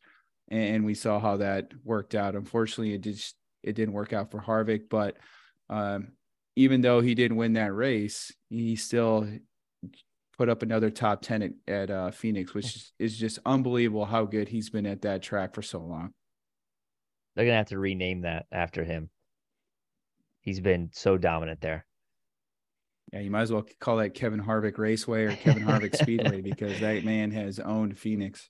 and 0.48 0.84
we 0.84 0.94
saw 0.94 1.18
how 1.18 1.38
that 1.38 1.72
worked 1.84 2.14
out. 2.14 2.36
Unfortunately, 2.36 2.94
it 2.94 3.00
just 3.00 3.34
it 3.62 3.74
didn't 3.74 3.94
work 3.94 4.12
out 4.12 4.30
for 4.30 4.40
Harvick, 4.40 4.88
but 4.88 5.16
um, 5.68 6.12
even 6.54 6.80
though 6.80 7.00
he 7.00 7.14
didn't 7.14 7.36
win 7.36 7.54
that 7.54 7.74
race, 7.74 8.32
he 8.48 8.76
still 8.76 9.28
put 10.38 10.48
up 10.48 10.62
another 10.62 10.90
top 10.90 11.22
10 11.22 11.42
at, 11.42 11.52
at 11.66 11.90
uh, 11.90 12.10
Phoenix, 12.10 12.54
which 12.54 12.76
is, 12.76 12.92
is 12.98 13.18
just 13.18 13.38
unbelievable 13.44 14.04
how 14.04 14.24
good 14.24 14.48
he's 14.48 14.70
been 14.70 14.86
at 14.86 15.02
that 15.02 15.22
track 15.22 15.54
for 15.54 15.62
so 15.62 15.80
long. 15.80 16.12
They're 17.34 17.46
to 17.46 17.52
have 17.52 17.68
to 17.68 17.78
rename 17.78 18.22
that 18.22 18.46
after 18.52 18.84
him. 18.84 19.10
He's 20.40 20.60
been 20.60 20.90
so 20.92 21.18
dominant 21.18 21.60
there. 21.60 21.85
Yeah, 23.12 23.20
you 23.20 23.30
might 23.30 23.42
as 23.42 23.52
well 23.52 23.64
call 23.80 23.98
that 23.98 24.14
Kevin 24.14 24.42
Harvick 24.42 24.78
Raceway 24.78 25.24
or 25.24 25.36
Kevin 25.36 25.62
Harvick 25.66 25.96
Speedway 25.96 26.40
because 26.40 26.80
that 26.80 27.04
man 27.04 27.30
has 27.30 27.60
owned 27.60 27.98
Phoenix. 27.98 28.48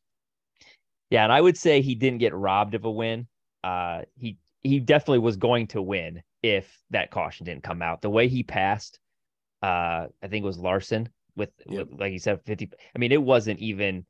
Yeah, 1.11 1.24
and 1.24 1.32
I 1.32 1.40
would 1.40 1.57
say 1.57 1.80
he 1.82 1.94
didn't 1.94 2.18
get 2.18 2.34
robbed 2.34 2.74
of 2.74 2.84
a 2.84 2.90
win. 2.90 3.26
Uh, 3.62 4.02
he 4.16 4.38
he 4.62 4.80
definitely 4.80 5.20
was 5.20 5.36
going 5.36 5.68
to 5.68 5.82
win 5.82 6.22
if 6.42 6.82
that 6.90 7.11
caution 7.11 7.46
didn't 7.46 7.62
come 7.62 7.82
out. 7.82 8.02
The 8.02 8.11
way 8.11 8.28
he 8.28 8.42
passed, 8.42 8.98
uh, 9.62 10.07
I 10.22 10.28
think 10.28 10.42
it 10.42 10.46
was 10.46 10.59
Larson 10.59 11.09
with, 11.36 11.50
yep. 11.68 11.88
with 11.90 12.00
like 12.00 12.12
you 12.12 12.18
said, 12.18 12.42
fifty. 12.44 12.70
I 12.94 12.98
mean, 12.98 13.12
it 13.12 13.22
wasn't 13.22 13.61
even 13.61 14.07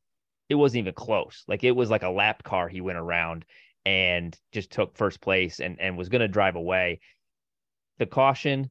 it 0.48 0.54
wasn't 0.54 0.80
even 0.80 0.94
close. 0.94 1.44
Like 1.48 1.64
it 1.64 1.72
was 1.72 1.90
like 1.90 2.02
a 2.02 2.10
lap 2.10 2.42
car. 2.42 2.68
He 2.68 2.80
went 2.80 2.98
around 2.98 3.44
and 3.84 4.38
just 4.52 4.70
took 4.70 4.96
first 4.96 5.20
place 5.20 5.60
and 5.60 5.80
and 5.80 5.98
was 5.98 6.08
going 6.08 6.20
to 6.20 6.28
drive 6.28 6.56
away. 6.56 7.00
The 7.98 8.06
caution 8.06 8.70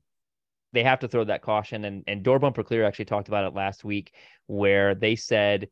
they 0.76 0.84
have 0.84 0.99
to 0.99 1.07
throw 1.07 1.23
that 1.23 1.41
caution. 1.41 1.86
And 1.86 2.03
and 2.05 2.21
Door 2.21 2.39
Bumper 2.39 2.63
Clear 2.63 2.84
actually 2.84 3.05
talked 3.05 3.28
about 3.28 3.45
it 3.45 3.55
last 3.55 3.84
week, 3.84 4.13
where 4.47 4.93
they 4.93 5.15
said 5.15 5.69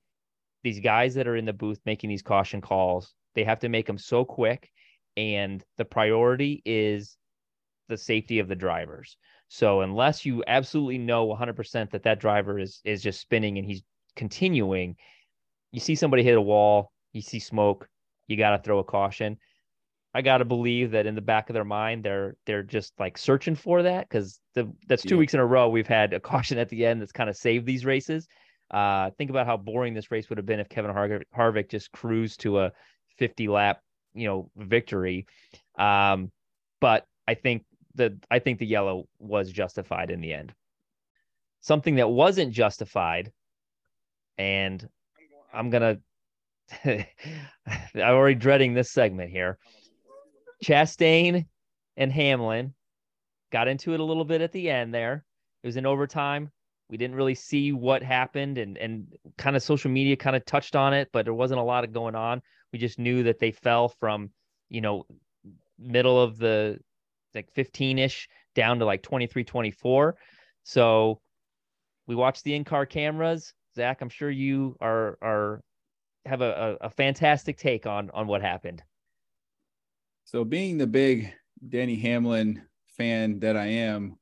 these 0.63 0.79
guys 0.79 1.13
that 1.15 1.27
are 1.27 1.35
in 1.35 1.45
the 1.45 1.53
booth 1.53 1.79
making 1.85 2.09
these 2.09 2.21
caution 2.21 2.61
calls, 2.61 3.13
they 3.35 3.43
have 3.43 3.59
to 3.59 3.69
make 3.69 3.85
them 3.85 3.97
so 3.97 4.23
quick, 4.25 4.71
and 5.17 5.63
the 5.77 5.85
priority 5.85 6.61
is 6.65 7.17
the 7.89 7.97
safety 7.97 8.39
of 8.39 8.47
the 8.47 8.55
drivers. 8.55 9.17
So 9.49 9.81
unless 9.81 10.25
you 10.25 10.43
absolutely 10.47 10.97
know 10.97 11.27
100% 11.27 11.91
that 11.91 12.03
that 12.03 12.19
driver 12.19 12.57
is 12.57 12.81
is 12.85 13.03
just 13.03 13.21
spinning 13.21 13.57
and 13.57 13.67
he's 13.67 13.83
continuing, 14.15 14.95
you 15.71 15.79
see 15.79 15.95
somebody 15.95 16.23
hit 16.23 16.37
a 16.37 16.41
wall, 16.41 16.91
you 17.11 17.21
see 17.21 17.39
smoke, 17.39 17.87
you 18.27 18.37
got 18.37 18.57
to 18.57 18.63
throw 18.63 18.79
a 18.79 18.83
caution. 18.83 19.37
I 20.13 20.21
gotta 20.21 20.45
believe 20.45 20.91
that 20.91 21.07
in 21.07 21.15
the 21.15 21.21
back 21.21 21.49
of 21.49 21.53
their 21.53 21.65
mind, 21.65 22.03
they're 22.03 22.35
they're 22.45 22.63
just 22.63 22.93
like 22.99 23.17
searching 23.17 23.55
for 23.55 23.83
that 23.83 24.07
because 24.07 24.39
that's 24.87 25.01
two 25.01 25.15
yeah. 25.15 25.19
weeks 25.19 25.33
in 25.33 25.39
a 25.39 25.45
row 25.45 25.69
we've 25.69 25.87
had 25.87 26.13
a 26.13 26.19
caution 26.19 26.57
at 26.57 26.69
the 26.69 26.85
end 26.85 27.01
that's 27.01 27.11
kind 27.11 27.29
of 27.29 27.35
saved 27.35 27.65
these 27.65 27.85
races. 27.85 28.27
Uh, 28.69 29.11
think 29.17 29.29
about 29.29 29.45
how 29.45 29.57
boring 29.57 29.93
this 29.93 30.11
race 30.11 30.29
would 30.29 30.37
have 30.37 30.45
been 30.45 30.59
if 30.59 30.69
Kevin 30.69 30.91
Har- 30.91 31.23
Harvick 31.35 31.69
just 31.69 31.91
cruised 31.91 32.39
to 32.41 32.59
a 32.59 32.71
50 33.17 33.47
lap, 33.47 33.81
you 34.13 34.27
know, 34.27 34.49
victory. 34.55 35.27
Um, 35.77 36.31
but 36.79 37.05
I 37.27 37.35
think 37.35 37.65
the 37.95 38.17
I 38.29 38.39
think 38.39 38.59
the 38.59 38.65
yellow 38.65 39.07
was 39.19 39.51
justified 39.51 40.11
in 40.11 40.21
the 40.21 40.33
end. 40.33 40.53
Something 41.61 41.95
that 41.95 42.09
wasn't 42.09 42.51
justified, 42.53 43.31
and 44.37 44.87
I'm 45.53 45.69
gonna. 45.69 45.99
I'm 46.85 47.05
already 47.95 48.35
dreading 48.35 48.73
this 48.73 48.91
segment 48.91 49.29
here. 49.29 49.57
Chastain 50.63 51.45
and 51.97 52.11
Hamlin 52.11 52.73
got 53.51 53.67
into 53.67 53.93
it 53.93 53.99
a 53.99 54.03
little 54.03 54.25
bit 54.25 54.41
at 54.41 54.51
the 54.51 54.69
end 54.69 54.93
there. 54.93 55.25
It 55.61 55.67
was 55.67 55.77
in 55.77 55.85
overtime. 55.85 56.49
We 56.89 56.97
didn't 56.97 57.15
really 57.15 57.35
see 57.35 57.71
what 57.71 58.03
happened 58.03 58.57
and 58.57 58.77
and 58.77 59.07
kind 59.37 59.55
of 59.55 59.63
social 59.63 59.89
media 59.89 60.15
kind 60.15 60.35
of 60.35 60.45
touched 60.45 60.75
on 60.75 60.93
it, 60.93 61.09
but 61.11 61.25
there 61.25 61.33
wasn't 61.33 61.59
a 61.59 61.63
lot 61.63 61.83
of 61.83 61.93
going 61.93 62.15
on. 62.15 62.41
We 62.71 62.79
just 62.79 62.99
knew 62.99 63.23
that 63.23 63.39
they 63.39 63.51
fell 63.51 63.89
from, 63.89 64.31
you 64.69 64.81
know, 64.81 65.05
middle 65.79 66.21
of 66.21 66.37
the 66.37 66.79
like 67.33 67.53
15ish 67.53 68.27
down 68.55 68.79
to 68.79 68.85
like 68.85 69.01
23 69.01 69.43
24. 69.43 70.15
So 70.63 71.19
we 72.07 72.15
watched 72.15 72.43
the 72.43 72.53
in-car 72.53 72.85
cameras. 72.85 73.53
Zac, 73.75 74.01
I'm 74.01 74.09
sure 74.09 74.29
you 74.29 74.75
are 74.81 75.17
are 75.21 75.61
have 76.25 76.41
a, 76.41 76.77
a, 76.79 76.89
fantastic 76.89 77.57
take 77.57 77.85
on 77.85 78.09
on 78.11 78.27
what 78.27 78.41
happened. 78.41 78.81
So 80.25 80.43
being 80.43 80.77
the 80.77 80.87
big 80.87 81.33
Denny 81.67 81.95
Hamlin 81.95 82.63
fan 82.97 83.39
that 83.39 83.57
I 83.57 83.65
am, 83.65 84.17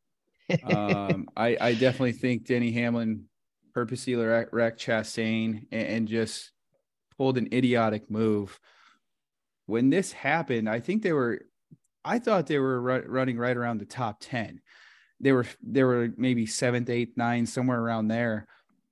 um, 0.63 1.27
I, 1.37 1.57
I 1.59 1.73
definitely 1.73 2.13
think 2.13 2.45
Denny 2.45 2.71
Hamlin 2.71 3.25
purposely 3.73 4.15
wrecked 4.15 4.53
wreck 4.53 4.77
Chastain 4.77 5.67
and, 5.71 5.87
and 5.87 6.07
just 6.07 6.51
pulled 7.17 7.37
an 7.37 7.49
idiotic 7.53 8.09
move. 8.09 8.59
When 9.67 9.89
this 9.89 10.11
happened, 10.11 10.69
I 10.69 10.79
think 10.79 11.01
they 11.03 11.13
were, 11.13 11.41
I 12.03 12.19
thought 12.19 12.47
they 12.47 12.59
were 12.59 12.81
ru- 12.81 13.05
running 13.07 13.37
right 13.37 13.55
around 13.55 13.79
the 13.79 13.85
top 13.85 14.17
10. 14.21 14.59
They 15.19 15.31
were, 15.31 15.45
they 15.61 15.83
were 15.83 16.09
maybe 16.17 16.45
seventh, 16.45 16.89
eighth, 16.89 17.15
nine, 17.15 17.45
somewhere 17.45 17.79
around 17.79 18.07
there. 18.07 18.47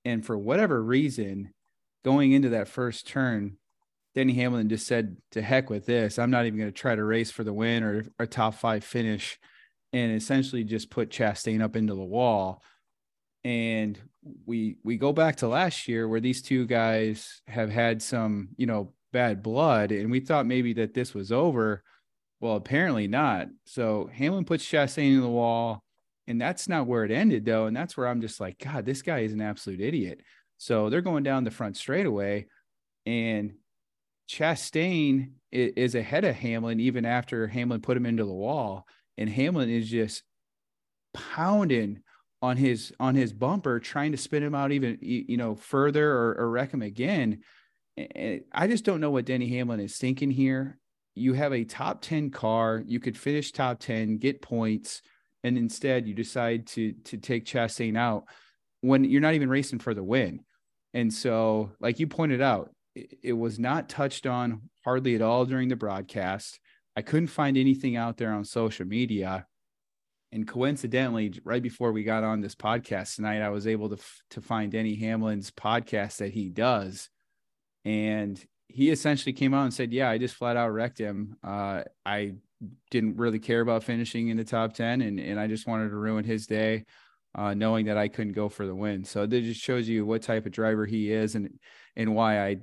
And 0.05 0.25
for 0.25 0.37
whatever 0.37 0.81
reason, 0.81 1.53
going 2.05 2.31
into 2.31 2.49
that 2.49 2.67
first 2.67 3.07
turn, 3.07 3.57
Denny 4.19 4.33
Hamlin 4.33 4.67
just 4.67 4.85
said, 4.85 5.15
to 5.31 5.41
heck 5.41 5.69
with 5.69 5.85
this. 5.85 6.19
I'm 6.19 6.29
not 6.29 6.45
even 6.45 6.59
going 6.59 6.67
to 6.67 6.77
try 6.77 6.93
to 6.93 7.05
race 7.05 7.31
for 7.31 7.45
the 7.45 7.53
win 7.53 7.83
or 7.83 8.03
a 8.19 8.27
top 8.27 8.55
five 8.55 8.83
finish 8.83 9.39
and 9.93 10.11
essentially 10.13 10.65
just 10.65 10.89
put 10.89 11.09
Chastain 11.09 11.61
up 11.61 11.77
into 11.77 11.95
the 11.95 12.03
wall. 12.03 12.61
And 13.45 13.97
we 14.45 14.75
we 14.83 14.97
go 14.97 15.13
back 15.13 15.37
to 15.37 15.47
last 15.47 15.87
year 15.87 16.05
where 16.05 16.19
these 16.19 16.41
two 16.41 16.65
guys 16.65 17.41
have 17.47 17.69
had 17.69 18.01
some, 18.01 18.49
you 18.57 18.65
know, 18.65 18.91
bad 19.13 19.41
blood, 19.41 19.93
and 19.93 20.11
we 20.11 20.19
thought 20.19 20.45
maybe 20.45 20.73
that 20.73 20.93
this 20.93 21.13
was 21.13 21.31
over. 21.31 21.81
Well, 22.41 22.57
apparently 22.57 23.07
not. 23.07 23.47
So 23.67 24.09
Hamlin 24.13 24.43
puts 24.43 24.65
Chastain 24.65 25.15
in 25.15 25.21
the 25.21 25.29
wall, 25.29 25.81
and 26.27 26.41
that's 26.41 26.67
not 26.67 26.87
where 26.87 27.05
it 27.05 27.11
ended 27.11 27.45
though. 27.45 27.67
And 27.67 27.77
that's 27.77 27.95
where 27.95 28.09
I'm 28.09 28.19
just 28.19 28.41
like, 28.41 28.59
God, 28.59 28.85
this 28.85 29.01
guy 29.01 29.19
is 29.19 29.31
an 29.31 29.39
absolute 29.39 29.79
idiot. 29.79 30.19
So 30.57 30.89
they're 30.89 30.99
going 30.99 31.23
down 31.23 31.45
the 31.45 31.51
front 31.51 31.77
straightaway, 31.77 32.47
and 33.05 33.53
Chastain 34.29 35.31
is 35.51 35.95
ahead 35.95 36.23
of 36.23 36.35
Hamlin 36.35 36.79
even 36.79 37.03
after 37.05 37.47
Hamlin 37.47 37.81
put 37.81 37.97
him 37.97 38.05
into 38.05 38.23
the 38.23 38.33
wall 38.33 38.85
and 39.17 39.29
Hamlin 39.29 39.69
is 39.69 39.89
just 39.89 40.23
pounding 41.13 42.01
on 42.41 42.55
his 42.55 42.93
on 42.99 43.15
his 43.15 43.33
bumper, 43.33 43.79
trying 43.79 44.11
to 44.11 44.17
spin 44.17 44.43
him 44.43 44.55
out 44.55 44.71
even 44.71 44.97
you 45.01 45.37
know 45.37 45.55
further 45.55 46.09
or, 46.09 46.35
or 46.39 46.49
wreck 46.49 46.71
him 46.71 46.81
again. 46.81 47.39
And 47.97 48.41
I 48.53 48.67
just 48.67 48.85
don't 48.85 49.01
know 49.01 49.11
what 49.11 49.25
Denny 49.25 49.49
Hamlin 49.49 49.81
is 49.81 49.97
thinking 49.97 50.31
here. 50.31 50.77
You 51.15 51.33
have 51.33 51.51
a 51.51 51.65
top 51.65 52.01
10 52.01 52.31
car, 52.31 52.81
you 52.85 53.01
could 53.01 53.17
finish 53.17 53.51
top 53.51 53.79
10, 53.79 54.19
get 54.19 54.41
points, 54.41 55.01
and 55.43 55.57
instead 55.57 56.07
you 56.07 56.13
decide 56.13 56.67
to 56.67 56.93
to 57.05 57.17
take 57.17 57.45
Chastain 57.45 57.97
out 57.97 58.23
when 58.81 59.03
you're 59.03 59.21
not 59.21 59.33
even 59.33 59.49
racing 59.49 59.79
for 59.79 59.93
the 59.93 60.03
win. 60.03 60.41
And 60.93 61.13
so, 61.13 61.71
like 61.79 61.99
you 61.99 62.07
pointed 62.07 62.41
out, 62.41 62.71
it, 62.95 63.33
was 63.33 63.59
not 63.59 63.89
touched 63.89 64.25
on 64.25 64.69
hardly 64.83 65.15
at 65.15 65.21
all 65.21 65.45
during 65.45 65.69
the 65.69 65.75
broadcast. 65.75 66.59
I 66.95 67.01
couldn't 67.01 67.27
find 67.27 67.57
anything 67.57 67.95
out 67.95 68.17
there 68.17 68.33
on 68.33 68.43
social 68.43 68.85
media. 68.85 69.45
And 70.31 70.47
coincidentally, 70.47 71.39
right 71.43 71.61
before 71.61 71.91
we 71.91 72.03
got 72.03 72.23
on 72.23 72.41
this 72.41 72.55
podcast 72.55 73.15
tonight, 73.15 73.41
I 73.41 73.49
was 73.49 73.65
able 73.65 73.89
to 73.89 73.97
to 74.31 74.41
find 74.41 74.71
Denny 74.71 74.95
Hamlin's 74.95 75.49
podcast 75.49 76.17
that 76.17 76.31
he 76.31 76.49
does, 76.49 77.09
and 77.83 78.39
he 78.67 78.91
essentially 78.91 79.33
came 79.33 79.55
out 79.55 79.63
and 79.63 79.73
said, 79.73 79.91
"Yeah, 79.91 80.07
I 80.07 80.19
just 80.19 80.35
flat 80.35 80.55
out 80.55 80.71
wrecked 80.71 80.99
him. 80.99 81.35
Uh, 81.43 81.81
I 82.05 82.35
didn't 82.91 83.17
really 83.17 83.39
care 83.39 83.61
about 83.61 83.83
finishing 83.83 84.27
in 84.27 84.37
the 84.37 84.43
top 84.43 84.73
ten, 84.73 85.01
and 85.01 85.19
and 85.19 85.39
I 85.39 85.47
just 85.47 85.65
wanted 85.65 85.89
to 85.89 85.95
ruin 85.95 86.25
his 86.25 86.45
day, 86.45 86.85
uh, 87.35 87.53
knowing 87.53 87.85
that 87.85 87.97
I 87.97 88.07
couldn't 88.07 88.33
go 88.33 88.49
for 88.49 88.65
the 88.65 88.75
win. 88.75 89.03
So 89.03 89.25
that 89.25 89.41
just 89.41 89.61
shows 89.61 89.87
you 89.87 90.05
what 90.05 90.21
type 90.21 90.45
of 90.45 90.51
driver 90.51 90.85
he 90.85 91.11
is, 91.11 91.35
and 91.35 91.59
and 91.95 92.15
why 92.15 92.45
I 92.45 92.57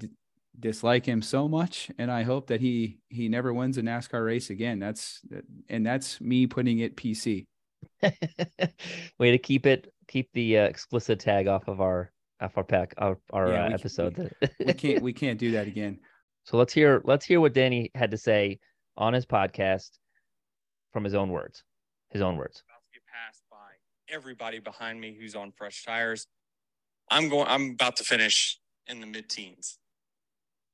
dislike 0.58 1.04
him 1.06 1.22
so 1.22 1.48
much. 1.48 1.90
And 1.98 2.10
i 2.10 2.22
hope 2.22 2.46
that 2.48 2.60
he 2.60 2.98
he 3.08 3.28
never 3.28 3.52
wins 3.52 3.78
a 3.78 3.82
nascar 3.82 4.24
race 4.24 4.50
again. 4.50 4.78
That's 4.78 5.20
and 5.68 5.84
that's 5.84 6.20
me 6.20 6.46
putting 6.46 6.80
it 6.80 6.96
pc 6.96 7.46
way 9.18 9.30
to 9.30 9.38
keep 9.38 9.66
it 9.66 9.92
keep 10.08 10.30
the 10.32 10.58
uh, 10.58 10.64
explicit 10.64 11.20
tag 11.20 11.46
off 11.46 11.68
of 11.68 11.80
our 11.80 12.12
off 12.40 12.56
our 12.56 12.64
pack 12.64 12.94
our, 12.98 13.18
our 13.32 13.48
yeah, 13.50 13.66
uh, 13.66 13.70
episode. 13.70 14.30
we, 14.40 14.48
we 14.66 14.72
can't 14.72 15.02
we 15.02 15.12
can't 15.12 15.38
do 15.38 15.52
that 15.52 15.66
again. 15.66 15.98
So 16.44 16.56
let's 16.56 16.72
hear 16.72 17.02
let's 17.04 17.24
hear 17.24 17.40
what 17.40 17.54
denny 17.54 17.90
had 17.94 18.10
to 18.12 18.18
say 18.18 18.58
on 18.96 19.12
his 19.12 19.26
podcast 19.26 19.90
from 20.92 21.04
his 21.04 21.14
own 21.14 21.30
words 21.30 21.64
his 22.10 22.22
own 22.22 22.36
words 22.36 22.62
everybody 24.08 24.58
behind 24.58 25.00
me 25.00 25.16
who's 25.18 25.34
on 25.34 25.52
fresh 25.52 25.84
tires 25.84 26.26
i'm 27.10 27.28
going 27.28 27.46
i'm 27.48 27.70
about 27.70 27.96
to 27.96 28.04
finish 28.04 28.58
in 28.86 29.00
the 29.00 29.06
mid-teens 29.06 29.78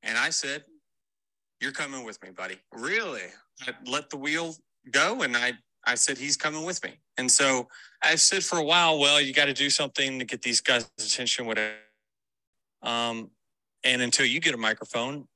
and 0.03 0.17
I 0.17 0.29
said, 0.29 0.65
You're 1.61 1.71
coming 1.71 2.05
with 2.05 2.21
me, 2.21 2.29
buddy. 2.29 2.57
Really? 2.71 3.21
I 3.61 3.71
let 3.85 4.09
the 4.09 4.17
wheel 4.17 4.55
go 4.91 5.21
and 5.21 5.35
I 5.35 5.53
I 5.85 5.95
said 5.95 6.17
he's 6.17 6.37
coming 6.37 6.63
with 6.65 6.83
me. 6.83 6.91
And 7.17 7.29
so 7.29 7.67
I 8.01 8.15
said 8.15 8.43
for 8.43 8.57
a 8.57 8.63
while, 8.63 8.99
well, 8.99 9.19
you 9.19 9.33
got 9.33 9.45
to 9.45 9.53
do 9.53 9.69
something 9.69 10.17
to 10.17 10.25
get 10.25 10.41
these 10.41 10.61
guys' 10.61 10.89
attention, 10.97 11.45
whatever. 11.45 11.73
Um, 12.81 13.31
and 13.83 14.01
until 14.01 14.25
you 14.25 14.39
get 14.39 14.53
a 14.53 14.57
microphone, 14.57 15.27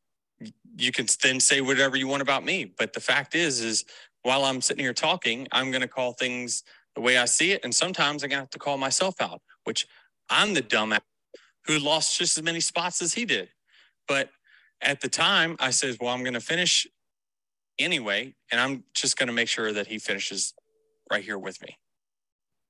you 0.77 0.91
can 0.93 1.05
then 1.21 1.41
say 1.41 1.59
whatever 1.59 1.97
you 1.97 2.07
want 2.07 2.21
about 2.21 2.45
me. 2.45 2.73
But 2.77 2.93
the 2.93 3.01
fact 3.01 3.35
is, 3.35 3.59
is 3.59 3.83
while 4.21 4.45
I'm 4.45 4.61
sitting 4.61 4.83
here 4.83 4.93
talking, 4.93 5.47
I'm 5.51 5.69
going 5.69 5.81
to 5.81 5.87
call 5.87 6.13
things 6.13 6.63
the 6.97 7.01
way 7.01 7.15
I 7.19 7.25
see 7.25 7.51
it, 7.51 7.63
and 7.63 7.73
sometimes 7.73 8.23
I'm 8.23 8.29
going 8.31 8.39
to 8.39 8.41
have 8.41 8.49
to 8.49 8.57
call 8.57 8.75
myself 8.75 9.21
out, 9.21 9.39
which 9.65 9.87
I'm 10.31 10.55
the 10.55 10.63
dumbass 10.63 11.01
who 11.67 11.77
lost 11.77 12.17
just 12.17 12.39
as 12.39 12.43
many 12.43 12.59
spots 12.59 13.03
as 13.03 13.13
he 13.13 13.23
did. 13.23 13.49
But 14.07 14.31
at 14.81 15.01
the 15.01 15.07
time, 15.07 15.57
I 15.59 15.69
said, 15.69 15.97
well, 16.01 16.11
I'm 16.11 16.23
going 16.23 16.33
to 16.33 16.39
finish 16.39 16.87
anyway, 17.77 18.33
and 18.51 18.59
I'm 18.59 18.83
just 18.95 19.15
going 19.15 19.27
to 19.27 19.33
make 19.33 19.47
sure 19.47 19.71
that 19.73 19.85
he 19.85 19.99
finishes 19.99 20.55
right 21.11 21.23
here 21.23 21.37
with 21.37 21.61
me. 21.61 21.77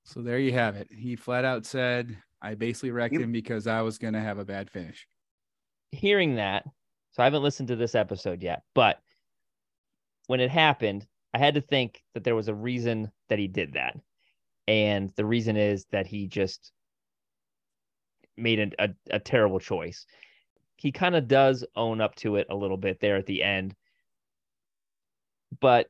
So 0.04 0.22
there 0.22 0.40
you 0.40 0.52
have 0.52 0.76
it. 0.76 0.90
He 0.92 1.16
flat 1.16 1.46
out 1.46 1.66
said, 1.66 2.18
I 2.42 2.56
basically 2.56 2.92
wrecked 2.92 3.16
him 3.16 3.32
because 3.32 3.66
I 3.66 3.80
was 3.80 3.98
going 3.98 4.14
to 4.14 4.20
have 4.20 4.40
a 4.40 4.46
bad 4.46 4.70
finish. 4.70 5.08
Hearing 5.94 6.36
that, 6.36 6.66
so 7.12 7.24
I 7.24 7.26
haven't 7.28 7.44
listened 7.44 7.70
to 7.70 7.78
this 7.78 7.96
episode 7.96 8.44
yet, 8.44 8.64
but 8.76 9.00
when 10.26 10.42
it 10.42 10.52
happened, 10.52 11.08
I 11.34 11.38
had 11.38 11.54
to 11.54 11.62
think 11.62 12.04
that 12.14 12.26
there 12.26 12.36
was 12.36 12.50
a 12.50 12.54
reason 12.54 13.10
that 13.30 13.40
he 13.40 13.48
did 13.48 13.76
that. 13.76 13.96
And 14.68 15.12
the 15.16 15.26
reason 15.26 15.56
is 15.56 15.86
that 15.92 16.08
he 16.08 16.28
just 16.28 16.72
made 18.36 18.60
a, 18.60 18.84
a, 18.84 18.90
a 19.12 19.20
terrible 19.20 19.60
choice 19.60 20.06
he 20.78 20.92
kind 20.92 21.16
of 21.16 21.28
does 21.28 21.66
own 21.76 22.00
up 22.00 22.16
to 22.16 22.36
it 22.36 22.48
a 22.50 22.56
little 22.56 22.78
bit 22.78 23.00
there 23.00 23.18
at 23.18 23.26
the 23.26 23.44
end. 23.44 23.76
But 25.60 25.88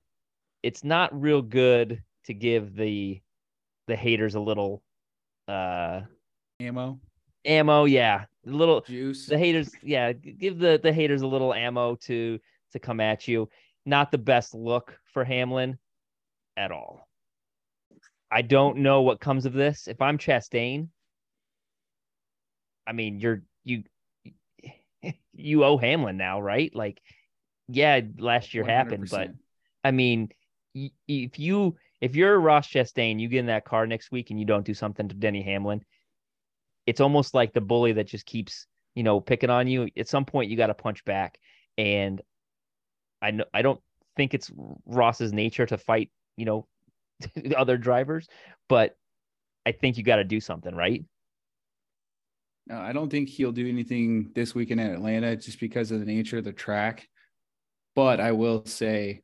it's 0.64 0.84
not 0.84 1.20
real 1.20 1.42
good 1.42 2.02
to 2.26 2.34
give 2.34 2.76
the 2.76 3.22
the 3.88 3.96
haters 3.96 4.36
a 4.36 4.40
little 4.40 4.82
uh 5.48 6.02
ammo. 6.60 7.00
Ammo, 7.46 7.86
yeah. 7.86 8.26
A 8.46 8.50
little 8.50 8.82
juice. 8.82 9.28
The 9.28 9.38
haters, 9.38 9.72
yeah, 9.84 10.14
give 10.14 10.58
the 10.58 10.80
the 10.82 10.94
haters 10.94 11.22
a 11.22 11.28
little 11.28 11.54
ammo 11.54 11.96
to 11.96 12.40
to 12.72 12.80
come 12.80 13.00
at 13.00 13.28
you. 13.28 13.50
Not 13.86 14.12
the 14.12 14.18
best 14.18 14.54
look 14.54 14.98
for 15.14 15.24
Hamlin 15.24 15.78
at 16.56 16.72
all. 16.72 17.07
I 18.32 18.42
don't 18.42 18.80
know 18.80 19.02
what 19.02 19.20
comes 19.20 19.46
of 19.46 19.54
this. 19.54 19.88
If 19.88 20.02
I'm 20.02 20.18
Chastain, 20.18 20.90
I 22.86 22.92
mean, 22.94 23.20
you're 23.20 23.44
you 23.64 23.84
you 25.34 25.64
owe 25.64 25.78
Hamlin 25.78 26.18
now, 26.18 26.42
right? 26.42 26.74
Like, 26.76 27.02
yeah, 27.68 28.02
last 28.18 28.54
year 28.54 28.64
100%. 28.64 28.68
happened, 28.68 29.10
but 29.10 29.32
I 29.84 29.92
mean, 29.92 30.30
if 31.08 31.40
you 31.40 31.76
if 32.02 32.16
you're 32.16 32.40
Ross 32.40 32.68
Chastain, 32.68 33.20
you 33.20 33.28
get 33.28 33.40
in 33.40 33.46
that 33.48 33.66
car 33.66 33.88
next 33.88 34.12
week 34.12 34.30
and 34.30 34.40
you 34.40 34.46
don't 34.46 34.66
do 34.66 34.74
something 34.74 35.08
to 35.08 35.16
Denny 35.16 35.42
Hamlin, 35.42 35.84
it's 36.86 37.02
almost 37.02 37.34
like 37.34 37.54
the 37.54 37.62
bully 37.62 37.94
that 37.94 38.08
just 38.08 38.26
keeps, 38.26 38.68
you 38.96 39.04
know, 39.04 39.20
picking 39.20 39.50
on 39.50 39.68
you. 39.68 39.88
At 39.98 40.08
some 40.08 40.26
point, 40.26 40.50
you 40.50 40.58
got 40.58 40.68
to 40.68 40.74
punch 40.74 41.04
back. 41.06 41.38
And 41.78 42.22
I 43.22 43.32
know 43.32 43.46
I 43.54 43.62
don't 43.62 43.82
think 44.16 44.34
it's 44.34 44.52
Ross's 44.86 45.34
nature 45.34 45.66
to 45.66 45.78
fight, 45.78 46.12
you 46.36 46.46
know, 46.46 46.68
other 47.58 47.78
drivers, 47.78 48.28
but 48.70 48.96
I 49.66 49.72
think 49.72 49.98
you 49.98 50.04
got 50.04 50.18
to 50.18 50.24
do 50.24 50.40
something, 50.40 50.74
right? 50.74 51.04
No, 52.68 52.78
I 52.78 52.92
don't 52.92 53.10
think 53.10 53.30
he'll 53.30 53.52
do 53.52 53.68
anything 53.68 54.32
this 54.36 54.54
weekend 54.54 54.82
at 54.82 54.92
Atlanta 54.92 55.36
just 55.38 55.60
because 55.60 55.92
of 55.92 56.00
the 56.00 56.06
nature 56.06 56.38
of 56.38 56.44
the 56.44 56.54
track. 56.54 57.08
But 57.96 58.20
I 58.20 58.34
will 58.34 58.66
say, 58.66 59.22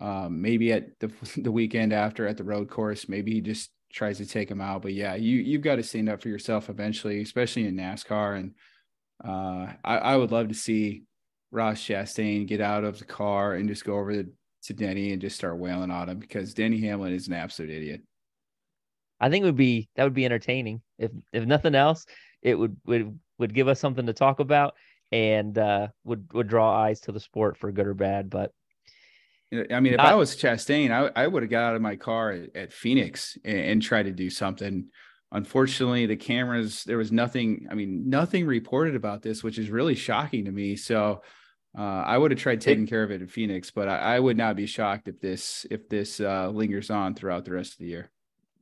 um, 0.00 0.40
maybe 0.40 0.72
at 0.72 0.98
the 1.00 1.10
the 1.36 1.52
weekend 1.52 1.92
after 1.92 2.26
at 2.26 2.36
the 2.36 2.44
road 2.44 2.70
course, 2.70 3.08
maybe 3.08 3.32
he 3.32 3.40
just 3.40 3.70
tries 3.92 4.18
to 4.18 4.26
take 4.26 4.50
him 4.50 4.60
out. 4.60 4.82
But 4.82 4.94
yeah, 4.94 5.14
you 5.14 5.36
you've 5.36 5.62
got 5.62 5.76
to 5.76 5.82
stand 5.82 6.08
up 6.08 6.22
for 6.22 6.28
yourself 6.28 6.70
eventually, 6.70 7.20
especially 7.20 7.66
in 7.66 7.76
NASCAR. 7.76 8.38
And 8.38 8.54
uh, 9.24 9.72
I, 9.84 9.98
I 9.98 10.16
would 10.16 10.32
love 10.32 10.48
to 10.48 10.54
see 10.54 11.04
Ross 11.50 11.80
Chastain 11.80 12.46
get 12.46 12.60
out 12.60 12.84
of 12.84 12.98
the 12.98 13.04
car 13.04 13.54
and 13.54 13.68
just 13.68 13.84
go 13.84 13.94
over 13.96 14.22
to, 14.22 14.28
to 14.66 14.74
Denny 14.74 15.12
and 15.12 15.20
just 15.20 15.36
start 15.36 15.58
wailing 15.58 15.90
on 15.90 16.08
him 16.08 16.18
because 16.18 16.54
Denny 16.54 16.80
Hamlin 16.80 17.12
is 17.12 17.28
an 17.28 17.34
absolute 17.34 17.70
idiot. 17.70 18.02
I 19.20 19.30
think 19.30 19.42
it 19.42 19.46
would 19.46 19.56
be 19.56 19.88
that 19.96 20.04
would 20.04 20.14
be 20.14 20.24
entertaining. 20.24 20.82
If 20.98 21.10
if 21.32 21.46
nothing 21.46 21.74
else, 21.74 22.06
it 22.42 22.54
would 22.54 22.76
would 22.84 23.18
would 23.38 23.54
give 23.54 23.68
us 23.68 23.80
something 23.80 24.06
to 24.06 24.12
talk 24.12 24.40
about 24.40 24.74
and 25.12 25.56
uh, 25.56 25.88
would 26.04 26.32
would 26.32 26.48
draw 26.48 26.74
eyes 26.74 27.00
to 27.02 27.12
the 27.12 27.20
sport 27.20 27.56
for 27.56 27.72
good 27.72 27.86
or 27.86 27.94
bad. 27.94 28.30
But 28.30 28.52
I 29.52 29.80
mean, 29.80 29.92
if 29.92 29.98
Not, 29.98 30.06
I 30.06 30.14
was 30.14 30.36
Chastain, 30.36 30.90
I, 30.90 31.22
I 31.22 31.26
would 31.26 31.42
have 31.42 31.50
got 31.50 31.70
out 31.70 31.76
of 31.76 31.82
my 31.82 31.96
car 31.96 32.32
at, 32.32 32.56
at 32.56 32.72
Phoenix 32.72 33.38
and, 33.44 33.58
and 33.58 33.82
tried 33.82 34.04
to 34.04 34.12
do 34.12 34.28
something. 34.28 34.86
Unfortunately, 35.32 36.06
the 36.06 36.16
cameras 36.16 36.84
there 36.84 36.98
was 36.98 37.12
nothing. 37.12 37.66
I 37.70 37.74
mean, 37.74 38.08
nothing 38.08 38.46
reported 38.46 38.96
about 38.96 39.22
this, 39.22 39.42
which 39.42 39.58
is 39.58 39.70
really 39.70 39.94
shocking 39.94 40.44
to 40.44 40.52
me. 40.52 40.76
So 40.76 41.22
uh, 41.76 41.80
I 41.80 42.16
would 42.16 42.30
have 42.30 42.40
tried 42.40 42.60
taking 42.60 42.86
care 42.86 43.02
of 43.02 43.10
it 43.10 43.20
in 43.20 43.28
Phoenix, 43.28 43.70
but 43.70 43.88
I, 43.88 44.16
I, 44.16 44.20
would 44.20 44.36
not 44.36 44.56
be 44.56 44.66
shocked 44.66 45.08
if 45.08 45.20
this 45.20 45.66
if 45.70 45.88
this 45.88 46.20
uh, 46.20 46.48
lingers 46.48 46.90
on 46.90 47.14
throughout 47.14 47.44
the 47.44 47.52
rest 47.52 47.72
of 47.72 47.78
the 47.78 47.86
year 47.86 48.10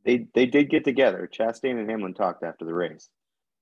they 0.05 0.27
they 0.35 0.47
did 0.47 0.71
get 0.71 0.85
together. 0.85 1.29
Chastain 1.33 1.79
and 1.79 1.89
Hamlin 1.89 2.15
talked 2.15 2.45
after 2.45 2.65
the 2.65 2.75
race. 2.75 3.09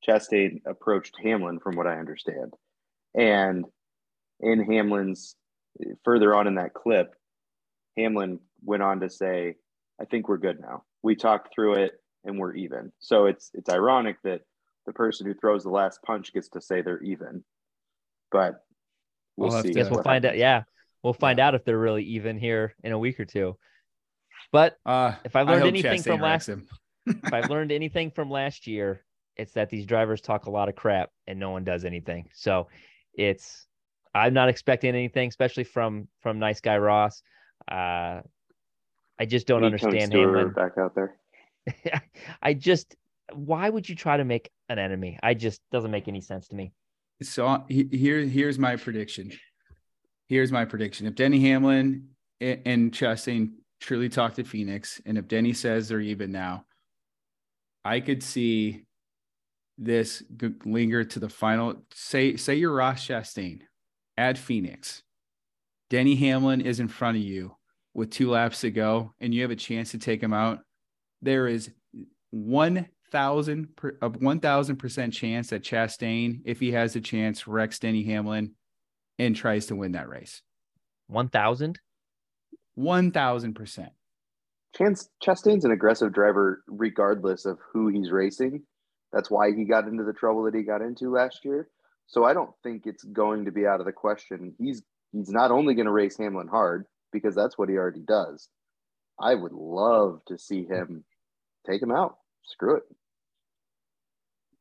Chastain 0.07 0.61
approached 0.66 1.14
Hamlin, 1.22 1.61
from 1.61 1.76
what 1.76 1.86
I 1.86 1.98
understand, 1.98 2.55
and 3.14 3.64
in 4.40 4.64
Hamlin's 4.64 5.36
further 6.05 6.34
on 6.34 6.48
in 6.48 6.57
that 6.57 6.74
clip, 6.74 7.14
Hamlin 7.96 8.40
went 8.64 8.82
on 8.82 9.00
to 9.00 9.09
say, 9.09 9.57
"I 10.00 10.05
think 10.05 10.28
we're 10.28 10.38
good 10.38 10.61
now. 10.61 10.84
We 11.03 11.14
talked 11.14 11.55
through 11.55 11.74
it, 11.74 11.92
and 12.24 12.38
we're 12.38 12.55
even." 12.55 12.92
So 12.98 13.26
it's 13.26 13.50
it's 13.55 13.70
ironic 13.70 14.16
that 14.24 14.42
the 14.86 14.92
person 14.92 15.26
who 15.26 15.34
throws 15.34 15.62
the 15.62 15.70
last 15.70 16.03
punch 16.03 16.32
gets 16.32 16.48
to 16.50 16.61
say 16.61 16.82
they're 16.82 17.03
even, 17.03 17.44
but 18.32 18.64
we'll, 19.36 19.50
we'll 19.50 19.62
see. 19.62 19.72
Guess 19.72 19.90
we'll 19.90 20.02
find 20.02 20.24
out. 20.24 20.36
Yeah, 20.36 20.62
we'll 21.02 21.12
find 21.12 21.40
out 21.40 21.54
if 21.54 21.64
they're 21.64 21.78
really 21.78 22.04
even 22.04 22.38
here 22.38 22.74
in 22.82 22.92
a 22.92 22.98
week 22.98 23.20
or 23.20 23.24
two. 23.24 23.56
But 24.50 24.76
uh, 24.84 25.14
if 25.24 25.36
I 25.36 25.42
learned 25.42 25.64
I 25.64 25.68
anything 25.68 25.98
Chastain 26.00 26.04
from 26.04 26.20
last, 26.20 26.48
if 27.06 27.32
I've 27.32 27.50
learned 27.50 27.72
anything 27.72 28.10
from 28.10 28.30
last 28.30 28.66
year, 28.66 29.04
it's 29.36 29.52
that 29.52 29.70
these 29.70 29.86
drivers 29.86 30.20
talk 30.20 30.46
a 30.46 30.50
lot 30.50 30.68
of 30.68 30.74
crap 30.74 31.10
and 31.26 31.38
no 31.38 31.50
one 31.50 31.64
does 31.64 31.84
anything. 31.84 32.28
So 32.34 32.68
it's 33.14 33.66
I'm 34.14 34.34
not 34.34 34.48
expecting 34.48 34.94
anything, 34.94 35.28
especially 35.28 35.64
from 35.64 36.08
from 36.20 36.38
nice 36.38 36.60
guy 36.60 36.78
Ross. 36.78 37.22
Uh, 37.70 38.20
I 39.18 39.24
just 39.26 39.46
don't 39.46 39.64
understand 39.64 40.12
him. 40.12 40.52
Back 40.52 40.72
out 40.78 40.94
there. 40.94 41.16
I 42.42 42.54
just 42.54 42.94
why 43.32 43.68
would 43.68 43.88
you 43.88 43.94
try 43.94 44.16
to 44.16 44.24
make 44.24 44.50
an 44.68 44.78
enemy? 44.78 45.18
I 45.22 45.34
just 45.34 45.60
doesn't 45.70 45.90
make 45.90 46.08
any 46.08 46.20
sense 46.20 46.48
to 46.48 46.56
me. 46.56 46.72
So 47.22 47.64
here 47.68 48.20
here's 48.20 48.58
my 48.58 48.76
prediction. 48.76 49.32
Here's 50.28 50.52
my 50.52 50.64
prediction. 50.64 51.06
If 51.06 51.14
Denny 51.14 51.40
Hamlin 51.40 52.08
and 52.40 52.92
Chastain 52.92 53.52
truly 53.80 54.08
talk 54.08 54.34
to 54.34 54.44
Phoenix, 54.44 55.00
and 55.04 55.18
if 55.18 55.28
Denny 55.28 55.52
says 55.52 55.88
they're 55.88 56.00
even 56.00 56.32
now, 56.32 56.64
I 57.84 58.00
could 58.00 58.22
see 58.22 58.84
this 59.78 60.22
linger 60.64 61.04
to 61.04 61.18
the 61.18 61.28
final. 61.28 61.82
Say 61.92 62.36
say 62.36 62.54
you're 62.54 62.74
Ross 62.74 63.06
Chastain 63.06 63.60
at 64.16 64.38
Phoenix. 64.38 65.02
Denny 65.90 66.14
Hamlin 66.16 66.60
is 66.62 66.80
in 66.80 66.88
front 66.88 67.18
of 67.18 67.22
you 67.22 67.56
with 67.94 68.10
two 68.10 68.30
laps 68.30 68.62
to 68.62 68.70
go, 68.70 69.12
and 69.20 69.34
you 69.34 69.42
have 69.42 69.50
a 69.50 69.56
chance 69.56 69.90
to 69.90 69.98
take 69.98 70.22
him 70.22 70.32
out. 70.32 70.60
There 71.20 71.46
is 71.46 71.70
one 72.30 72.88
thousand 73.12 73.68
of 74.00 74.20
one 74.20 74.40
thousand 74.40 74.76
percent 74.76 75.12
chance 75.12 75.50
that 75.50 75.62
Chastain, 75.62 76.40
if 76.44 76.58
he 76.58 76.72
has 76.72 76.96
a 76.96 77.00
chance, 77.00 77.46
wrecks 77.46 77.78
Denny 77.78 78.02
Hamlin 78.02 78.54
and 79.18 79.36
tries 79.36 79.66
to 79.66 79.76
win 79.76 79.92
that 79.92 80.08
race. 80.08 80.42
One 81.06 81.28
thousand. 81.28 81.78
1000%. 82.78 83.88
Chance 84.76 85.10
Chastain's 85.22 85.64
an 85.64 85.72
aggressive 85.72 86.12
driver 86.12 86.62
regardless 86.66 87.44
of 87.44 87.58
who 87.72 87.88
he's 87.88 88.10
racing. 88.10 88.62
That's 89.12 89.30
why 89.30 89.52
he 89.54 89.64
got 89.64 89.86
into 89.86 90.04
the 90.04 90.14
trouble 90.14 90.44
that 90.44 90.54
he 90.54 90.62
got 90.62 90.80
into 90.80 91.10
last 91.10 91.44
year. 91.44 91.68
So 92.06 92.24
I 92.24 92.32
don't 92.32 92.54
think 92.62 92.86
it's 92.86 93.04
going 93.04 93.44
to 93.44 93.52
be 93.52 93.66
out 93.66 93.80
of 93.80 93.86
the 93.86 93.92
question. 93.92 94.54
He's 94.58 94.82
he's 95.12 95.28
not 95.28 95.50
only 95.50 95.74
going 95.74 95.86
to 95.86 95.92
race 95.92 96.16
Hamlin 96.16 96.48
hard 96.48 96.86
because 97.12 97.34
that's 97.34 97.58
what 97.58 97.68
he 97.68 97.76
already 97.76 98.00
does. 98.00 98.48
I 99.20 99.34
would 99.34 99.52
love 99.52 100.22
to 100.28 100.38
see 100.38 100.64
him 100.64 101.04
take 101.66 101.82
him 101.82 101.92
out. 101.92 102.16
Screw 102.44 102.76
it. 102.76 102.84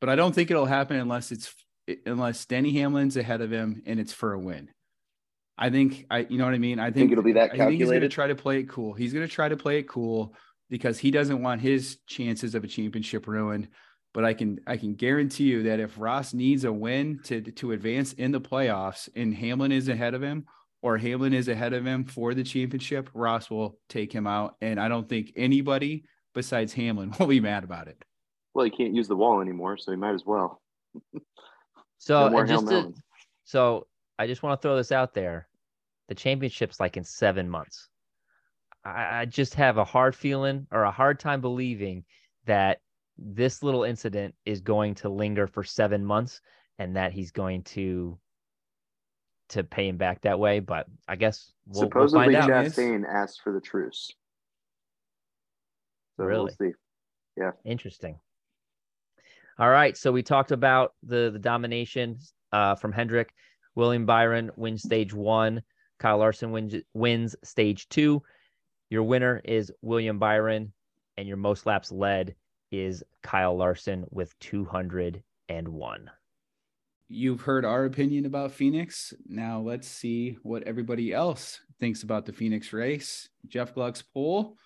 But 0.02 0.10
I 0.10 0.16
don't 0.16 0.36
think 0.36 0.52
it'll 0.52 0.66
happen 0.66 0.98
unless 0.98 1.32
it's 1.32 1.56
unless 2.06 2.46
Denny 2.46 2.74
Hamlin's 2.74 3.16
ahead 3.16 3.42
of 3.42 3.52
him 3.52 3.84
and 3.86 4.00
it's 4.00 4.12
for 4.12 4.34
a 4.34 4.40
win. 4.40 4.70
I 5.58 5.70
think 5.70 6.08
I, 6.10 6.26
you 6.28 6.38
know 6.40 6.46
what 6.46 6.56
I 6.56 6.58
mean. 6.58 6.80
I 6.80 6.86
think, 6.86 6.96
think 6.96 7.12
it'll 7.12 7.24
be 7.24 7.34
that 7.34 7.52
calculated. 7.52 7.64
I 7.64 7.68
think 7.70 7.80
he's 7.82 7.90
going 7.90 8.02
to 8.02 8.10
try 8.10 8.28
to 8.28 8.36
play 8.36 8.60
it 8.60 8.70
cool. 8.70 8.94
He's 8.94 9.14
going 9.14 9.28
to 9.28 9.34
try 9.34 9.48
to 9.48 9.58
play 9.58 9.78
it 9.78 9.88
cool 9.88 10.34
because 10.72 10.98
he 10.98 11.12
doesn't 11.12 11.42
want 11.42 11.62
his 11.62 12.00
chances 12.08 12.56
of 12.56 12.64
a 12.64 12.68
championship 12.68 13.28
ruined. 13.28 13.68
But 14.14 14.26
I 14.26 14.34
can 14.34 14.60
I 14.66 14.76
can 14.76 14.96
guarantee 14.96 15.46
you 15.46 15.64
that 15.64 15.80
if 15.80 16.00
Ross 16.00 16.34
needs 16.34 16.64
a 16.64 16.74
win 16.74 17.20
to 17.26 17.42
to 17.42 17.74
advance 17.74 18.14
in 18.14 18.32
the 18.32 18.42
playoffs 18.42 19.08
and 19.16 19.34
Hamlin 19.36 19.72
is 19.72 19.88
ahead 19.88 20.16
of 20.16 20.24
him 20.24 20.46
or 20.82 20.98
Hamlin 20.98 21.34
is 21.34 21.48
ahead 21.48 21.74
of 21.74 21.86
him 21.86 22.06
for 22.06 22.34
the 22.34 22.44
championship, 22.44 23.10
Ross 23.14 23.50
will 23.52 23.78
take 23.88 24.12
him 24.12 24.26
out. 24.26 24.56
And 24.62 24.80
I 24.80 24.88
don't 24.88 25.08
think 25.08 25.32
anybody 25.36 26.06
besides 26.34 26.74
Hamlin 26.74 27.14
will 27.20 27.28
be 27.28 27.40
mad 27.40 27.64
about 27.64 27.88
it. 27.88 28.04
Well, 28.54 28.66
he 28.66 28.72
can't 28.72 28.94
use 28.94 29.08
the 29.08 29.16
wall 29.16 29.42
anymore, 29.42 29.78
so 29.78 29.92
he 29.92 29.98
might 29.98 30.14
as 30.14 30.26
well. 30.26 30.62
so 31.98 32.28
no 32.28 32.46
just 32.46 32.68
to, 32.68 32.94
so 33.46 33.88
I 34.20 34.28
just 34.28 34.44
want 34.44 34.60
to 34.60 34.66
throw 34.66 34.76
this 34.76 34.92
out 34.92 35.14
there 35.14 35.48
the 36.12 36.16
championship's 36.16 36.82
like 36.82 36.98
in 36.98 37.06
seven 37.06 37.50
months. 37.50 37.88
I, 38.84 39.22
I 39.22 39.26
just 39.26 39.54
have 39.54 39.78
a 39.78 39.86
hard 39.86 40.14
feeling 40.14 40.68
or 40.70 40.84
a 40.84 40.92
hard 40.92 41.22
time 41.22 41.40
believing 41.40 42.04
that 42.46 42.82
this 43.18 43.64
little 43.64 43.86
incident 43.86 44.36
is 44.46 44.60
going 44.60 44.96
to 44.96 45.08
linger 45.08 45.48
for 45.48 45.64
seven 45.64 46.04
months 46.04 46.42
and 46.80 46.98
that 46.98 47.14
he's 47.14 47.32
going 47.32 47.64
to 47.64 48.20
to 49.48 49.64
pay 49.64 49.88
him 49.88 49.96
back 49.96 50.20
that 50.24 50.38
way. 50.38 50.60
But 50.60 50.88
I 51.08 51.16
guess 51.16 51.54
we'll, 51.66 51.84
supposedly 51.84 52.36
we'll 52.36 52.42
Chastain 52.46 53.06
asked 53.08 53.40
for 53.42 53.54
the 53.54 53.62
truce. 53.62 54.12
So 56.18 56.26
really? 56.26 56.52
We'll 56.60 56.72
see. 56.72 56.76
Yeah. 57.38 57.52
Interesting. 57.64 58.20
All 59.62 59.70
right. 59.70 59.96
So 59.96 60.12
we 60.12 60.24
talked 60.24 60.50
about 60.50 60.96
the 61.04 61.30
the 61.32 61.38
domination 61.38 62.18
uh, 62.52 62.74
from 62.74 62.92
Hendrick. 62.92 63.32
William 63.76 64.08
Byron 64.08 64.50
wins 64.56 64.82
stage 64.82 65.14
one. 65.14 65.62
Kyle 66.00 66.18
Larson 66.18 66.50
wins, 66.50 66.74
wins 66.96 67.36
stage 67.44 67.88
two. 67.88 68.24
Your 68.90 69.04
winner 69.04 69.40
is 69.46 69.72
William 69.84 70.18
Byron, 70.18 70.74
and 71.16 71.28
your 71.28 71.38
most 71.38 71.68
laps 71.68 71.92
led 71.92 72.34
is 72.72 73.04
Kyle 73.22 73.56
Larson 73.56 74.06
with 74.10 74.34
201. 74.40 76.10
You've 77.08 77.42
heard 77.42 77.64
our 77.64 77.86
opinion 77.86 78.26
about 78.26 78.54
Phoenix. 78.54 79.14
Now 79.28 79.60
let's 79.60 79.88
see 79.88 80.40
what 80.42 80.64
everybody 80.64 81.14
else 81.14 81.60
thinks 81.80 82.02
about 82.02 82.26
the 82.26 82.34
Phoenix 82.34 82.74
race. 82.74 83.30
Jeff 83.48 83.76
Gluck's 83.76 84.02
poll. 84.02 84.58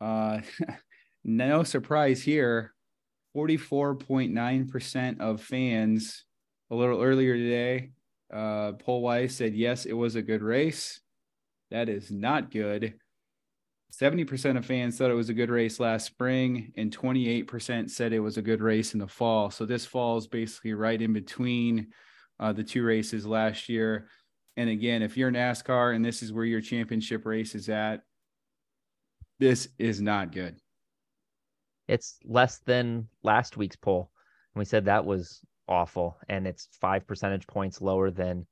Uh, 0.00 0.40
no 1.24 1.62
surprise 1.62 2.22
here. 2.22 2.74
44.9% 3.36 5.20
of 5.20 5.40
fans 5.40 6.24
a 6.70 6.74
little 6.74 7.02
earlier 7.02 7.34
today 7.34 7.90
uh, 8.34 8.72
Paul 8.72 9.02
Weiss 9.02 9.34
said, 9.34 9.54
yes, 9.54 9.86
it 9.86 9.92
was 9.92 10.16
a 10.16 10.22
good 10.22 10.42
race. 10.42 11.00
That 11.70 11.88
is 11.88 12.10
not 12.10 12.50
good. 12.50 12.94
70% 13.92 14.56
of 14.56 14.66
fans 14.66 14.98
thought 14.98 15.10
it 15.10 15.14
was 15.14 15.28
a 15.28 15.34
good 15.34 15.50
race 15.50 15.78
last 15.78 16.06
spring, 16.06 16.72
and 16.76 16.96
28% 16.96 17.88
said 17.90 18.12
it 18.12 18.18
was 18.18 18.36
a 18.36 18.42
good 18.42 18.60
race 18.60 18.92
in 18.92 18.98
the 18.98 19.06
fall. 19.06 19.50
So 19.50 19.64
this 19.64 19.86
falls 19.86 20.26
basically 20.26 20.74
right 20.74 21.00
in 21.00 21.12
between 21.12 21.88
uh, 22.40 22.52
the 22.52 22.64
two 22.64 22.82
races 22.82 23.24
last 23.24 23.68
year. 23.68 24.08
And 24.56 24.68
again, 24.68 25.02
if 25.02 25.16
you're 25.16 25.30
NASCAR 25.30 25.94
and 25.94 26.04
this 26.04 26.22
is 26.22 26.32
where 26.32 26.44
your 26.44 26.60
championship 26.60 27.24
race 27.24 27.54
is 27.54 27.68
at, 27.68 28.00
this 29.38 29.68
is 29.78 30.00
not 30.00 30.32
good. 30.32 30.58
It's 31.88 32.18
less 32.24 32.58
than 32.58 33.08
last 33.22 33.56
week's 33.56 33.76
poll. 33.76 34.10
And 34.54 34.60
we 34.60 34.64
said 34.64 34.84
that 34.84 35.04
was 35.04 35.40
awful, 35.68 36.16
and 36.28 36.46
it's 36.46 36.68
five 36.80 37.06
percentage 37.06 37.46
points 37.46 37.80
lower 37.80 38.10
than 38.10 38.46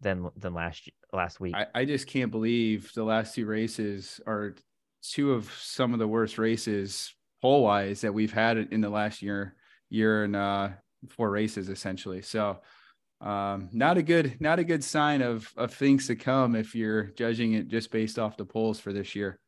than 0.00 0.30
than 0.36 0.54
last 0.54 0.88
last 1.12 1.40
week. 1.40 1.54
I, 1.54 1.66
I 1.74 1.84
just 1.84 2.06
can't 2.06 2.30
believe 2.30 2.92
the 2.94 3.04
last 3.04 3.34
two 3.34 3.46
races 3.46 4.20
are 4.26 4.54
two 5.02 5.32
of 5.32 5.50
some 5.52 5.92
of 5.92 5.98
the 5.98 6.08
worst 6.08 6.38
races 6.38 7.14
poll 7.40 7.64
wise 7.64 8.00
that 8.02 8.14
we've 8.14 8.32
had 8.32 8.56
in 8.56 8.80
the 8.80 8.90
last 8.90 9.20
year 9.20 9.56
year 9.90 10.24
and 10.24 10.36
uh 10.36 10.68
four 11.08 11.30
races 11.30 11.68
essentially. 11.68 12.22
So 12.22 12.60
um, 13.20 13.68
not 13.72 13.98
a 13.98 14.02
good 14.02 14.40
not 14.40 14.58
a 14.58 14.64
good 14.64 14.82
sign 14.82 15.22
of 15.22 15.52
of 15.56 15.72
things 15.72 16.06
to 16.08 16.16
come 16.16 16.56
if 16.56 16.74
you're 16.74 17.04
judging 17.04 17.54
it 17.54 17.68
just 17.68 17.90
based 17.90 18.18
off 18.18 18.36
the 18.36 18.44
polls 18.44 18.80
for 18.80 18.92
this 18.92 19.14
year. 19.14 19.38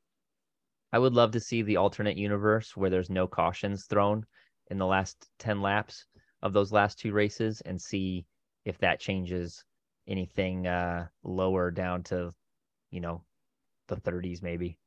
I 0.95 0.99
would 0.99 1.15
love 1.15 1.33
to 1.33 1.41
see 1.41 1.63
the 1.63 1.79
alternate 1.79 2.17
universe 2.17 2.77
where 2.77 2.89
there's 2.89 3.11
no 3.11 3.27
cautions 3.27 3.87
thrown 3.87 4.25
in 4.71 4.79
the 4.79 4.87
last 4.87 5.29
10 5.41 5.61
laps 5.61 6.07
of 6.41 6.53
those 6.53 6.71
last 6.71 7.01
two 7.01 7.11
races 7.11 7.61
and 7.63 7.83
see 7.83 8.27
if 8.65 8.79
that 8.79 9.01
changes 9.01 9.65
anything 10.07 10.69
uh 10.69 11.09
lower 11.25 11.73
down 11.73 12.05
to 12.05 12.33
you 12.93 13.01
know 13.01 13.25
the 13.89 13.97
30s 13.97 14.41
maybe. 14.41 14.79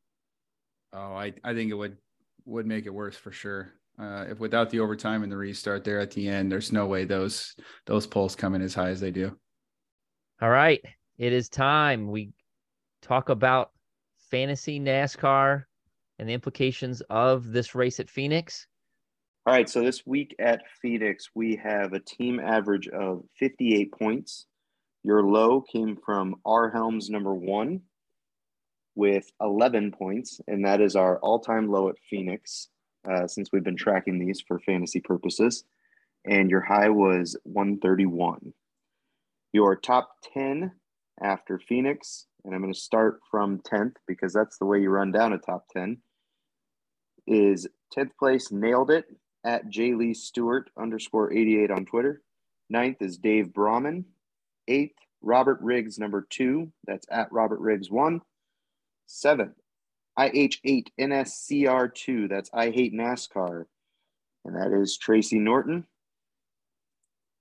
Oh, 0.93 1.13
I 1.13 1.33
I 1.43 1.53
think 1.53 1.71
it 1.71 1.73
would 1.73 1.97
would 2.45 2.65
make 2.65 2.85
it 2.85 2.93
worse 2.93 3.17
for 3.17 3.33
sure. 3.33 3.73
Uh, 3.99 4.27
if 4.29 4.39
without 4.39 4.69
the 4.69 4.79
overtime 4.79 5.23
and 5.23 5.31
the 5.31 5.35
restart 5.35 5.83
there 5.83 5.99
at 5.99 6.11
the 6.11 6.29
end, 6.29 6.49
there's 6.49 6.71
no 6.71 6.87
way 6.87 7.03
those 7.03 7.53
those 7.85 8.07
polls 8.07 8.33
come 8.33 8.55
in 8.55 8.61
as 8.61 8.73
high 8.73 8.91
as 8.91 9.01
they 9.01 9.11
do. 9.11 9.37
All 10.41 10.49
right, 10.49 10.81
it 11.17 11.33
is 11.33 11.49
time 11.49 12.09
we 12.09 12.31
talk 13.01 13.27
about 13.27 13.71
fantasy 14.29 14.79
NASCAR 14.79 15.65
and 16.19 16.27
the 16.27 16.33
implications 16.33 17.01
of 17.09 17.51
this 17.51 17.75
race 17.75 17.99
at 17.99 18.09
Phoenix. 18.09 18.67
All 19.45 19.53
right, 19.53 19.69
so 19.69 19.81
this 19.81 20.05
week 20.05 20.35
at 20.39 20.61
Phoenix, 20.81 21.29
we 21.33 21.55
have 21.63 21.93
a 21.93 22.01
team 22.01 22.39
average 22.39 22.87
of 22.89 23.23
58 23.39 23.93
points. 23.93 24.45
Your 25.03 25.23
low 25.23 25.61
came 25.61 25.97
from 26.05 26.35
R 26.45 26.69
Helms 26.69 27.09
number 27.09 27.33
one 27.33 27.81
with 28.95 29.31
11 29.39 29.91
points, 29.91 30.41
and 30.47 30.65
that 30.65 30.81
is 30.81 30.95
our 30.95 31.19
all 31.19 31.39
time 31.39 31.71
low 31.71 31.87
at 31.87 31.95
Phoenix 32.09 32.67
uh, 33.09 33.27
since 33.27 33.49
we've 33.53 33.63
been 33.63 33.77
tracking 33.77 34.19
these 34.19 34.41
for 34.45 34.59
fantasy 34.59 34.99
purposes. 34.99 35.63
And 36.25 36.49
your 36.49 36.61
high 36.61 36.89
was 36.89 37.37
131. 37.43 38.53
Your 39.53 39.75
top 39.77 40.09
10 40.33 40.71
after 41.21 41.57
Phoenix, 41.57 42.25
and 42.43 42.53
I'm 42.53 42.61
going 42.61 42.73
to 42.73 42.79
start 42.79 43.21
from 43.31 43.59
10th 43.59 43.93
because 44.07 44.33
that's 44.33 44.57
the 44.57 44.65
way 44.65 44.81
you 44.81 44.89
run 44.89 45.11
down 45.11 45.31
a 45.31 45.37
top 45.37 45.67
10, 45.71 45.97
is 47.27 47.67
10th 47.95 48.11
place, 48.17 48.51
nailed 48.51 48.89
it 48.89 49.05
at 49.43 49.69
J 49.69 49.93
Lee 49.93 50.13
Stewart 50.13 50.69
underscore 50.77 51.31
88 51.31 51.71
on 51.71 51.85
Twitter. 51.85 52.21
Ninth 52.69 53.01
is 53.01 53.17
Dave 53.17 53.53
Brahman. 53.53 54.05
Eighth, 54.67 54.97
Robert 55.21 55.59
Riggs, 55.61 55.97
number 55.97 56.27
two. 56.29 56.71
That's 56.85 57.07
at 57.09 57.31
Robert 57.31 57.59
Riggs 57.59 57.89
one. 57.89 58.21
Seventh, 59.05 59.55
IH8 60.19 60.87
NSCR2. 60.99 62.29
That's 62.29 62.49
I 62.53 62.71
Hate 62.71 62.93
NASCAR. 62.93 63.65
And 64.43 64.55
that 64.55 64.73
is 64.73 64.97
Tracy 64.97 65.39
Norton. 65.39 65.85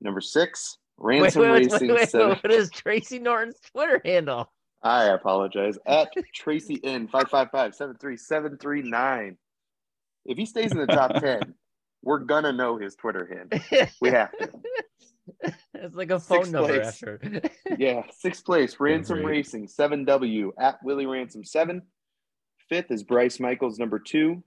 Number 0.00 0.20
six, 0.20 0.78
Ransom 0.98 1.42
wait, 1.42 1.50
wait, 1.50 1.72
Racing. 1.72 1.94
Wait. 1.94 2.14
What 2.14 2.52
is 2.52 2.70
Tracy 2.70 3.18
Norton's 3.18 3.58
Twitter 3.72 4.00
handle? 4.04 4.52
I 4.82 5.04
apologize. 5.04 5.78
At 5.86 6.12
Tracy 6.34 6.76
N55573739. 6.78 9.36
If 10.26 10.36
he 10.38 10.46
stays 10.46 10.72
in 10.72 10.78
the 10.78 10.86
top 10.86 11.14
ten, 11.20 11.54
we're 12.02 12.18
gonna 12.18 12.52
know 12.52 12.76
his 12.76 12.94
Twitter 12.96 13.26
handle. 13.26 13.88
We 14.00 14.10
have 14.10 14.36
to. 14.38 14.50
it's 15.74 15.96
like 15.96 16.10
a 16.10 16.20
phone 16.20 16.38
Sixth 16.44 16.52
number 16.52 16.74
place. 16.74 16.86
after. 16.86 17.20
Yeah, 17.78 18.02
sixth 18.16 18.44
place, 18.44 18.76
Ransom 18.78 19.22
great. 19.22 19.26
Racing, 19.38 19.68
seven 19.68 20.04
W 20.04 20.52
at 20.58 20.82
Willie 20.82 21.06
Ransom 21.06 21.44
seven. 21.44 21.82
Fifth 22.68 22.90
is 22.90 23.02
Bryce 23.02 23.38
Michaels, 23.40 23.78
number 23.78 23.98
two. 23.98 24.42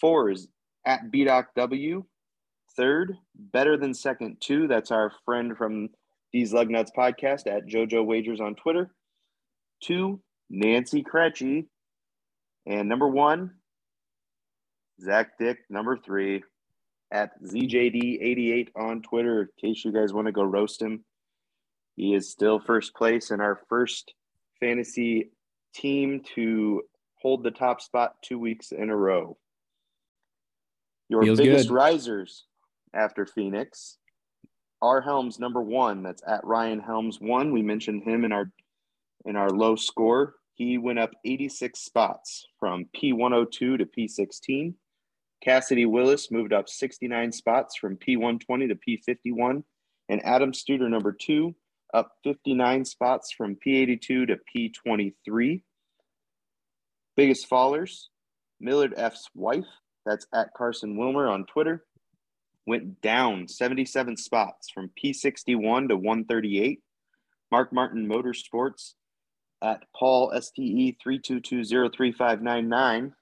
Four 0.00 0.30
is 0.30 0.48
at 0.84 1.10
BDoc 1.12 1.46
W. 1.56 2.04
Third, 2.76 3.14
better 3.34 3.76
than 3.76 3.94
second 3.94 4.36
two. 4.40 4.68
That's 4.68 4.90
our 4.90 5.12
friend 5.24 5.56
from 5.56 5.88
These 6.32 6.52
Lug 6.52 6.70
Nuts 6.70 6.92
podcast 6.96 7.46
at 7.46 7.66
JoJo 7.66 8.04
Wagers 8.04 8.40
on 8.40 8.54
Twitter. 8.54 8.90
Two, 9.82 10.20
Nancy 10.50 11.02
Krejci. 11.02 11.66
And 12.66 12.88
number 12.88 13.08
one, 13.08 13.52
Zac 15.02 15.38
Dick, 15.38 15.58
number 15.68 15.96
three, 15.96 16.42
at 17.10 17.30
ZJD88 17.42 18.68
on 18.76 19.02
Twitter, 19.02 19.42
in 19.42 19.48
case 19.74 19.84
you 19.84 19.92
guys 19.92 20.12
want 20.12 20.26
to 20.26 20.32
go 20.32 20.42
roast 20.42 20.80
him. 20.80 21.04
He 21.94 22.14
is 22.14 22.30
still 22.30 22.60
first 22.60 22.94
place 22.94 23.30
in 23.30 23.40
our 23.40 23.60
first 23.68 24.12
fantasy 24.60 25.30
team 25.74 26.22
to 26.34 26.82
hold 27.20 27.42
the 27.42 27.50
top 27.50 27.80
spot 27.80 28.16
two 28.22 28.38
weeks 28.38 28.72
in 28.72 28.90
a 28.90 28.96
row. 28.96 29.36
Your 31.08 31.22
Feels 31.22 31.38
biggest 31.38 31.68
good. 31.68 31.74
risers 31.74 32.44
after 32.92 33.26
Phoenix 33.26 33.98
are 34.82 35.00
Helms 35.00 35.38
number 35.38 35.62
one. 35.62 36.02
That's 36.02 36.22
at 36.26 36.44
Ryan 36.44 36.80
Helms 36.80 37.20
one. 37.20 37.52
We 37.52 37.62
mentioned 37.62 38.02
him 38.02 38.24
in 38.24 38.32
our 38.32 38.50
in 39.24 39.36
our 39.36 39.50
low 39.50 39.76
score. 39.76 40.34
He 40.54 40.78
went 40.78 40.98
up 40.98 41.10
86 41.24 41.78
spots 41.78 42.46
from 42.58 42.86
P102 42.96 43.50
to 43.78 43.86
P16. 43.86 44.74
Cassidy 45.46 45.86
Willis 45.86 46.30
moved 46.32 46.52
up 46.52 46.68
69 46.68 47.30
spots 47.30 47.78
from 47.78 47.96
P120 47.96 48.68
to 48.68 48.74
P51. 48.74 49.62
And 50.08 50.24
Adam 50.24 50.50
Studer, 50.50 50.90
number 50.90 51.12
two, 51.12 51.54
up 51.94 52.10
59 52.24 52.84
spots 52.84 53.32
from 53.32 53.56
P82 53.64 54.26
to 54.26 54.38
P23. 54.56 55.62
Biggest 57.16 57.48
fallers, 57.48 58.08
Millard 58.58 58.94
F's 58.96 59.28
wife, 59.34 59.68
that's 60.04 60.26
at 60.34 60.52
Carson 60.56 60.96
Wilmer 60.96 61.28
on 61.28 61.46
Twitter, 61.46 61.84
went 62.66 63.00
down 63.00 63.46
77 63.46 64.16
spots 64.16 64.68
from 64.74 64.90
P61 65.00 65.90
to 65.90 65.96
138. 65.96 66.80
Mark 67.52 67.72
Martin 67.72 68.08
Motorsports 68.08 68.94
at 69.62 69.84
Paul 69.94 70.32
STE 70.38 70.96
322035999 71.06 73.12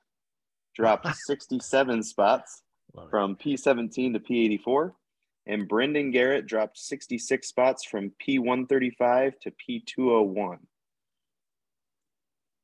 dropped 0.74 1.14
67 1.26 2.02
spots 2.02 2.62
Love 2.94 3.06
it. 3.06 3.10
from 3.10 3.36
P17 3.36 4.12
to 4.14 4.20
P84. 4.20 4.92
And 5.46 5.68
Brendan 5.68 6.10
Garrett 6.10 6.46
dropped 6.46 6.78
66 6.78 7.46
spots 7.46 7.84
from 7.84 8.12
P135 8.26 9.34
to 9.42 9.52
P201. 9.52 10.58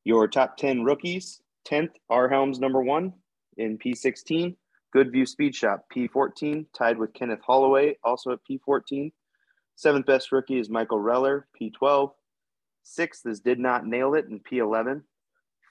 Your 0.04 0.28
top 0.28 0.56
10 0.56 0.82
rookies 0.84 1.40
10th, 1.68 1.90
R. 2.08 2.28
Helms, 2.28 2.58
number 2.58 2.80
one 2.82 3.12
in 3.58 3.78
P16. 3.78 4.56
Goodview 4.96 5.28
Speed 5.28 5.54
Shop, 5.54 5.84
P14, 5.94 6.66
tied 6.76 6.98
with 6.98 7.12
Kenneth 7.12 7.42
Holloway, 7.46 7.96
also 8.02 8.32
at 8.32 8.40
P14. 8.50 9.12
Seventh 9.76 10.06
best 10.06 10.32
rookie 10.32 10.58
is 10.58 10.68
Michael 10.68 10.98
Reller, 10.98 11.44
P12. 11.60 12.10
Sixth 12.82 13.24
is 13.26 13.40
Did 13.40 13.58
Not 13.60 13.86
Nail 13.86 14.14
It 14.14 14.26
in 14.26 14.40
P11. 14.40 15.02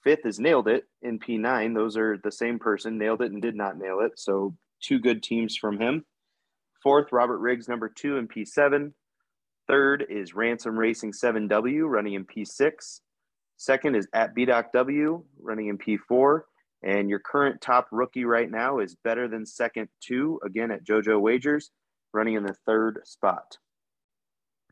Fifth 0.04 0.26
is 0.26 0.40
Nailed 0.40 0.68
It 0.68 0.86
in 1.02 1.20
P9. 1.20 1.76
Those 1.76 1.98
are 1.98 2.18
the 2.24 2.32
same 2.32 2.60
person, 2.60 2.98
Nailed 2.98 3.22
It 3.22 3.32
and 3.32 3.42
Did 3.42 3.56
Not 3.56 3.78
Nail 3.78 4.00
It. 4.02 4.14
So 4.18 4.56
two 4.82 5.00
good 5.00 5.22
teams 5.24 5.58
from 5.58 5.80
him. 5.80 6.06
Fourth, 6.82 7.12
Robert 7.12 7.40
Riggs, 7.40 7.68
number 7.68 7.90
two 7.90 8.18
in 8.18 8.28
P7. 8.28 8.94
Third 9.68 10.06
is 10.10 10.34
Ransom 10.34 10.80
Racing 10.80 11.12
7W, 11.12 11.84
running 11.88 12.14
in 12.14 12.26
P6. 12.26 13.02
Second 13.58 13.96
is 13.96 14.08
at 14.14 14.34
BDoc 14.36 14.72
W, 14.74 15.24
running 15.40 15.68
in 15.68 15.78
P4. 15.78 16.42
And 16.82 17.10
your 17.10 17.20
current 17.20 17.60
top 17.60 17.88
rookie 17.92 18.24
right 18.24 18.50
now 18.50 18.80
is 18.80 18.96
better 19.04 19.28
than 19.28 19.46
second 19.46 19.90
two, 20.02 20.40
again 20.46 20.72
at 20.72 20.86
JoJo 20.86 21.20
Wagers, 21.20 21.72
running 22.14 22.36
in 22.36 22.44
the 22.44 22.56
third 22.66 23.02
spot. 23.04 23.58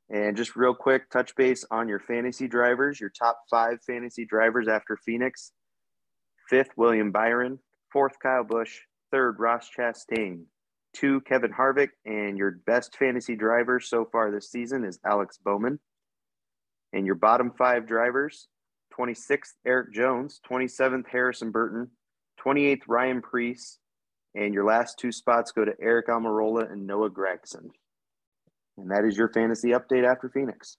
And 0.10 0.38
just 0.38 0.56
real 0.56 0.74
quick, 0.74 1.10
touch 1.10 1.36
base 1.36 1.66
on 1.70 1.90
your 1.90 2.00
fantasy 2.00 2.48
drivers, 2.48 3.00
your 3.00 3.10
top 3.10 3.40
five 3.50 3.80
fantasy 3.86 4.26
drivers 4.26 4.68
after 4.68 4.98
Phoenix. 4.98 5.52
Fifth, 6.50 6.70
William 6.78 7.12
Byron. 7.12 7.60
Fourth, 7.92 8.18
Kyle 8.22 8.44
Busch. 8.44 8.80
Third, 9.12 9.38
Ross 9.40 9.70
Chastain. 9.78 10.44
Two, 10.94 11.22
Kevin 11.22 11.52
Harvick. 11.52 11.90
And 12.06 12.38
your 12.38 12.60
best 12.66 12.96
fantasy 12.96 13.36
driver 13.36 13.82
so 13.82 14.06
far 14.06 14.32
this 14.32 14.50
season 14.50 14.86
is 14.86 15.00
Alex 15.06 15.38
Bowman. 15.44 15.80
And 16.94 17.06
your 17.06 17.16
bottom 17.16 17.52
five 17.58 17.86
drivers 17.86 18.48
26th, 18.98 19.54
Erik 19.66 19.94
Jones. 19.94 20.40
27th, 20.50 21.08
Harrison 21.12 21.52
Burton. 21.52 21.90
28th, 22.44 22.84
Ryan 22.88 23.22
Preece. 23.22 23.80
And 24.36 24.54
your 24.54 24.66
last 24.66 25.00
two 25.00 25.12
spots 25.12 25.52
go 25.52 25.66
to 25.66 25.74
Aric 25.84 26.06
Almirola 26.08 26.72
and 26.72 26.88
Noah 26.88 27.10
Gragson. 27.10 27.72
And 28.78 28.92
that 28.92 29.06
is 29.06 29.18
your 29.18 29.30
fantasy 29.30 29.70
update 29.70 30.10
after 30.10 30.30
Phoenix. 30.30 30.78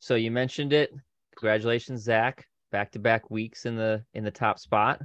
So 0.00 0.14
you 0.14 0.30
mentioned 0.30 0.72
it. 0.72 0.92
Congratulations, 1.36 2.02
Zac. 2.02 2.46
Back 2.72 2.92
to 2.92 2.98
back 2.98 3.30
weeks 3.30 3.66
in 3.66 3.76
the 3.76 4.04
in 4.14 4.24
the 4.24 4.30
top 4.30 4.58
spot. 4.58 5.00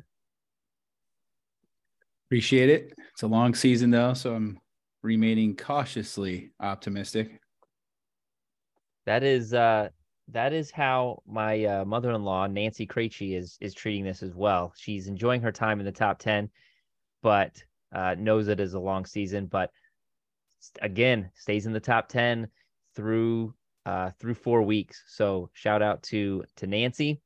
Appreciate 2.28 2.70
it. 2.70 2.94
It's 3.14 3.24
a 3.24 3.28
long 3.28 3.54
season 3.54 3.92
though, 3.92 4.14
so 4.14 4.34
I'm 4.34 4.60
remaining 5.04 5.56
cautiously 5.56 6.52
optimistic. 6.60 7.40
That 9.06 9.24
is 9.24 9.54
uh 9.54 9.90
that 10.30 10.54
is 10.54 10.72
how 10.72 11.22
my 11.28 11.66
uh, 11.66 11.86
mother-in-law 11.86 12.48
Nancy 12.48 12.88
Krejci 12.88 13.38
is 13.38 13.58
is 13.62 13.74
treating 13.74 14.04
this 14.04 14.24
as 14.24 14.34
well. 14.34 14.74
She's 14.76 15.08
enjoying 15.08 15.42
her 15.42 15.52
time 15.52 15.80
in 15.80 15.86
the 15.86 15.92
top 15.92 16.18
10, 16.20 16.50
but 17.22 17.56
uh, 17.94 18.16
knows 18.18 18.48
it 18.48 18.60
is 18.60 18.74
a 18.74 18.80
long 18.80 19.06
season, 19.06 19.46
but 19.46 19.70
again, 20.82 21.30
stays 21.36 21.66
in 21.66 21.74
the 21.74 21.80
top 21.80 22.08
10 22.10 22.48
through 22.96 23.54
uh, 23.86 24.10
through 24.20 24.34
4 24.34 24.64
weeks. 24.64 25.04
So 25.08 25.50
shout 25.54 25.82
out 25.82 26.02
to 26.04 26.44
to 26.58 26.68
Nancy. 26.68 27.22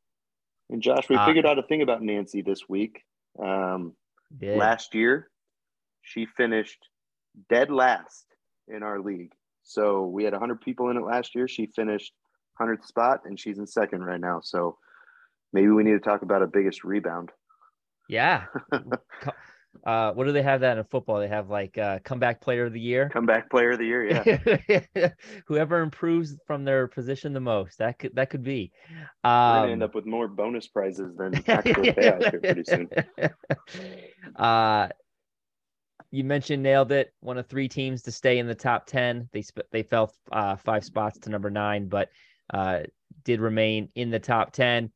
And 0.69 0.81
Josh, 0.81 1.09
we 1.09 1.15
Uh, 1.15 1.25
figured 1.25 1.45
out 1.45 1.57
a 1.57 1.63
thing 1.63 1.81
about 1.81 2.01
Nancy 2.01 2.41
this 2.41 2.67
week. 2.69 3.03
Um, 3.41 3.93
Did. 4.37 4.57
last 4.57 4.93
year, 4.93 5.31
she 6.01 6.25
finished 6.25 6.89
dead 7.49 7.71
last 7.71 8.25
in 8.67 8.83
our 8.83 8.99
league. 8.99 9.33
So 9.63 10.05
we 10.05 10.23
had 10.23 10.33
100 10.33 10.61
people 10.61 10.89
in 10.89 10.97
it 10.97 11.03
last 11.03 11.35
year. 11.35 11.47
She 11.47 11.67
finished 11.67 12.13
100th 12.59 12.85
spot, 12.85 13.21
and 13.25 13.39
she's 13.39 13.57
in 13.57 13.65
second 13.67 14.03
right 14.03 14.19
now. 14.19 14.41
So 14.43 14.77
maybe 15.53 15.69
we 15.69 15.83
need 15.83 15.93
to 15.93 15.99
talk 15.99 16.21
about 16.21 16.41
a 16.43 16.47
biggest 16.47 16.83
rebound. 16.83 17.31
Yeah. 18.07 18.45
Uh, 19.89 20.13
what 20.13 20.25
do 20.25 20.31
they 20.31 20.43
have 20.43 20.61
that 20.61 20.77
in 20.77 20.83
football? 20.83 21.19
They 21.19 21.27
have 21.27 21.49
like 21.49 21.75
uh, 21.79 21.97
comeback 22.03 22.41
player 22.41 22.65
of 22.65 22.73
the 22.73 22.79
year. 22.79 23.09
Comeback 23.09 23.49
player 23.49 23.71
of 23.71 23.79
the 23.79 23.85
year. 23.85 24.05
Yeah. 24.67 25.09
Whoever 25.47 25.81
improves 25.81 26.37
from 26.45 26.63
their 26.63 26.87
position 26.87 27.33
the 27.33 27.39
most, 27.39 27.79
that 27.79 27.97
could 27.97 28.13
that 28.15 28.29
could 28.29 28.43
be. 28.43 28.71
We're 29.23 29.29
going 29.31 29.65
to 29.65 29.71
end 29.73 29.81
Um, 29.83 29.89
up 29.89 29.95
with 29.95 30.05
more 30.05 30.27
bonus 30.27 30.67
prizes 30.67 31.15
than 31.17 31.33
actual 31.49 31.85
payouts 31.85 32.29
here 32.29 32.39
pretty 32.39 32.63
soon. 32.65 32.87
uh, 34.35 34.89
you 36.11 36.23
mentioned 36.23 36.61
nailed 36.61 36.91
it. 36.91 37.11
One 37.21 37.39
of 37.39 37.47
three 37.47 37.67
teams 37.67 38.03
to 38.03 38.11
stay 38.11 38.37
in 38.37 38.45
the 38.45 38.53
top 38.53 38.85
ten. 38.85 39.27
They 39.33 39.41
sp- 39.41 39.65
they 39.71 39.81
fell 39.81 40.13
uh, 40.31 40.55
five 40.57 40.85
spots 40.85 41.17
to 41.21 41.31
number 41.31 41.49
nine, 41.49 41.87
but 41.87 42.09
uh, 42.53 42.81
did 43.23 43.39
remain 43.39 43.89
in 43.95 44.11
the 44.11 44.19
top 44.19 44.51
ten. 44.51 44.91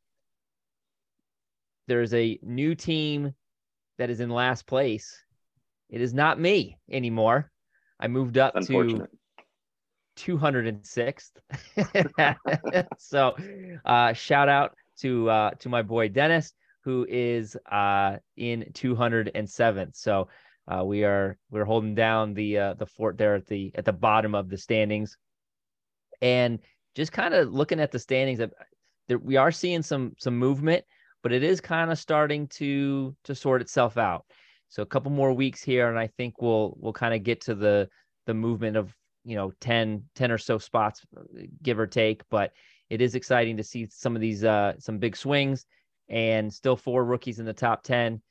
There's 1.87 2.13
a 2.13 2.37
new 2.43 2.75
team 2.75 3.33
that 3.97 4.09
is 4.09 4.19
in 4.19 4.29
last 4.29 4.67
place. 4.67 5.23
It 5.89 6.01
is 6.01 6.13
not 6.13 6.39
me 6.39 6.77
anymore. 6.89 7.51
I 7.99 8.07
moved 8.07 8.37
up 8.37 8.53
to 8.53 8.59
Unfortunate. 8.59 9.09
206th. 10.17 11.31
so 12.99 13.35
uh 13.85 14.13
shout 14.13 14.49
out 14.49 14.75
to 14.99 15.29
uh 15.29 15.51
to 15.59 15.69
my 15.69 15.81
boy 15.81 16.07
Dennis 16.07 16.53
who 16.83 17.05
is 17.09 17.55
uh 17.71 18.17
in 18.37 18.65
207th. 18.73 19.95
So 19.95 20.27
uh 20.67 20.83
we 20.83 21.03
are 21.03 21.37
we're 21.49 21.65
holding 21.65 21.95
down 21.95 22.33
the 22.33 22.57
uh 22.57 22.73
the 22.75 22.85
fort 22.85 23.17
there 23.17 23.35
at 23.35 23.47
the 23.47 23.71
at 23.75 23.85
the 23.85 23.93
bottom 23.93 24.35
of 24.35 24.49
the 24.49 24.57
standings. 24.57 25.17
And 26.21 26.59
just 26.95 27.11
kind 27.11 27.33
of 27.33 27.51
looking 27.51 27.79
at 27.79 27.91
the 27.91 27.99
standings 27.99 28.39
uh, 28.39 28.47
there, 29.07 29.17
we 29.17 29.37
are 29.37 29.51
seeing 29.51 29.81
some 29.81 30.13
some 30.17 30.37
movement, 30.37 30.85
but 31.23 31.31
it 31.31 31.41
is 31.41 31.59
kind 31.59 31.89
of 31.89 31.97
starting 31.97 32.47
to 32.47 33.15
to 33.23 33.33
sort 33.33 33.61
itself 33.61 33.97
out. 33.97 34.25
So 34.69 34.83
a 34.83 34.85
couple 34.85 35.11
more 35.11 35.33
weeks 35.33 35.63
here 35.63 35.89
and 35.89 35.97
I 35.97 36.07
think 36.07 36.41
we'll 36.41 36.75
we'll 36.77 36.93
kind 36.93 37.15
of 37.15 37.23
get 37.23 37.41
to 37.41 37.55
the 37.55 37.89
the 38.27 38.33
movement 38.33 38.77
of 38.77 38.93
you 39.23 39.35
know 39.35 39.51
10 39.61 40.03
10 40.15 40.31
or 40.31 40.37
so 40.37 40.57
spots 40.57 41.05
give 41.61 41.79
or 41.79 41.87
take 41.87 42.21
but 42.29 42.51
it 42.89 43.01
is 43.01 43.15
exciting 43.15 43.57
to 43.57 43.63
see 43.63 43.87
some 43.89 44.15
of 44.15 44.21
these 44.21 44.43
uh 44.43 44.73
some 44.79 44.97
big 44.97 45.15
swings 45.15 45.65
and 46.09 46.53
still 46.53 46.75
four 46.75 47.05
rookies 47.05 47.39
in 47.39 47.45
the 47.45 47.53
top 47.53 47.83
10 47.83 48.21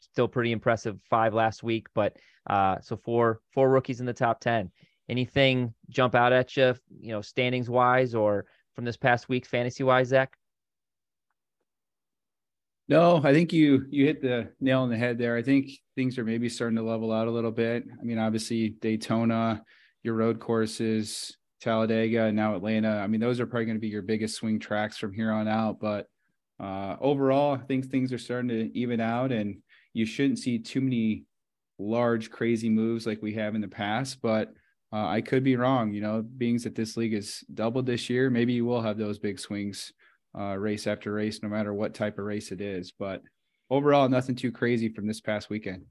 still 0.00 0.28
pretty 0.28 0.52
impressive 0.52 0.98
five 1.10 1.34
last 1.34 1.62
week 1.62 1.88
but 1.94 2.16
uh 2.48 2.78
so 2.80 2.96
four 2.96 3.40
four 3.52 3.68
rookies 3.70 4.00
in 4.00 4.06
the 4.06 4.12
top 4.12 4.40
10 4.40 4.70
anything 5.08 5.74
jump 5.90 6.14
out 6.14 6.32
at 6.32 6.56
you 6.56 6.74
you 6.98 7.12
know 7.12 7.20
standings 7.20 7.68
wise 7.68 8.14
or 8.14 8.46
from 8.74 8.84
this 8.84 8.96
past 8.96 9.28
week 9.28 9.44
fantasy 9.44 9.82
wise 9.82 10.08
zac 10.08 10.36
No, 12.88 13.20
I 13.24 13.32
think 13.32 13.52
you 13.52 13.86
you 13.90 14.06
hit 14.06 14.22
the 14.22 14.52
nail 14.60 14.82
on 14.82 14.90
the 14.90 14.96
head 14.96 15.18
there. 15.18 15.36
I 15.36 15.42
think 15.42 15.70
things 15.96 16.18
are 16.18 16.24
maybe 16.24 16.48
starting 16.48 16.76
to 16.76 16.82
level 16.82 17.12
out 17.12 17.26
a 17.26 17.32
little 17.32 17.50
bit. 17.50 17.84
I 18.00 18.04
mean, 18.04 18.18
obviously 18.18 18.70
Daytona, 18.80 19.62
your 20.04 20.14
road 20.14 20.38
courses, 20.38 21.36
Talladega, 21.60 22.24
and 22.24 22.36
now 22.36 22.54
Atlanta. 22.54 22.98
I 22.98 23.08
mean, 23.08 23.20
those 23.20 23.40
are 23.40 23.46
probably 23.46 23.64
going 23.64 23.76
to 23.76 23.80
be 23.80 23.88
your 23.88 24.02
biggest 24.02 24.36
swing 24.36 24.60
tracks 24.60 24.96
from 24.98 25.12
here 25.12 25.32
on 25.32 25.48
out. 25.48 25.80
But 25.80 26.06
uh, 26.60 26.96
overall, 27.00 27.54
I 27.54 27.58
think 27.58 27.86
things 27.86 28.12
are 28.12 28.18
starting 28.18 28.48
to 28.48 28.78
even 28.78 29.00
out, 29.00 29.32
and 29.32 29.56
you 29.92 30.06
shouldn't 30.06 30.38
see 30.38 30.60
too 30.60 30.80
many 30.80 31.24
large, 31.78 32.30
crazy 32.30 32.68
moves 32.68 33.04
like 33.04 33.20
we 33.20 33.34
have 33.34 33.56
in 33.56 33.60
the 33.60 33.68
past. 33.68 34.22
But 34.22 34.52
uh, 34.92 35.06
I 35.06 35.22
could 35.22 35.42
be 35.42 35.56
wrong. 35.56 35.92
You 35.92 36.02
know, 36.02 36.22
being 36.22 36.58
that 36.58 36.76
this 36.76 36.96
league 36.96 37.14
is 37.14 37.42
doubled 37.52 37.86
this 37.86 38.08
year, 38.08 38.30
maybe 38.30 38.52
you 38.52 38.64
will 38.64 38.80
have 38.80 38.96
those 38.96 39.18
big 39.18 39.40
swings 39.40 39.92
uh, 40.38 40.56
race 40.56 40.86
after 40.86 41.12
race, 41.12 41.42
no 41.42 41.48
matter 41.48 41.72
what 41.72 41.94
type 41.94 42.18
of 42.18 42.24
race 42.24 42.52
it 42.52 42.60
is. 42.60 42.92
But 42.92 43.22
overall, 43.70 44.08
nothing 44.08 44.34
too 44.34 44.52
crazy 44.52 44.88
from 44.88 45.06
this 45.06 45.20
past 45.20 45.50
weekend. 45.50 45.84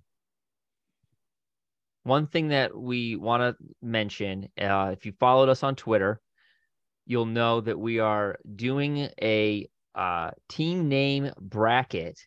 one 2.06 2.28
thing 2.28 2.50
that 2.50 2.78
we 2.78 3.16
want 3.16 3.42
to 3.42 3.56
mention 3.82 4.48
uh, 4.62 4.92
if 4.94 5.06
you 5.06 5.12
followed 5.20 5.50
us 5.50 5.64
on 5.64 5.76
twitter 5.76 6.22
you'll 7.06 7.26
know 7.26 7.60
that 7.60 7.78
we 7.78 8.00
are 8.00 8.38
doing 8.56 9.10
a 9.22 9.68
uh, 9.96 10.32
team 10.48 10.88
name 10.88 11.32
bracket 11.40 12.20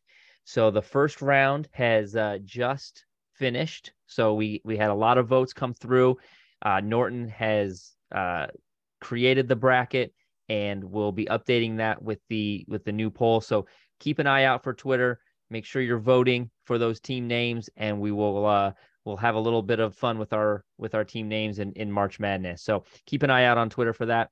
so 0.44 0.70
the 0.70 0.82
first 0.82 1.22
round 1.22 1.68
has 1.72 2.16
uh, 2.16 2.38
just 2.44 3.04
finished 3.34 3.92
so 4.06 4.34
we 4.34 4.60
we 4.64 4.76
had 4.76 4.90
a 4.90 4.94
lot 4.94 5.16
of 5.16 5.28
votes 5.28 5.52
come 5.52 5.74
through 5.74 6.16
uh, 6.62 6.80
norton 6.80 7.28
has 7.28 7.92
uh, 8.12 8.46
created 9.00 9.46
the 9.48 9.56
bracket 9.56 10.12
and 10.48 10.82
we'll 10.82 11.12
be 11.12 11.26
updating 11.26 11.76
that 11.76 12.02
with 12.02 12.20
the 12.28 12.64
with 12.68 12.84
the 12.84 12.92
new 12.92 13.10
poll 13.10 13.40
so 13.40 13.66
keep 14.00 14.18
an 14.18 14.26
eye 14.26 14.44
out 14.44 14.62
for 14.62 14.72
twitter 14.72 15.20
make 15.50 15.64
sure 15.64 15.82
you're 15.82 15.98
voting 15.98 16.50
for 16.64 16.78
those 16.78 17.00
team 17.00 17.26
names 17.26 17.70
and 17.76 18.00
we 18.00 18.12
will 18.12 18.46
uh 18.46 18.72
we'll 19.08 19.16
have 19.16 19.34
a 19.34 19.40
little 19.40 19.62
bit 19.62 19.80
of 19.80 19.96
fun 19.96 20.18
with 20.18 20.32
our 20.34 20.62
with 20.76 20.94
our 20.94 21.04
team 21.04 21.28
names 21.28 21.58
in, 21.58 21.72
in 21.72 21.90
March 21.90 22.20
Madness. 22.20 22.62
So 22.62 22.84
keep 23.06 23.22
an 23.22 23.30
eye 23.30 23.44
out 23.44 23.58
on 23.58 23.70
Twitter 23.70 23.94
for 23.94 24.06
that. 24.06 24.28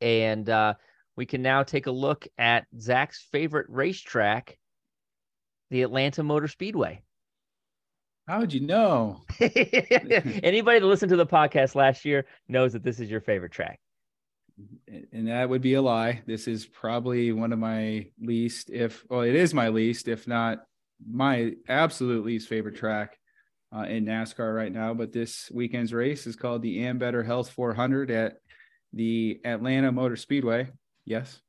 And 0.00 0.48
uh, 0.50 0.74
we 1.16 1.24
can 1.24 1.40
now 1.40 1.62
take 1.62 1.86
a 1.86 1.90
look 1.92 2.26
at 2.36 2.66
Zac's 2.78 3.26
favorite 3.30 3.66
racetrack, 3.68 4.58
the 5.70 5.82
Atlanta 5.82 6.24
Motor 6.24 6.48
Speedway. 6.48 7.02
How 8.26 8.40
would 8.40 8.52
you 8.52 8.60
know? 8.60 9.22
Anybody 9.40 10.80
that 10.80 10.86
listened 10.86 11.10
to 11.10 11.16
the 11.16 11.26
podcast 11.26 11.74
last 11.74 12.04
year 12.04 12.26
knows 12.48 12.72
that 12.72 12.82
this 12.82 12.98
is 12.98 13.10
your 13.10 13.20
favorite 13.20 13.52
track. 13.52 13.78
And 15.12 15.28
that 15.28 15.48
would 15.48 15.62
be 15.62 15.74
a 15.74 15.82
lie. 15.82 16.22
This 16.26 16.48
is 16.48 16.66
probably 16.66 17.32
one 17.32 17.52
of 17.52 17.58
my 17.58 18.06
least, 18.20 18.70
if 18.70 19.04
well, 19.08 19.22
it 19.22 19.34
is 19.34 19.54
my 19.54 19.68
least, 19.68 20.08
if 20.08 20.26
not 20.26 20.58
my 21.08 21.52
absolute 21.68 22.24
least 22.24 22.48
favorite 22.48 22.76
track 22.76 23.18
uh, 23.74 23.82
in 23.82 24.04
NASCAR 24.04 24.54
right 24.54 24.72
now. 24.72 24.94
But 24.94 25.12
this 25.12 25.50
weekend's 25.52 25.92
race 25.92 26.26
is 26.26 26.36
called 26.36 26.62
the 26.62 26.78
Ambetter 26.78 27.24
Health 27.24 27.50
400 27.50 28.10
at 28.10 28.34
the 28.92 29.40
Atlanta 29.44 29.92
Motor 29.92 30.16
Speedway. 30.16 30.68
Yes. 31.04 31.40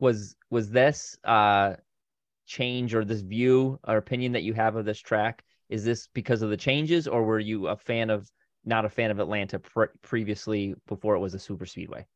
Was 0.00 0.36
was 0.50 0.70
this 0.70 1.16
uh 1.24 1.74
change 2.46 2.94
or 2.94 3.04
this 3.04 3.20
view 3.20 3.78
or 3.86 3.96
opinion 3.96 4.32
that 4.32 4.42
you 4.42 4.52
have 4.54 4.76
of 4.76 4.84
this 4.84 5.00
track? 5.00 5.42
Is 5.68 5.84
this 5.84 6.08
because 6.12 6.42
of 6.42 6.50
the 6.50 6.56
changes, 6.56 7.08
or 7.08 7.24
were 7.24 7.38
you 7.38 7.68
a 7.68 7.76
fan 7.76 8.10
of 8.10 8.30
not 8.64 8.84
a 8.84 8.88
fan 8.88 9.10
of 9.10 9.18
Atlanta 9.18 9.58
pre- 9.58 9.86
previously 10.02 10.74
before 10.86 11.14
it 11.14 11.20
was 11.20 11.34
a 11.34 11.38
super 11.38 11.66
speedway? 11.66 12.06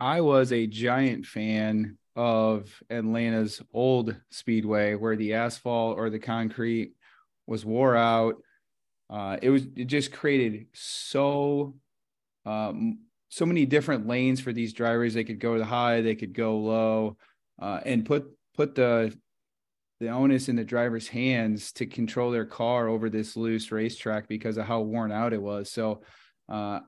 I 0.00 0.20
was 0.20 0.52
a 0.52 0.66
giant 0.66 1.26
fan 1.26 1.98
of 2.16 2.82
Atlanta's 2.90 3.62
old 3.72 4.16
speedway 4.30 4.94
where 4.94 5.16
the 5.16 5.34
asphalt 5.34 5.98
or 5.98 6.10
the 6.10 6.18
concrete 6.18 6.92
was 7.46 7.64
wore 7.64 7.96
out. 7.96 8.36
Uh, 9.10 9.36
it 9.42 9.50
was 9.50 9.66
it 9.76 9.84
just 9.84 10.12
created 10.12 10.66
so 10.72 11.74
um, 12.46 13.00
so 13.28 13.46
many 13.46 13.66
different 13.66 14.06
lanes 14.06 14.40
for 14.40 14.52
these 14.52 14.72
drivers. 14.72 15.14
They 15.14 15.24
could 15.24 15.40
go 15.40 15.62
high, 15.62 16.00
they 16.00 16.14
could 16.14 16.32
go 16.34 16.58
low, 16.58 17.16
uh, 17.60 17.80
and 17.84 18.04
put 18.04 18.26
put 18.56 18.74
the 18.74 19.16
the 20.00 20.08
onus 20.08 20.48
in 20.48 20.56
the 20.56 20.64
driver's 20.64 21.08
hands 21.08 21.72
to 21.72 21.86
control 21.86 22.30
their 22.30 22.44
car 22.44 22.88
over 22.88 23.08
this 23.08 23.36
loose 23.36 23.70
racetrack 23.70 24.28
because 24.28 24.56
of 24.56 24.66
how 24.66 24.80
worn 24.80 25.12
out 25.12 25.32
it 25.32 25.40
was. 25.40 25.70
So 25.70 26.02
uh, 26.48 26.80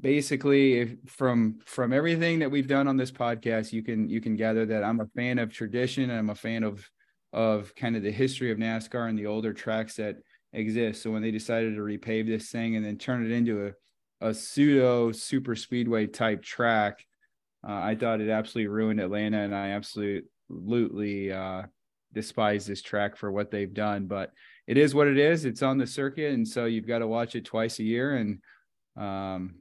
basically 0.00 0.78
if 0.78 0.96
from 1.06 1.58
from 1.66 1.92
everything 1.92 2.38
that 2.38 2.50
we've 2.50 2.66
done 2.66 2.88
on 2.88 2.96
this 2.96 3.10
podcast 3.10 3.72
you 3.72 3.82
can 3.82 4.08
you 4.08 4.20
can 4.20 4.36
gather 4.36 4.64
that 4.64 4.82
i'm 4.82 5.00
a 5.00 5.06
fan 5.14 5.38
of 5.38 5.52
tradition 5.52 6.04
and 6.08 6.18
i'm 6.18 6.30
a 6.30 6.34
fan 6.34 6.62
of 6.62 6.88
of 7.32 7.74
kind 7.74 7.96
of 7.96 8.02
the 8.02 8.10
history 8.10 8.50
of 8.50 8.58
nascar 8.58 9.08
and 9.08 9.18
the 9.18 9.26
older 9.26 9.52
tracks 9.52 9.96
that 9.96 10.16
exist 10.54 11.02
so 11.02 11.10
when 11.10 11.22
they 11.22 11.30
decided 11.30 11.74
to 11.74 11.82
repave 11.82 12.26
this 12.26 12.50
thing 12.50 12.76
and 12.76 12.84
then 12.84 12.96
turn 12.96 13.24
it 13.24 13.30
into 13.30 13.66
a, 13.66 14.28
a 14.28 14.34
pseudo 14.34 15.12
super 15.12 15.54
speedway 15.54 16.06
type 16.06 16.42
track 16.42 17.04
uh, 17.66 17.72
i 17.72 17.94
thought 17.94 18.20
it 18.20 18.30
absolutely 18.30 18.68
ruined 18.68 19.00
atlanta 19.00 19.38
and 19.38 19.54
i 19.54 19.70
absolutely 19.70 21.32
uh 21.32 21.62
despise 22.14 22.66
this 22.66 22.82
track 22.82 23.16
for 23.16 23.30
what 23.32 23.50
they've 23.50 23.72
done, 23.72 24.06
but 24.06 24.32
it 24.66 24.76
is 24.76 24.94
what 24.94 25.08
it 25.08 25.18
is. 25.18 25.44
It's 25.44 25.62
on 25.62 25.78
the 25.78 25.86
circuit, 25.86 26.32
and 26.32 26.46
so 26.46 26.66
you've 26.66 26.86
got 26.86 26.98
to 26.98 27.06
watch 27.06 27.34
it 27.34 27.44
twice 27.44 27.78
a 27.78 27.84
year. 27.84 28.16
And 28.16 28.38
um, 28.96 29.54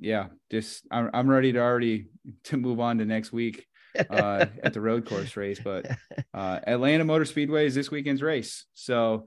yeah, 0.00 0.28
just 0.50 0.86
I'm 0.90 1.10
I'm 1.12 1.30
ready 1.30 1.52
to 1.52 1.60
already 1.60 2.06
to 2.44 2.56
move 2.56 2.80
on 2.80 2.98
to 2.98 3.04
next 3.04 3.32
week 3.32 3.66
uh, 4.10 4.46
at 4.62 4.72
the 4.72 4.80
road 4.80 5.06
course 5.06 5.36
race. 5.36 5.60
But 5.62 5.86
uh, 6.34 6.60
Atlanta 6.66 7.04
Motor 7.04 7.26
Speedway 7.26 7.66
is 7.66 7.74
this 7.74 7.90
weekend's 7.90 8.22
race. 8.22 8.64
So 8.74 9.26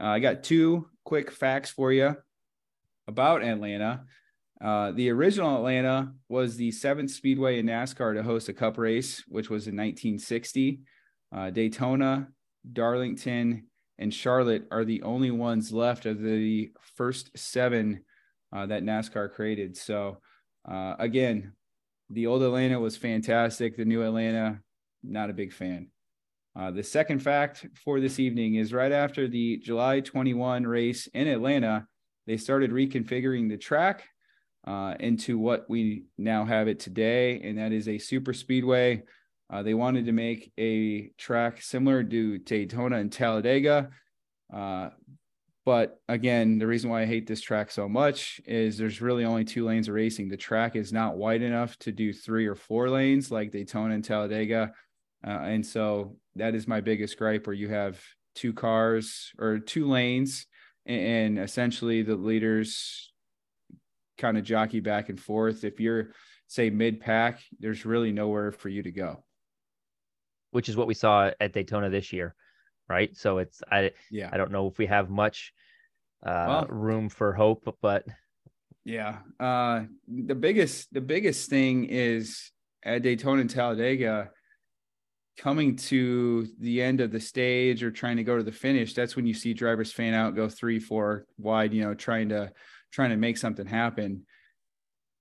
uh, 0.00 0.06
I 0.06 0.18
got 0.18 0.42
two 0.42 0.88
quick 1.04 1.30
facts 1.30 1.70
for 1.70 1.92
you 1.92 2.16
about 3.06 3.44
Atlanta. 3.44 4.04
Uh, 4.64 4.92
the 4.92 5.10
original 5.10 5.56
Atlanta 5.56 6.12
was 6.28 6.56
the 6.56 6.70
seventh 6.70 7.10
speedway 7.10 7.58
in 7.58 7.66
NASCAR 7.66 8.14
to 8.14 8.22
host 8.22 8.48
a 8.48 8.54
cup 8.54 8.78
race, 8.78 9.22
which 9.28 9.50
was 9.50 9.66
in 9.66 9.76
1960. 9.76 10.80
Uh, 11.34 11.50
Daytona, 11.50 12.28
Darlington, 12.72 13.64
and 13.98 14.14
Charlotte 14.14 14.66
are 14.70 14.84
the 14.84 15.02
only 15.02 15.30
ones 15.30 15.72
left 15.72 16.06
of 16.06 16.22
the 16.22 16.72
first 16.96 17.30
seven 17.36 18.04
uh, 18.54 18.66
that 18.66 18.84
NASCAR 18.84 19.32
created. 19.32 19.76
So, 19.76 20.18
uh, 20.70 20.94
again, 20.98 21.52
the 22.10 22.26
old 22.26 22.42
Atlanta 22.42 22.78
was 22.78 22.96
fantastic. 22.96 23.76
The 23.76 23.84
new 23.84 24.02
Atlanta, 24.02 24.60
not 25.02 25.30
a 25.30 25.34
big 25.34 25.52
fan. 25.52 25.88
Uh, 26.56 26.70
the 26.70 26.82
second 26.82 27.18
fact 27.18 27.66
for 27.84 28.00
this 28.00 28.20
evening 28.20 28.54
is 28.54 28.72
right 28.72 28.92
after 28.92 29.26
the 29.26 29.56
July 29.56 30.00
21 30.00 30.66
race 30.66 31.08
in 31.08 31.26
Atlanta, 31.26 31.86
they 32.26 32.36
started 32.36 32.70
reconfiguring 32.70 33.48
the 33.48 33.56
track 33.56 34.04
uh, 34.66 34.94
into 35.00 35.36
what 35.38 35.68
we 35.68 36.04
now 36.16 36.44
have 36.44 36.68
it 36.68 36.78
today, 36.78 37.40
and 37.40 37.58
that 37.58 37.72
is 37.72 37.88
a 37.88 37.98
super 37.98 38.32
speedway. 38.32 39.02
Uh, 39.52 39.62
they 39.62 39.74
wanted 39.74 40.06
to 40.06 40.12
make 40.12 40.52
a 40.58 41.10
track 41.18 41.60
similar 41.60 42.02
to 42.02 42.38
Daytona 42.38 42.96
and 42.96 43.12
Talladega. 43.12 43.90
But 45.64 45.98
again, 46.08 46.58
the 46.58 46.66
reason 46.66 46.90
why 46.90 47.02
I 47.02 47.06
hate 47.06 47.26
this 47.26 47.40
track 47.40 47.70
so 47.70 47.88
much 47.88 48.40
is 48.44 48.76
there's 48.76 49.00
really 49.00 49.24
only 49.24 49.44
two 49.44 49.64
lanes 49.64 49.88
of 49.88 49.94
racing. 49.94 50.28
The 50.28 50.36
track 50.36 50.76
is 50.76 50.92
not 50.92 51.16
wide 51.16 51.40
enough 51.40 51.78
to 51.80 51.92
do 51.92 52.12
three 52.12 52.46
or 52.46 52.54
four 52.54 52.90
lanes 52.90 53.30
like 53.30 53.50
Daytona 53.50 53.94
and 53.94 54.04
Talladega. 54.04 54.72
Uh, 55.26 55.30
and 55.30 55.64
so 55.64 56.16
that 56.36 56.54
is 56.54 56.68
my 56.68 56.82
biggest 56.82 57.16
gripe 57.16 57.46
where 57.46 57.54
you 57.54 57.68
have 57.70 57.98
two 58.34 58.52
cars 58.52 59.32
or 59.38 59.58
two 59.58 59.88
lanes 59.88 60.46
and 60.86 61.38
essentially 61.38 62.02
the 62.02 62.16
leaders 62.16 63.12
kind 64.18 64.36
of 64.36 64.44
jockey 64.44 64.80
back 64.80 65.08
and 65.08 65.18
forth. 65.18 65.64
If 65.64 65.80
you're 65.80 66.10
say 66.46 66.70
mid 66.70 67.00
pack, 67.00 67.40
there's 67.58 67.86
really 67.86 68.12
nowhere 68.12 68.52
for 68.52 68.68
you 68.68 68.82
to 68.82 68.92
go. 68.92 69.24
Which 70.50 70.68
is 70.68 70.76
what 70.76 70.86
we 70.86 70.94
saw 70.94 71.30
at 71.40 71.52
Daytona 71.52 71.90
this 71.90 72.12
year, 72.12 72.34
right? 72.88 73.16
So 73.16 73.38
it's 73.38 73.62
I 73.70 73.92
yeah 74.10 74.30
I 74.32 74.36
don't 74.36 74.52
know 74.52 74.66
if 74.68 74.78
we 74.78 74.86
have 74.86 75.10
much 75.10 75.52
uh, 76.24 76.46
Well- 76.48 76.66
room 76.68 77.08
for 77.08 77.32
hope, 77.32 77.76
but 77.82 78.06
Yeah. 78.84 79.18
Uh 79.40 79.84
the 80.06 80.34
biggest 80.34 80.92
the 80.92 81.00
biggest 81.00 81.48
thing 81.50 81.84
is 81.86 82.50
at 82.84 83.02
Daytona 83.02 83.40
and 83.40 83.50
Talladega 83.50 84.30
coming 85.36 85.74
to 85.74 86.46
the 86.60 86.80
end 86.80 87.00
of 87.00 87.10
the 87.10 87.18
stage 87.20 87.82
or 87.82 87.90
trying 87.90 88.16
to 88.18 88.22
go 88.24 88.36
to 88.36 88.42
the 88.44 88.52
finish, 88.52 88.94
that's 88.94 89.16
when 89.16 89.26
you 89.26 89.34
see 89.34 89.52
drivers 89.52 89.90
fan 89.90 90.14
out, 90.14 90.36
go 90.36 90.48
three, 90.48 90.78
four 90.78 91.26
wide, 91.38 91.72
you 91.74 91.82
know, 91.82 91.94
trying 91.94 92.28
to 92.28 92.52
trying 92.92 93.10
to 93.10 93.16
make 93.16 93.36
something 93.36 93.66
happen. 93.66 94.24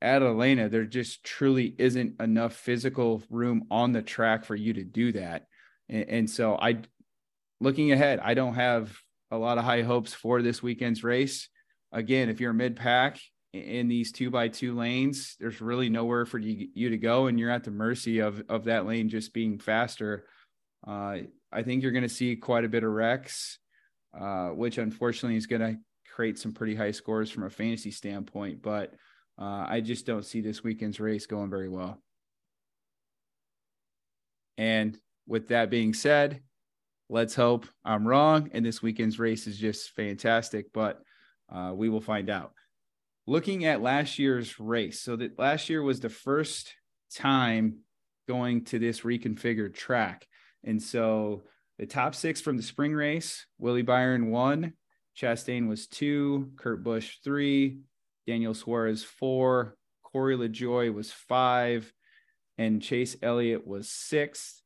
At 0.02 0.22
Atlanta, 0.22 0.68
there 0.70 0.84
just 0.86 1.24
truly 1.24 1.74
isn't 1.80 2.22
enough 2.22 2.54
physical 2.54 3.24
room 3.30 3.64
on 3.72 3.94
the 3.94 4.02
track 4.02 4.44
for 4.44 4.56
you 4.56 4.74
to 4.74 4.84
do 4.84 5.14
that. 5.14 5.48
And, 5.90 6.10
and 6.10 6.30
so 6.30 6.58
I 6.62 6.80
looking 7.64 7.92
ahead, 7.92 8.20
I 8.20 8.34
don't 8.34 8.56
have 8.56 8.96
a 9.32 9.38
lot 9.38 9.58
of 9.58 9.64
high 9.64 9.82
hopes 9.82 10.14
for 10.14 10.42
this 10.42 10.62
weekend's 10.62 11.04
race. 11.04 11.50
Again, 11.92 12.30
if 12.30 12.40
you're 12.40 12.54
mid 12.54 12.76
pack 12.76 13.20
in 13.54 13.88
these 13.88 14.12
two 14.12 14.30
by 14.30 14.48
two 14.48 14.76
lanes, 14.76 15.36
there's 15.40 15.62
really 15.62 15.90
nowhere 15.90 16.26
for 16.26 16.40
you, 16.40 16.68
you 16.74 16.90
to 16.90 16.98
go, 16.98 17.28
and 17.28 17.40
you're 17.40 17.50
at 17.50 17.64
the 17.64 17.72
mercy 17.72 18.20
of 18.20 18.44
of 18.50 18.66
that 18.66 18.86
lane 18.86 19.10
just 19.10 19.34
being 19.34 19.58
faster. 19.60 20.26
Uh, 20.86 21.20
I 21.52 21.64
think 21.64 21.82
you're 21.82 21.92
going 21.92 22.04
to 22.04 22.10
see 22.10 22.36
quite 22.36 22.66
a 22.66 22.70
bit 22.70 22.84
of 22.84 22.92
wrecks, 22.92 23.60
uh, 24.20 24.50
which 24.50 24.78
unfortunately 24.78 25.38
is 25.38 25.48
going 25.48 25.62
to 25.62 25.78
create 26.14 26.38
some 26.38 26.52
pretty 26.52 26.76
high 26.76 26.92
scores 26.92 27.32
from 27.32 27.44
a 27.44 27.50
fantasy 27.50 27.92
standpoint. 27.92 28.62
But 28.62 28.94
uh, 29.40 29.66
I 29.68 29.82
just 29.82 30.06
don't 30.06 30.26
see 30.26 30.42
this 30.42 30.64
weekend's 30.64 31.00
race 31.00 31.26
going 31.26 31.50
very 31.50 31.70
well. 31.70 32.02
And 34.58 34.98
with 35.28 35.48
that 35.48 35.70
being 35.70 35.94
said, 35.94 36.42
let's 37.10 37.36
hope 37.36 37.68
I'm 37.84 38.08
wrong 38.08 38.50
and 38.54 38.66
this 38.66 38.82
weekend's 38.82 39.20
race 39.20 39.48
is 39.48 39.58
just 39.58 39.92
fantastic. 39.92 40.74
But 40.74 41.02
uh, 41.54 41.74
we 41.76 41.90
will 41.90 42.02
find 42.02 42.30
out 42.30 42.54
looking 43.28 43.66
at 43.66 43.82
last 43.82 44.20
year's 44.20 44.60
race. 44.60 45.02
So 45.02 45.16
that 45.18 45.38
last 45.38 45.70
year 45.70 45.82
was 45.82 46.00
the 46.00 46.10
first 46.10 46.74
time 47.16 47.80
going 48.28 48.66
to 48.66 48.80
this 48.80 49.02
reconfigured 49.02 49.74
track. 49.74 50.28
And 50.64 50.82
so 50.82 51.44
the 51.78 51.86
top 51.86 52.16
six 52.16 52.42
from 52.42 52.58
the 52.58 52.64
spring 52.64 52.94
race, 52.94 53.46
Willie 53.60 53.82
Byron 53.82 54.32
one, 54.32 54.74
Chastain 55.16 55.68
was 55.68 55.88
two, 55.88 56.52
Kurt 56.56 56.84
Busch 56.84 57.18
three, 57.24 57.80
Daniel 58.26 58.54
Suarez 58.54 59.04
four, 59.04 59.78
Corey 60.02 60.36
LaJoie 60.38 60.94
was 60.94 61.12
five, 61.12 61.92
and 62.58 62.82
Chase 62.82 63.16
Elliott 63.22 63.66
was 63.68 63.90
sixth. 63.90 64.63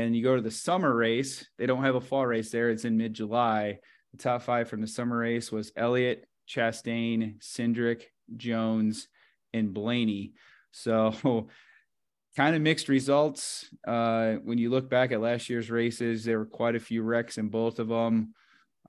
And 0.00 0.16
you 0.16 0.22
go 0.22 0.36
to 0.36 0.42
the 0.42 0.50
summer 0.50 0.94
race, 0.94 1.46
they 1.58 1.66
don't 1.66 1.84
have 1.84 1.94
a 1.94 2.00
fall 2.00 2.26
race 2.26 2.50
there. 2.50 2.70
It's 2.70 2.84
in 2.84 2.96
mid 2.96 3.14
July. 3.14 3.78
The 4.12 4.18
top 4.18 4.42
five 4.42 4.68
from 4.68 4.80
the 4.80 4.86
summer 4.86 5.18
race 5.18 5.52
was 5.52 5.72
Elliott, 5.76 6.26
Chastain, 6.48 7.38
Cindric, 7.40 8.04
Jones, 8.36 9.08
and 9.52 9.72
Blaney. 9.74 10.32
So, 10.72 11.48
kind 12.36 12.56
of 12.56 12.62
mixed 12.62 12.88
results. 12.88 13.68
Uh, 13.86 14.34
when 14.44 14.58
you 14.58 14.70
look 14.70 14.88
back 14.88 15.12
at 15.12 15.20
last 15.20 15.48
year's 15.50 15.70
races, 15.70 16.24
there 16.24 16.38
were 16.38 16.46
quite 16.46 16.76
a 16.76 16.80
few 16.80 17.02
wrecks 17.02 17.38
in 17.38 17.48
both 17.48 17.78
of 17.78 17.88
them. 17.88 18.34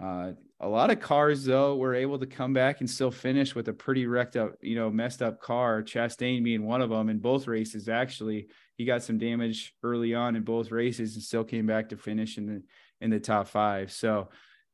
Uh, 0.02 0.32
a 0.60 0.68
lot 0.68 0.92
of 0.92 1.00
cars, 1.00 1.44
though, 1.44 1.76
were 1.76 1.96
able 1.96 2.20
to 2.20 2.26
come 2.26 2.54
back 2.54 2.80
and 2.80 2.90
still 2.90 3.12
finish 3.12 3.54
with 3.54 3.68
a 3.68 3.74
pretty 3.74 4.06
wrecked 4.06 4.38
up, 4.38 4.54
you 4.62 4.76
know, 4.76 4.90
messed 4.90 5.22
up 5.22 5.42
car. 5.42 5.84
Chastain 5.84 6.44
being 6.44 6.66
one 6.66 6.82
of 6.82 6.90
them 6.90 7.10
in 7.10 7.20
both 7.20 7.48
races. 7.48 7.90
Actually, 7.90 8.48
he 8.82 8.86
got 8.86 9.04
some 9.04 9.20
damage 9.20 9.76
early 9.84 10.16
on 10.16 10.36
in 10.36 10.42
both 10.42 10.72
races 10.72 11.14
and 11.14 11.22
still 11.22 11.44
came 11.44 11.68
back 11.68 11.90
to 11.90 11.96
finish 11.96 12.40
in 12.40 12.48
the 12.48 12.64
in 13.00 13.12
the 13.12 13.20
top 13.20 13.48
five. 13.48 13.92
So, 13.92 14.30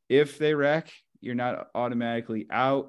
if 0.08 0.38
they 0.38 0.54
wreck, 0.54 0.90
you're 1.20 1.36
not 1.36 1.68
automatically 1.76 2.48
out, 2.50 2.88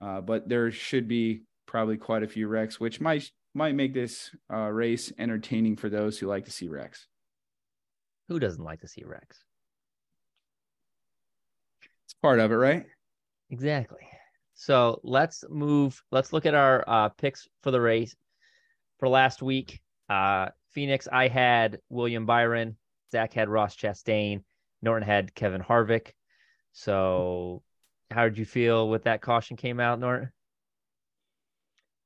uh, 0.00 0.22
but 0.22 0.48
there 0.48 0.70
should 0.70 1.08
be 1.08 1.42
probably 1.66 1.98
quite 1.98 2.22
a 2.22 2.26
few 2.26 2.48
wrecks, 2.48 2.80
which 2.80 3.02
might 3.02 3.30
might 3.52 3.74
make 3.74 3.92
this 3.92 4.34
uh, 4.50 4.70
race 4.70 5.12
entertaining 5.18 5.76
for 5.76 5.90
those 5.90 6.18
who 6.18 6.26
like 6.26 6.46
to 6.46 6.50
see 6.50 6.68
wrecks. 6.68 7.06
who 8.28 8.38
doesn't 8.38 8.64
like 8.64 8.80
to 8.80 8.88
see 8.88 9.04
wrecks? 9.04 9.44
It's 12.06 12.14
part 12.22 12.40
of 12.40 12.50
it, 12.50 12.54
right? 12.54 12.86
Exactly. 13.50 14.08
So 14.54 15.00
let's 15.04 15.44
move. 15.50 16.02
Let's 16.10 16.32
look 16.32 16.46
at 16.46 16.54
our 16.54 16.82
uh, 16.88 17.10
picks 17.10 17.46
for 17.62 17.70
the 17.70 17.80
race 17.80 18.16
for 18.98 19.06
last 19.06 19.42
week. 19.42 19.82
Uh, 20.08 20.48
Phoenix, 20.70 21.08
I 21.10 21.28
had 21.28 21.80
William 21.88 22.26
Byron. 22.26 22.76
Zac 23.10 23.32
had 23.32 23.48
Ross 23.48 23.76
Chastain. 23.76 24.42
Norton 24.82 25.06
had 25.06 25.34
Kevin 25.34 25.62
Harvick. 25.62 26.12
So, 26.72 27.62
how 28.10 28.24
did 28.24 28.38
you 28.38 28.44
feel 28.44 28.88
with 28.88 29.04
that 29.04 29.22
caution 29.22 29.56
came 29.56 29.80
out, 29.80 29.98
Norton? 29.98 30.30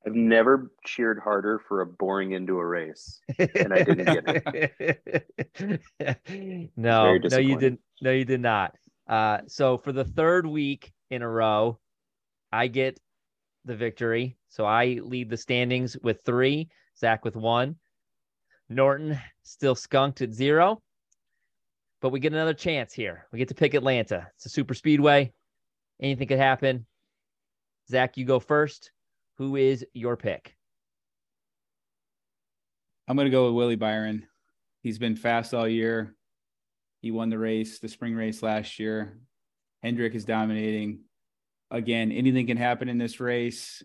I've 0.05 0.15
never 0.15 0.71
cheered 0.85 1.19
harder 1.19 1.59
for 1.67 1.81
a 1.81 1.85
boring 1.85 2.31
into 2.31 2.57
a 2.57 2.65
race. 2.65 3.21
And 3.37 3.71
I 3.71 3.83
didn't 3.83 4.05
get 4.05 4.23
it. 5.59 6.71
no, 6.75 7.17
no, 7.17 7.37
you 7.37 7.57
didn't. 7.57 7.81
No, 8.01 8.11
you 8.11 8.25
did 8.25 8.41
not. 8.41 8.75
Uh, 9.07 9.39
so 9.47 9.77
for 9.77 9.91
the 9.91 10.05
third 10.05 10.47
week 10.47 10.91
in 11.11 11.21
a 11.21 11.29
row, 11.29 11.77
I 12.51 12.67
get 12.67 12.99
the 13.65 13.75
victory. 13.75 14.37
So 14.49 14.65
I 14.65 14.99
lead 15.03 15.29
the 15.29 15.37
standings 15.37 15.95
with 16.01 16.21
three. 16.25 16.69
Zac 16.97 17.23
with 17.23 17.35
one. 17.35 17.75
Norton 18.71 19.19
still 19.43 19.75
skunked 19.75 20.21
at 20.21 20.33
zero. 20.33 20.81
But 22.01 22.09
we 22.09 22.19
get 22.19 22.33
another 22.33 22.53
chance 22.53 22.93
here. 22.93 23.27
We 23.31 23.37
get 23.37 23.49
to 23.49 23.53
pick 23.53 23.75
Atlanta. 23.75 24.27
It's 24.35 24.47
a 24.47 24.49
super 24.49 24.73
speedway. 24.73 25.31
Anything 26.01 26.27
could 26.27 26.39
happen. 26.39 26.85
Zac, 27.89 28.17
you 28.17 28.25
go 28.25 28.39
first. 28.39 28.91
Who 29.37 29.55
is 29.55 29.85
your 29.93 30.17
pick? 30.17 30.55
I'm 33.07 33.15
going 33.15 33.25
to 33.25 33.31
go 33.31 33.45
with 33.45 33.55
Willie 33.55 33.75
Byron. 33.75 34.25
He's 34.81 34.97
been 34.97 35.15
fast 35.15 35.53
all 35.53 35.67
year. 35.67 36.15
He 37.01 37.11
won 37.11 37.29
the 37.29 37.37
race, 37.37 37.79
the 37.79 37.89
spring 37.89 38.15
race 38.15 38.41
last 38.41 38.79
year. 38.79 39.19
Hendrick 39.83 40.15
is 40.15 40.25
dominating. 40.25 41.01
Again, 41.69 42.11
anything 42.11 42.47
can 42.47 42.57
happen 42.57 42.89
in 42.89 42.97
this 42.97 43.19
race. 43.19 43.83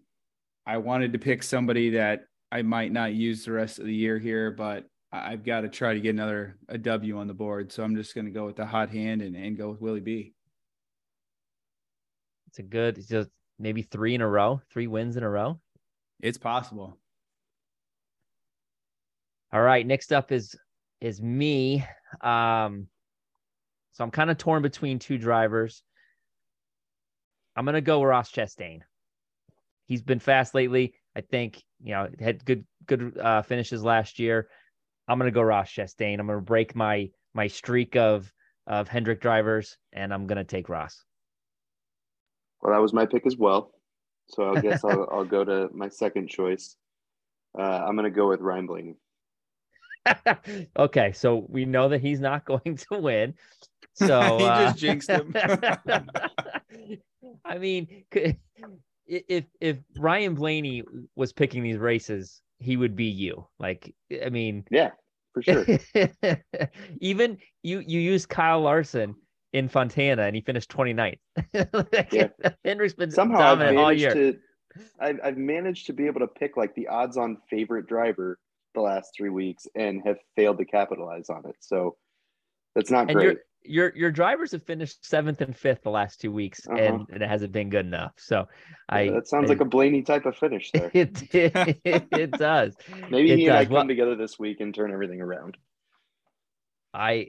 I 0.67 0.79
wanted 0.79 1.13
to 1.13 1.19
pick 1.19 1.43
somebody 1.43 1.91
that 1.91 2.23
I 2.51 2.63
might 2.63 2.93
not 2.93 3.13
use 3.13 3.45
the 3.45 3.53
rest 3.53 3.79
of 3.79 3.87
the 3.87 3.95
year 3.95 4.19
here, 4.19 4.51
but 4.51 4.85
I've 5.13 5.45
got 5.45 5.63
to 5.63 5.69
try 5.69 5.95
to 5.95 6.01
get 6.01 6.11
another 6.11 6.59
a 6.69 6.79
W 6.79 7.19
on 7.19 7.27
the 7.27 7.35
board. 7.35 7.73
So 7.73 7.83
I'm 7.83 7.97
just 7.97 8.15
going 8.15 8.27
to 8.27 8.31
go 8.31 8.47
with 8.47 8.57
the 8.57 8.67
hot 8.67 8.91
hand 8.91 9.23
and, 9.23 9.35
and 9.37 9.57
go 9.57 9.71
with 9.71 9.81
Willie 9.81 10.01
B. 10.01 10.33
It's 12.49 12.59
a 12.59 12.63
good. 12.63 12.99
It's 12.99 13.09
just 13.09 13.31
maybe 13.59 13.83
three 13.83 14.15
in 14.15 14.21
a 14.21 14.29
row, 14.29 14.61
three 14.71 14.87
wins 14.87 15.17
in 15.17 15.23
a 15.23 15.31
row. 15.31 15.61
It's 16.21 16.39
possible. 16.39 16.99
All 19.53 19.63
right. 19.63 19.87
Next 19.87 20.13
up 20.13 20.33
is 20.33 20.57
is 21.01 21.21
me. 21.21 21.85
Um, 22.21 22.89
so 23.93 24.05
I'm 24.05 24.11
kind 24.11 24.31
of 24.31 24.39
torn 24.39 24.63
between 24.63 24.99
two 24.99 25.19
drivers. 25.19 25.83
I'm 27.57 27.65
gonna 27.65 27.81
go 27.81 28.03
Ross 28.03 28.31
Chastain. 28.31 28.81
He's 29.87 30.03
been 30.03 30.19
fast 30.19 30.55
lately. 30.55 30.95
I 31.17 31.23
think 31.23 31.63
you 31.83 31.93
know 31.95 32.09
had 32.21 32.45
good 32.45 32.65
good 32.87 33.19
uh, 33.19 33.43
finishes 33.43 33.83
last 33.83 34.19
year. 34.19 34.49
I'm 35.09 35.19
gonna 35.19 35.31
go 35.31 35.43
Ross 35.43 35.71
Chastain. 35.71 36.21
I'm 36.21 36.27
gonna 36.27 36.41
break 36.41 36.77
my 36.77 37.09
my 37.35 37.47
streak 37.47 37.97
of 37.97 38.31
of 38.67 38.89
Hendrick 38.89 39.21
drivers, 39.21 39.79
and 39.93 40.13
I'm 40.13 40.27
gonna 40.27 40.45
take 40.45 40.69
Ross. 40.69 41.03
Well, 42.61 42.73
that 42.75 42.81
was 42.83 42.93
my 42.93 43.07
pick 43.07 43.27
as 43.27 43.37
well. 43.37 43.73
So 44.29 44.51
I 44.55 44.61
guess 44.61 44.85
I'll, 44.85 45.09
I'll 45.13 45.25
go 45.25 45.45
to 45.45 45.69
my 45.73 45.89
second 45.89 46.29
choice. 46.29 46.77
Uh, 47.59 47.63
I'm 47.63 47.97
going 47.97 48.11
to 48.11 48.11
go 48.11 48.29
with 48.29 48.41
Ryan 48.41 48.67
Blaney. 48.67 48.95
okay, 50.79 51.13
so 51.13 51.47
we 51.49 51.65
know 51.65 51.89
that 51.89 52.01
he's 52.01 52.21
not 52.21 52.45
going 52.47 52.77
to 52.91 52.99
win. 52.99 53.35
So 53.95 54.39
He 54.39 54.45
uh, 54.45 54.65
just 54.65 54.79
jinxed 54.79 55.11
him. 55.11 55.35
I 57.45 57.59
mean, 57.59 58.05
could- 58.11 58.37
if 59.07 59.45
if 59.61 59.79
Ryan 59.97 60.35
Blaney 60.35 60.83
was 61.15 61.33
picking 61.33 61.63
these 61.63 61.79
races, 61.79 62.43
he 62.59 62.77
would 62.77 62.97
be 62.97 63.05
you. 63.05 63.47
Like, 63.59 63.95
I 64.25 64.31
mean, 64.31 64.65
Yeah, 64.71 64.91
for 65.33 65.43
sure. 65.43 65.65
even 67.01 67.39
you 67.63 67.81
you 67.81 68.01
used 68.01 68.29
Kyle 68.29 68.61
Larson 68.61 69.15
in 69.53 69.69
Fontana 69.69 70.23
and 70.23 70.35
he 70.35 70.43
finished 70.43 70.71
29th. 70.71 71.19
Like, 71.73 72.09
Yeah. 72.13 72.29
Hendrick's 72.65 72.95
been 72.95 73.11
Somehow 73.11 73.39
I've 73.39 73.59
dominant 73.59 73.79
all 73.79 73.93
year. 73.93 74.15
to. 74.15 74.39
I've, 75.01 75.19
I've 75.25 75.37
managed 75.39 75.87
to 75.87 75.95
be 75.95 76.07
able 76.07 76.21
to 76.21 76.27
pick 76.27 76.59
like 76.59 76.75
the 76.75 76.89
odds-on 76.89 77.39
favorite 77.49 77.87
driver 77.87 78.39
the 78.75 78.83
last 78.83 79.13
three 79.17 79.31
weeks 79.31 79.67
and 79.75 80.03
have 80.05 80.19
failed 80.37 80.59
to 80.59 80.67
capitalize 80.67 81.31
on 81.31 81.47
it. 81.47 81.57
So 81.61 81.97
that's 82.75 82.91
not 82.91 83.09
and 83.09 83.17
great. 83.17 83.39
Your 83.69 83.87
your 83.87 83.93
your 83.97 84.11
drivers 84.11 84.53
have 84.53 84.63
finished 84.65 85.05
seventh 85.07 85.41
and 85.41 85.57
fifth 85.57 85.83
the 85.83 85.91
last 85.91 86.21
two 86.21 86.33
weeks, 86.33 86.67
Uh-huh. 86.67 86.77
and, 86.79 87.07
and 87.11 87.23
it 87.23 87.29
hasn't 87.29 87.53
been 87.53 87.69
good 87.71 87.87
enough. 87.87 88.13
So 88.17 88.47
I 88.89 89.09
that 89.11 89.29
sounds 89.29 89.51
I- 89.51 89.55
like 89.55 89.61
a 89.61 89.65
Blaney 89.65 90.03
type 90.03 90.27
of 90.27 90.37
finish 90.37 90.71
there. 90.73 90.91
it, 90.95 91.35
it, 91.35 92.07
it 92.13 92.31
does. 92.33 92.75
Maybe 93.11 93.33
it 93.33 93.39
he 93.39 93.47
and 93.47 93.57
I 93.57 93.65
come 93.65 93.75
Well- 93.75 93.87
together 93.89 94.15
this 94.17 94.39
week 94.39 94.61
and 94.61 94.75
turn 94.75 94.93
everything 94.93 95.21
around. 95.21 95.57
I 96.95 97.29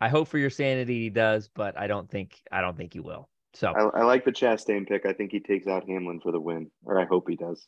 I 0.00 0.08
hope 0.08 0.28
for 0.28 0.38
your 0.38 0.50
sanity 0.50 1.00
he 1.02 1.10
does, 1.10 1.48
but 1.54 1.78
I 1.78 1.86
don't 1.86 2.10
think 2.10 2.40
I 2.50 2.60
don't 2.60 2.76
think 2.76 2.92
he 2.92 3.00
will. 3.00 3.28
So 3.54 3.68
I, 3.72 4.00
I 4.00 4.04
like 4.04 4.24
the 4.24 4.32
Chastain 4.32 4.86
pick. 4.86 5.04
I 5.06 5.12
think 5.12 5.32
he 5.32 5.40
takes 5.40 5.66
out 5.66 5.88
Hamlin 5.88 6.20
for 6.20 6.30
the 6.32 6.40
win, 6.40 6.70
or 6.84 7.00
I 7.00 7.04
hope 7.04 7.28
he 7.28 7.36
does. 7.36 7.66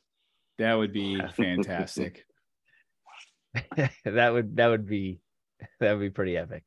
That 0.58 0.74
would 0.74 0.92
be 0.92 1.20
fantastic. 1.36 2.24
that 4.04 4.32
would 4.32 4.56
that 4.56 4.68
would 4.68 4.86
be 4.86 5.20
that 5.80 5.92
would 5.92 6.00
be 6.00 6.10
pretty 6.10 6.36
epic. 6.36 6.64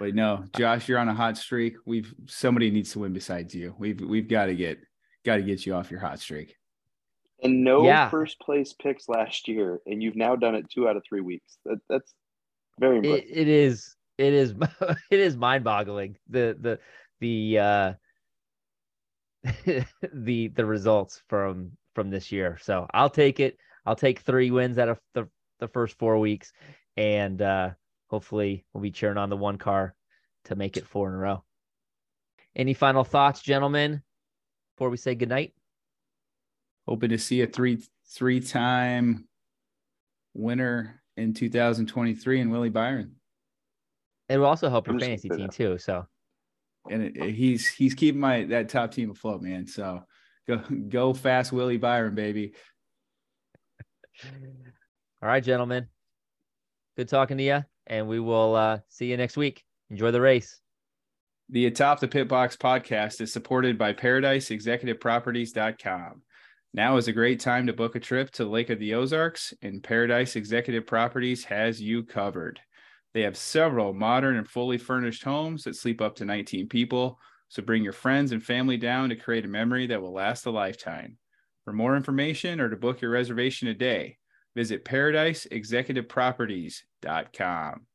But 0.00 0.14
no, 0.14 0.44
Josh, 0.56 0.88
you're 0.88 0.98
on 0.98 1.10
a 1.10 1.14
hot 1.14 1.36
streak. 1.36 1.76
We've 1.84 2.12
somebody 2.24 2.70
needs 2.70 2.90
to 2.92 3.00
win 3.00 3.12
besides 3.12 3.54
you. 3.54 3.74
We've 3.78 4.00
we've 4.00 4.26
got 4.26 4.46
to 4.46 4.54
get 4.54 4.78
got 5.26 5.36
to 5.36 5.42
get 5.42 5.66
you 5.66 5.74
off 5.74 5.90
your 5.90 6.00
hot 6.00 6.18
streak. 6.18 6.56
And 7.42 7.62
no 7.62 7.84
Yeah. 7.84 8.08
first 8.08 8.40
place 8.40 8.72
picks 8.72 9.10
last 9.10 9.46
year, 9.46 9.80
and 9.84 10.02
you've 10.02 10.16
now 10.16 10.36
done 10.36 10.54
it 10.54 10.70
two 10.70 10.88
out 10.88 10.96
of 10.96 11.02
three 11.06 11.20
weeks. 11.20 11.58
That, 11.66 11.80
that's 11.90 12.14
very 12.78 12.98
It, 13.06 13.26
it 13.30 13.48
is 13.48 13.94
it 14.16 14.32
is 14.32 14.54
it 15.10 15.20
is 15.20 15.36
mind 15.36 15.64
boggling 15.64 16.16
the 16.30 16.56
the 16.58 16.78
the 17.20 17.58
uh 17.58 17.92
the 20.14 20.48
the 20.48 20.64
results 20.64 21.22
from 21.28 21.72
from 21.94 22.08
this 22.08 22.32
year. 22.32 22.56
So 22.62 22.86
I'll 22.94 23.10
take 23.10 23.38
it. 23.38 23.58
I'll 23.84 23.96
take 23.96 24.20
three 24.20 24.50
wins 24.50 24.78
out 24.78 24.88
of 24.88 24.98
the 25.12 25.28
the 25.58 25.68
first 25.68 25.98
four 25.98 26.18
weeks, 26.18 26.54
and 26.96 27.42
uh 27.42 27.70
hopefully 28.10 28.64
we'll 28.72 28.82
be 28.82 28.90
cheering 28.90 29.16
on 29.16 29.30
the 29.30 29.36
one 29.36 29.56
car 29.56 29.94
to 30.44 30.56
make 30.56 30.76
it 30.76 30.86
four 30.86 31.08
in 31.08 31.14
a 31.14 31.18
row. 31.18 31.44
Any 32.56 32.74
final 32.74 33.04
thoughts, 33.04 33.40
gentlemen, 33.40 34.02
before 34.74 34.90
we 34.90 34.96
say 34.96 35.14
goodnight? 35.14 35.54
Hoping 36.88 37.10
to 37.10 37.18
see 37.18 37.42
a 37.42 37.46
three 37.46 37.78
three 38.08 38.40
time 38.40 39.28
winner 40.34 41.02
in 41.16 41.32
2023 41.34 42.40
in 42.40 42.50
Willie 42.50 42.68
Byron. 42.68 43.14
It 44.28 44.38
will 44.38 44.46
also 44.46 44.68
help 44.68 44.86
your 44.88 44.98
fantasy 44.98 45.28
team 45.28 45.50
say 45.50 45.56
too. 45.56 45.78
So 45.78 46.06
and 46.90 47.02
it, 47.02 47.16
it- 47.16 47.34
he's 47.34 47.68
he's 47.68 47.94
keeping 47.94 48.20
my 48.20 48.44
that 48.46 48.68
top 48.68 48.90
team 48.92 49.10
afloat, 49.10 49.42
man. 49.42 49.66
So 49.66 50.02
go 50.48 50.56
go 50.88 51.14
fast, 51.14 51.52
Willie 51.52 51.76
Byron, 51.78 52.16
baby. 52.16 52.54
all 55.22 55.28
right, 55.28 55.44
gentlemen. 55.44 55.86
Good 56.96 57.08
talking 57.08 57.38
to 57.38 57.44
you, 57.44 57.64
and 57.90 58.08
we 58.08 58.20
will 58.20 58.56
uh 58.56 58.78
see 58.88 59.10
you 59.10 59.18
next 59.18 59.36
week. 59.36 59.62
Enjoy 59.90 60.10
the 60.10 60.22
race. 60.22 60.58
The 61.50 61.66
Atop 61.66 62.00
the 62.00 62.08
Pit 62.08 62.28
Box 62.28 62.56
podcast 62.56 63.20
is 63.20 63.30
supported 63.32 63.76
by 63.76 63.92
ParadiseExecutiveProperties.com. 63.92 66.22
Now 66.72 66.96
is 66.96 67.08
a 67.08 67.12
great 67.12 67.40
time 67.40 67.66
to 67.66 67.72
book 67.72 67.96
a 67.96 68.00
trip 68.00 68.30
to 68.32 68.44
Lake 68.44 68.70
of 68.70 68.78
the 68.78 68.94
Ozarks, 68.94 69.52
and 69.60 69.82
Paradise 69.82 70.36
Executive 70.36 70.86
Properties 70.86 71.42
has 71.46 71.82
you 71.82 72.04
covered. 72.04 72.60
They 73.12 73.22
have 73.22 73.36
several 73.36 73.92
modern 73.92 74.36
and 74.36 74.48
fully 74.48 74.78
furnished 74.78 75.24
homes 75.24 75.64
that 75.64 75.74
sleep 75.74 76.00
up 76.00 76.14
to 76.16 76.24
19 76.24 76.68
people, 76.68 77.18
so 77.48 77.60
bring 77.60 77.82
your 77.82 77.92
friends 77.92 78.30
and 78.30 78.40
family 78.40 78.76
down 78.76 79.08
to 79.08 79.16
create 79.16 79.44
a 79.44 79.48
memory 79.48 79.88
that 79.88 80.00
will 80.00 80.12
last 80.12 80.46
a 80.46 80.50
lifetime. 80.50 81.18
For 81.64 81.72
more 81.72 81.96
information 81.96 82.60
or 82.60 82.70
to 82.70 82.76
book 82.76 83.00
your 83.00 83.10
reservation 83.10 83.66
today, 83.66 84.18
visit 84.54 84.84
ParadiseExecutiveProperties.com. 87.02 87.86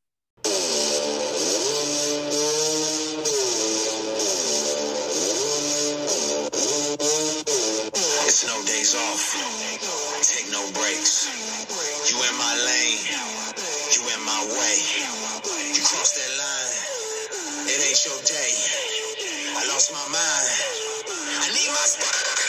It's 8.25 8.47
no 8.47 8.57
days 8.65 8.95
off. 8.95 9.35
Take 10.21 10.51
no 10.51 10.61
breaks. 10.73 11.29
You 12.11 12.17
in 12.17 12.37
my 12.37 12.55
lane. 12.65 12.99
You 13.93 14.01
in 14.13 14.21
my 14.25 14.41
way. 14.51 14.75
You 15.73 15.81
cross 15.83 16.11
that 16.15 16.31
line. 16.37 16.95
It 17.67 17.79
ain't 17.87 18.05
your 18.05 18.19
day. 18.25 18.53
I 19.57 19.67
lost 19.69 19.91
my 19.91 20.05
mind. 20.11 20.49
I 21.41 21.47
need 21.53 21.69
my 21.69 21.85
spot. 21.85 22.44